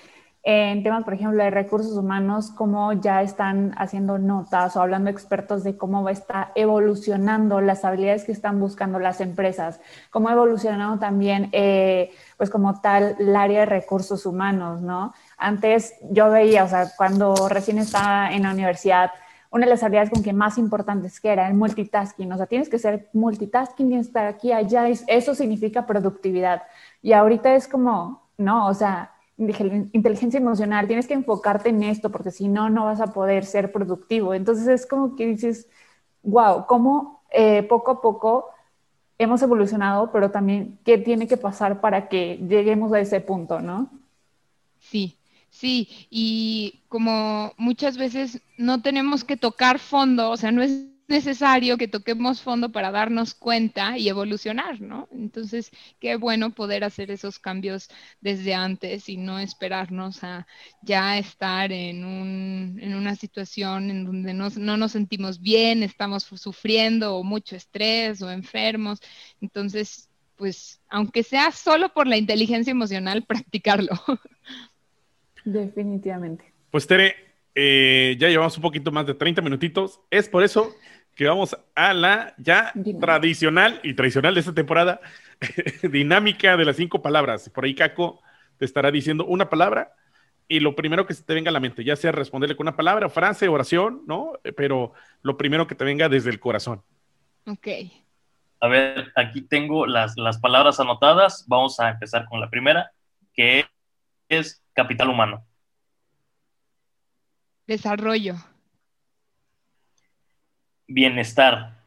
en 0.49 0.84
temas, 0.84 1.03
por 1.03 1.14
ejemplo, 1.14 1.42
de 1.42 1.51
recursos 1.51 1.97
humanos, 1.97 2.53
cómo 2.53 2.92
ya 2.92 3.20
están 3.20 3.74
haciendo 3.78 4.16
notas 4.16 4.76
o 4.76 4.80
hablando 4.80 5.11
expertos 5.11 5.64
de 5.64 5.76
cómo 5.76 6.05
va 6.05 6.11
a 6.11 6.12
estar 6.12 6.53
evolucionando 6.55 7.61
las 7.61 7.84
habilidades 7.84 8.22
que 8.22 8.30
están 8.30 8.61
buscando 8.61 9.01
las 9.01 9.20
empresas, 9.20 9.80
cómo 10.09 10.28
ha 10.28 10.34
evolucionado 10.34 11.01
también, 11.01 11.49
eh, 11.51 12.12
pues 12.36 12.49
como 12.49 12.80
tal, 12.80 13.16
el 13.18 13.34
área 13.34 13.61
de 13.61 13.66
recursos 13.66 14.24
humanos, 14.24 14.82
¿no? 14.82 15.14
Antes 15.36 15.94
yo 16.12 16.30
veía, 16.30 16.62
o 16.62 16.68
sea, 16.68 16.92
cuando 16.97 17.49
recién 17.49 17.78
estaba 17.78 18.30
en 18.30 18.44
la 18.44 18.53
universidad, 18.53 19.11
una 19.51 19.66
de 19.66 19.70
las 19.70 19.82
habilidades 19.82 20.11
con 20.11 20.22
que 20.22 20.32
más 20.32 20.59
importantes 20.59 21.18
que 21.18 21.32
era 21.32 21.49
el 21.49 21.55
multitasking. 21.55 22.32
O 22.32 22.36
sea, 22.36 22.47
tienes 22.47 22.68
que 22.68 22.78
ser 22.78 23.09
multitasking, 23.12 23.88
tienes 23.88 24.07
que 24.07 24.11
estar 24.11 24.26
aquí, 24.26 24.53
allá. 24.53 24.86
Eso 24.88 25.34
significa 25.34 25.86
productividad. 25.86 26.62
Y 27.03 27.14
ahorita 27.14 27.53
es 27.57 27.66
como, 27.66 28.22
no, 28.38 28.68
o 28.68 28.74
sea, 28.74 29.16
inteligencia 29.39 30.39
emocional, 30.39 30.87
tienes 30.87 31.07
que 31.07 31.14
enfocarte 31.14 31.68
en 31.68 31.82
esto 31.82 32.11
porque 32.11 32.30
si 32.30 32.49
no, 32.49 32.70
no 32.70 32.87
vas 32.87 33.01
a 33.01 33.09
poder 33.09 33.45
ser 33.45 33.72
productivo. 33.72 34.34
Entonces 34.34 34.66
es 34.68 34.87
como 34.87 35.16
que 35.16 35.26
dices, 35.26 35.68
wow, 36.22 36.66
cómo 36.66 37.22
eh, 37.30 37.62
poco 37.64 37.91
a 37.91 38.01
poco 38.01 38.51
hemos 39.18 39.43
evolucionado, 39.43 40.11
pero 40.12 40.30
también 40.30 40.78
qué 40.84 40.99
tiene 40.99 41.26
que 41.26 41.37
pasar 41.37 41.80
para 41.80 42.09
que 42.09 42.37
lleguemos 42.49 42.93
a 42.93 43.01
ese 43.01 43.20
punto, 43.20 43.61
¿no? 43.61 43.91
Sí, 44.78 45.16
Sí, 45.57 46.07
y 46.11 46.82
como 46.89 47.55
muchas 47.57 47.97
veces 47.97 48.43
no 48.59 48.82
tenemos 48.82 49.24
que 49.24 49.39
tocar 49.39 49.78
fondo, 49.78 50.30
o 50.30 50.37
sea, 50.37 50.53
no 50.53 50.61
es 50.62 50.82
necesario 51.09 51.79
que 51.79 51.89
toquemos 51.89 52.41
fondo 52.41 52.73
para 52.73 52.91
darnos 52.91 53.35
cuenta 53.35 53.97
y 53.97 54.09
evolucionar, 54.09 54.81
¿no? 54.81 55.09
Entonces, 55.13 55.71
qué 56.01 56.17
bueno 56.17 56.51
poder 56.51 56.85
hacer 56.85 57.11
esos 57.11 57.39
cambios 57.39 57.89
desde 58.21 58.55
antes 58.55 59.09
y 59.09 59.17
no 59.17 59.39
esperarnos 59.39 60.25
a 60.25 60.47
ya 60.83 61.19
estar 61.19 61.71
en, 61.73 62.05
un, 62.05 62.79
en 62.81 62.95
una 62.95 63.15
situación 63.15 63.91
en 63.91 64.05
donde 64.05 64.35
no, 64.35 64.49
no 64.57 64.77
nos 64.77 64.93
sentimos 64.93 65.41
bien, 65.41 65.83
estamos 65.83 66.25
sufriendo 66.25 67.17
o 67.17 67.23
mucho 67.23 67.55
estrés 67.55 68.21
o 68.23 68.31
enfermos. 68.31 69.01
Entonces, 69.41 70.09
pues, 70.37 70.81
aunque 70.89 71.23
sea 71.23 71.51
solo 71.53 71.93
por 71.93 72.07
la 72.07 72.17
inteligencia 72.17 72.71
emocional, 72.71 73.25
practicarlo. 73.29 73.93
Definitivamente. 75.45 76.53
Pues 76.71 76.87
Tere, 76.87 77.15
eh, 77.55 78.17
ya 78.19 78.29
llevamos 78.29 78.57
un 78.57 78.63
poquito 78.63 78.93
más 78.93 79.07
de 79.07 79.15
30 79.15 79.41
minutitos. 79.41 80.01
Es 80.11 80.29
por 80.29 80.45
eso 80.45 80.75
que 81.17 81.27
vamos 81.27 81.57
a 81.75 81.95
la 81.95 82.35
ya 82.37 82.73
tradicional 83.01 83.81
y 83.83 83.95
tradicional 83.95 84.35
de 84.35 84.41
esta 84.41 84.55
temporada, 84.55 85.01
dinámica 85.83 86.57
de 86.57 86.64
las 86.67 86.77
cinco 86.77 87.01
palabras. 87.01 87.49
Por 87.49 87.64
ahí 87.64 87.75
Caco 87.75 88.21
te 88.59 88.67
estará 88.67 88.91
diciendo 88.91 89.25
una 89.25 89.49
palabra 89.49 89.95
y 90.47 90.61
lo 90.61 90.77
primero 90.77 91.07
que 91.07 91.14
se 91.14 91.25
te 91.25 91.33
venga 91.33 91.49
a 91.49 91.53
la 91.53 91.59
mente, 91.59 91.83
ya 91.83 91.97
sea 91.97 92.12
responderle 92.12 92.55
con 92.55 92.64
una 92.64 92.77
palabra, 92.77 93.09
frase, 93.09 93.49
oración, 93.49 94.03
¿no? 94.07 94.35
Pero 94.57 94.93
lo 95.23 95.39
primero 95.39 95.67
que 95.67 95.75
te 95.75 95.85
venga 95.85 96.11
desde 96.11 96.29
el 96.29 96.39
corazón. 96.39 96.83
Ok. 97.47 97.67
A 98.61 98.69
ver, 98.69 99.11
aquí 99.17 99.41
tengo 99.41 99.87
las, 99.87 100.17
las 100.19 100.39
palabras 100.39 100.79
anotadas. 100.81 101.47
Vamos 101.49 101.81
a 101.81 101.89
empezar 101.89 102.27
con 102.27 102.41
la 102.41 102.51
primera, 102.51 102.93
que 103.33 103.64
es 104.29 104.62
capital 104.75 105.09
humano? 105.09 105.47
Desarrollo. 107.67 108.37
Bienestar. 110.87 111.82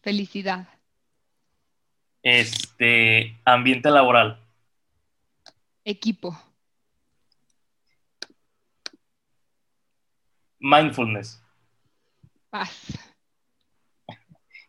Felicidad. 0.00 0.68
Este, 2.22 3.38
ambiente 3.44 3.90
laboral. 3.90 4.40
Equipo. 5.84 6.36
Mindfulness. 10.58 11.42
Paz. 12.50 12.98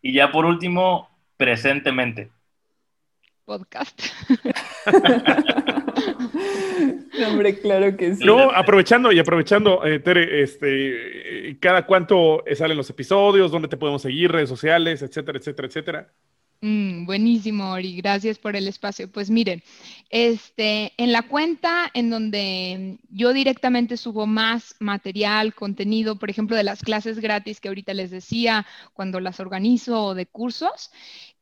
Y 0.01 0.13
ya 0.13 0.31
por 0.31 0.45
último, 0.45 1.09
presentemente. 1.37 2.31
Podcast. 3.45 4.01
hombre, 7.27 7.59
claro 7.59 7.95
que 7.95 8.15
sí. 8.15 8.23
No, 8.23 8.51
aprovechando 8.51 9.11
y 9.11 9.19
aprovechando, 9.19 9.85
eh, 9.85 9.99
Tere, 9.99 10.41
este, 10.41 11.57
cada 11.59 11.85
cuánto 11.85 12.43
salen 12.55 12.77
los 12.77 12.89
episodios, 12.89 13.51
dónde 13.51 13.67
te 13.67 13.77
podemos 13.77 14.01
seguir, 14.01 14.31
redes 14.31 14.49
sociales, 14.49 15.01
etcétera, 15.01 15.37
etcétera, 15.37 15.67
etcétera. 15.67 16.13
Mm, 16.61 17.05
buenísimo, 17.05 17.71
Ori, 17.71 17.95
gracias 17.95 18.37
por 18.37 18.57
el 18.57 18.67
espacio. 18.67 19.09
Pues 19.09 19.29
miren, 19.29 19.63
este, 20.09 20.91
en 20.97 21.13
la 21.13 21.21
cuenta 21.21 21.89
en 21.93 22.09
donde 22.09 22.99
yo 23.09 23.31
directamente 23.31 23.95
subo 23.95 24.27
más 24.27 24.75
material, 24.79 25.55
contenido, 25.55 26.19
por 26.19 26.29
ejemplo, 26.29 26.57
de 26.57 26.65
las 26.65 26.81
clases 26.81 27.19
gratis 27.19 27.61
que 27.61 27.69
ahorita 27.69 27.93
les 27.93 28.11
decía, 28.11 28.65
cuando 28.93 29.21
las 29.21 29.39
organizo 29.39 30.03
o 30.03 30.15
de 30.15 30.25
cursos, 30.25 30.91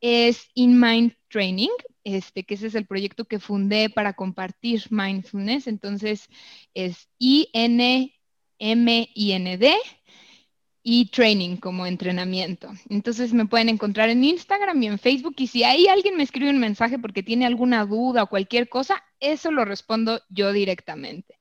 es 0.02 0.50
InMind 0.54 1.16
Training, 1.30 1.72
este, 2.08 2.44
que 2.44 2.54
ese 2.54 2.68
es 2.68 2.76
el 2.76 2.86
proyecto 2.86 3.26
que 3.26 3.40
fundé 3.40 3.90
para 3.90 4.14
compartir 4.14 4.84
mindfulness. 4.90 5.68
Entonces 5.68 6.30
es 6.74 7.10
I-N-M-I-N-D 7.20 8.14
y 10.84 11.06
training 11.12 11.58
como 11.58 11.86
entrenamiento. 11.86 12.72
Entonces 12.90 13.34
me 13.34 13.46
pueden 13.46 13.68
encontrar 13.68 14.10
en 14.10 14.24
Instagram 14.24 14.82
y 14.82 14.88
en 14.88 15.00
Facebook 15.00 15.36
y 15.38 15.48
si 15.48 15.66
ahí 15.66 15.88
alguien 15.88 16.16
me 16.16 16.24
escribe 16.24 16.50
un 16.50 16.60
mensaje 16.60 16.98
porque 16.98 17.24
tiene 17.24 17.46
alguna 17.46 17.86
duda 17.86 18.24
o 18.24 18.30
cualquier 18.30 18.70
cosa, 18.70 19.04
eso 19.20 19.52
lo 19.52 19.66
respondo 19.66 20.22
yo 20.30 20.54
directamente. 20.54 21.38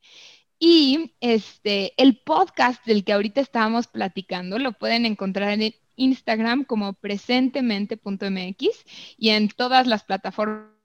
Y 0.58 1.14
este, 1.20 1.92
el 1.96 2.18
podcast 2.18 2.84
del 2.86 3.04
que 3.04 3.12
ahorita 3.12 3.40
estábamos 3.40 3.86
platicando 3.86 4.58
lo 4.58 4.72
pueden 4.72 5.06
encontrar 5.06 5.52
en 5.52 5.62
Instagram 5.96 6.64
como 6.64 6.92
presentemente.mx 6.94 8.68
y 9.16 9.30
en 9.30 9.48
todas 9.48 9.86
las 9.86 10.04
plataformas 10.04 10.76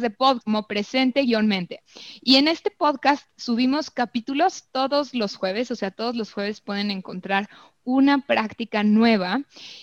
de 0.00 0.10
podcast 0.10 0.44
como 0.44 0.66
presente-mente. 0.66 1.82
Y 2.20 2.36
en 2.36 2.48
este 2.48 2.70
podcast 2.70 3.28
subimos 3.36 3.90
capítulos 3.90 4.68
todos 4.72 5.14
los 5.14 5.36
jueves, 5.36 5.70
o 5.70 5.76
sea, 5.76 5.90
todos 5.90 6.16
los 6.16 6.32
jueves 6.32 6.60
pueden 6.60 6.90
encontrar 6.90 7.48
una 7.84 8.22
práctica 8.26 8.82
nueva 8.82 9.42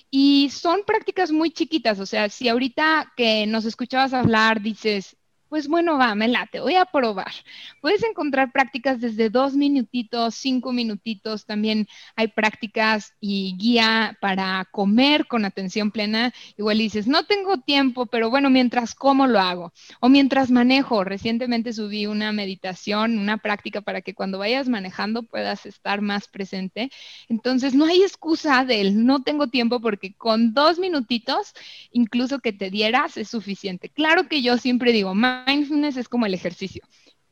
y 0.10 0.50
son 0.50 0.84
prácticas 0.86 1.32
muy 1.32 1.52
chiquitas, 1.52 2.00
o 2.00 2.06
sea, 2.06 2.30
si 2.30 2.50
ahorita 2.50 3.14
que 3.16 3.46
nos 3.46 3.66
escuchabas 3.66 4.14
hablar 4.14 4.62
dices, 4.62 5.18
pues 5.52 5.68
bueno, 5.68 5.98
va, 5.98 6.16
me 6.16 6.30
late, 6.30 6.62
voy 6.62 6.76
a 6.76 6.86
probar. 6.86 7.34
Puedes 7.82 8.02
encontrar 8.04 8.54
prácticas 8.54 9.02
desde 9.02 9.30
dos 9.30 9.54
minutitos, 9.54 10.36
cinco 10.36 10.72
minutitos, 10.72 11.46
también 11.46 11.90
hay 12.16 12.30
prácticas 12.30 13.16
y 13.20 13.58
guía 13.58 14.18
para 14.22 14.64
comer 14.72 15.28
con 15.28 15.44
atención 15.44 15.92
plena. 15.92 16.34
Igual 16.58 16.78
dices, 16.78 17.06
no 17.06 17.26
tengo 17.26 17.58
tiempo, 17.58 18.06
pero 18.06 18.30
bueno, 18.30 18.50
mientras 18.50 18.96
como 18.96 19.28
lo 19.28 19.42
hago. 19.42 19.74
O 20.00 20.08
mientras 20.08 20.52
manejo, 20.52 21.04
recientemente 21.04 21.74
subí 21.74 22.06
una 22.06 22.32
meditación, 22.32 23.20
una 23.20 23.38
práctica 23.38 23.82
para 23.82 24.02
que 24.02 24.14
cuando 24.14 24.38
vayas 24.38 24.70
manejando 24.70 25.24
puedas 25.24 25.66
estar 25.66 26.00
más 26.00 26.30
presente. 26.30 26.90
Entonces, 27.28 27.76
no 27.76 27.88
hay 27.88 28.04
excusa 28.04 28.64
del 28.64 29.06
no 29.06 29.22
tengo 29.22 29.48
tiempo 29.48 29.82
porque 29.82 30.14
con 30.14 30.54
dos 30.54 30.80
minutitos, 30.80 31.52
incluso 31.92 32.40
que 32.40 32.54
te 32.54 32.70
dieras, 32.70 33.18
es 33.18 33.28
suficiente. 33.28 33.90
Claro 33.90 34.30
que 34.30 34.42
yo 34.42 34.58
siempre 34.58 34.94
digo, 34.94 35.14
más 35.14 35.41
mindfulness 35.48 35.98
es 35.98 36.10
como 36.10 36.26
el 36.26 36.34
ejercicio. 36.34 36.84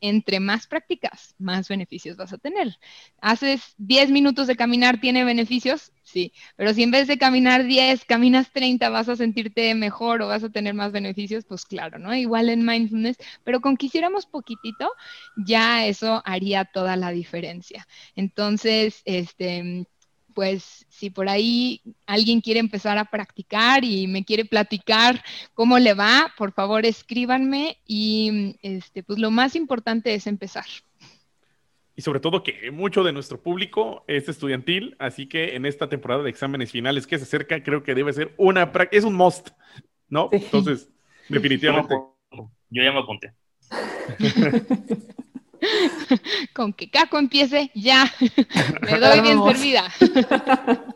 Entre 0.02 0.40
más 0.40 0.66
prácticas, 0.66 1.34
más 1.38 1.68
beneficios 1.68 2.16
vas 2.16 2.32
a 2.32 2.38
tener. 2.38 2.78
Haces 3.20 3.74
10 3.76 4.10
minutos 4.10 4.46
de 4.46 4.56
caminar, 4.56 4.98
¿tiene 4.98 5.24
beneficios? 5.24 5.92
Sí, 6.02 6.32
pero 6.56 6.72
si 6.72 6.82
en 6.82 6.90
vez 6.90 7.06
de 7.06 7.18
caminar 7.18 7.64
10, 7.64 8.06
caminas 8.06 8.50
30, 8.50 8.88
vas 8.88 9.10
a 9.10 9.16
sentirte 9.16 9.74
mejor 9.74 10.22
o 10.22 10.28
vas 10.28 10.42
a 10.42 10.48
tener 10.50 10.72
más 10.74 10.92
beneficios, 10.92 11.44
pues 11.44 11.66
claro, 11.66 11.98
¿no? 11.98 12.14
Igual 12.14 12.48
en 12.48 12.64
mindfulness, 12.64 13.18
pero 13.44 13.60
con 13.60 13.76
que 13.76 13.86
hiciéramos 13.86 14.26
poquitito, 14.26 14.90
ya 15.36 15.84
eso 15.86 16.22
haría 16.24 16.64
toda 16.64 16.96
la 16.96 17.10
diferencia. 17.10 17.86
Entonces, 18.16 19.02
este, 19.04 19.86
pues 20.34 20.86
si 20.88 21.10
por 21.10 21.28
ahí 21.28 21.80
alguien 22.06 22.40
quiere 22.40 22.60
empezar 22.60 22.98
a 22.98 23.04
practicar 23.04 23.84
y 23.84 24.06
me 24.06 24.24
quiere 24.24 24.44
platicar 24.44 25.22
cómo 25.54 25.78
le 25.78 25.94
va, 25.94 26.32
por 26.36 26.52
favor 26.52 26.86
escríbanme 26.86 27.78
y 27.86 28.56
este, 28.62 29.02
pues 29.02 29.18
lo 29.18 29.30
más 29.30 29.56
importante 29.56 30.14
es 30.14 30.26
empezar. 30.26 30.66
Y 31.96 32.02
sobre 32.02 32.20
todo 32.20 32.42
que 32.42 32.70
mucho 32.70 33.04
de 33.04 33.12
nuestro 33.12 33.42
público 33.42 34.04
es 34.06 34.28
estudiantil, 34.28 34.96
así 34.98 35.26
que 35.26 35.54
en 35.56 35.66
esta 35.66 35.88
temporada 35.88 36.22
de 36.22 36.30
exámenes 36.30 36.70
finales 36.70 37.06
que 37.06 37.18
se 37.18 37.24
acerca, 37.24 37.62
creo 37.62 37.82
que 37.82 37.94
debe 37.94 38.12
ser 38.12 38.32
una 38.38 38.72
es 38.90 39.04
un 39.04 39.14
must, 39.14 39.50
¿no? 40.08 40.30
Entonces, 40.32 40.88
definitivamente. 41.28 41.94
Yo 42.70 42.82
ya 42.82 42.92
me 42.92 43.00
apunté. 43.00 43.34
Con 46.52 46.72
que 46.72 46.90
Caco 46.90 47.18
empiece, 47.18 47.70
ya. 47.74 48.12
Me 48.82 48.98
doy 48.98 49.20
bien 49.20 49.42
servida. 49.44 49.84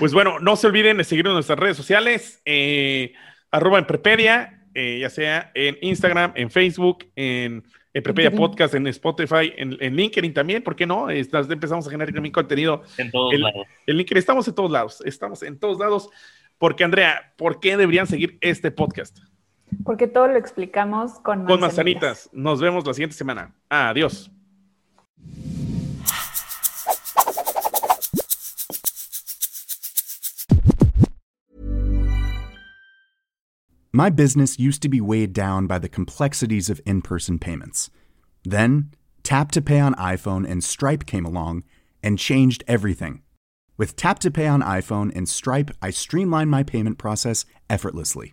Pues 0.00 0.12
bueno, 0.12 0.40
no 0.40 0.56
se 0.56 0.66
olviden 0.66 0.96
de 0.96 1.04
seguirnos 1.04 1.30
en 1.30 1.34
nuestras 1.34 1.56
redes 1.56 1.76
sociales, 1.76 2.42
eh, 2.44 3.12
arroba 3.52 3.78
en 3.78 3.86
Prepedia, 3.86 4.64
eh, 4.74 4.98
ya 5.00 5.08
sea 5.08 5.52
en 5.54 5.78
Instagram, 5.82 6.32
en 6.34 6.50
Facebook, 6.50 7.06
en, 7.14 7.62
Prepedia 7.92 8.32
Podcast, 8.32 8.74
en 8.74 8.88
Spotify, 8.88 9.52
en, 9.56 9.94
LinkedIn 9.94 10.34
también, 10.34 10.64
¿por 10.64 10.74
qué 10.74 10.84
no? 10.84 11.08
empezamos 11.10 11.86
a 11.86 11.90
generar 11.90 12.12
también 12.12 12.32
contenido. 12.32 12.82
En 12.98 13.12
todos 13.12 13.38
lados. 13.38 13.66
En 13.86 13.96
LinkedIn, 13.96 14.18
estamos 14.18 14.48
en 14.48 14.54
todos 14.56 14.70
lados, 14.72 15.00
estamos 15.04 15.44
en 15.44 15.56
todos 15.60 15.78
lados. 15.78 16.08
Porque, 16.58 16.82
Andrea, 16.84 17.32
¿por 17.36 17.60
qué 17.60 17.76
deberían 17.76 18.08
seguir 18.08 18.38
este 18.40 18.72
podcast? 18.72 19.18
Porque 19.84 20.06
todo 20.06 20.28
lo 20.28 20.36
explicamos 20.36 21.18
con 21.22 21.44
manzanitas. 21.44 21.48
Con 21.48 21.60
manzanitas. 21.60 22.30
Nos 22.32 22.60
vemos 22.60 22.86
la 22.86 22.94
siguiente 22.94 23.16
semana. 23.16 23.52
Adiós. 23.70 24.30
My 33.94 34.08
business 34.08 34.58
used 34.58 34.80
to 34.82 34.88
be 34.88 35.02
weighed 35.02 35.34
down 35.34 35.66
by 35.66 35.78
the 35.78 35.88
complexities 35.88 36.70
of 36.70 36.80
in 36.86 37.02
person 37.02 37.38
payments. 37.38 37.90
Then, 38.42 38.92
Tap 39.22 39.52
to 39.52 39.60
Pay 39.60 39.80
on 39.80 39.94
iPhone 39.96 40.50
and 40.50 40.64
Stripe 40.64 41.04
came 41.04 41.26
along 41.26 41.64
and 42.02 42.18
changed 42.18 42.64
everything. 42.66 43.20
With 43.76 43.94
Tap 43.94 44.18
to 44.20 44.30
Pay 44.30 44.46
on 44.46 44.62
iPhone 44.62 45.14
and 45.14 45.28
Stripe, 45.28 45.70
I 45.82 45.90
streamlined 45.90 46.50
my 46.50 46.62
payment 46.62 46.96
process 46.96 47.44
effortlessly. 47.68 48.32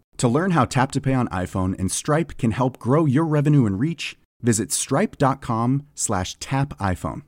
To 0.21 0.27
learn 0.27 0.51
how 0.51 0.65
Tap 0.65 0.91
to 0.91 1.01
Pay 1.01 1.15
on 1.15 1.27
iPhone 1.29 1.73
and 1.79 1.91
Stripe 1.91 2.37
can 2.37 2.51
help 2.51 2.77
grow 2.77 3.05
your 3.05 3.25
revenue 3.25 3.65
and 3.65 3.79
reach, 3.79 4.19
visit 4.43 4.71
stripe.com/tapiphone. 4.71 7.21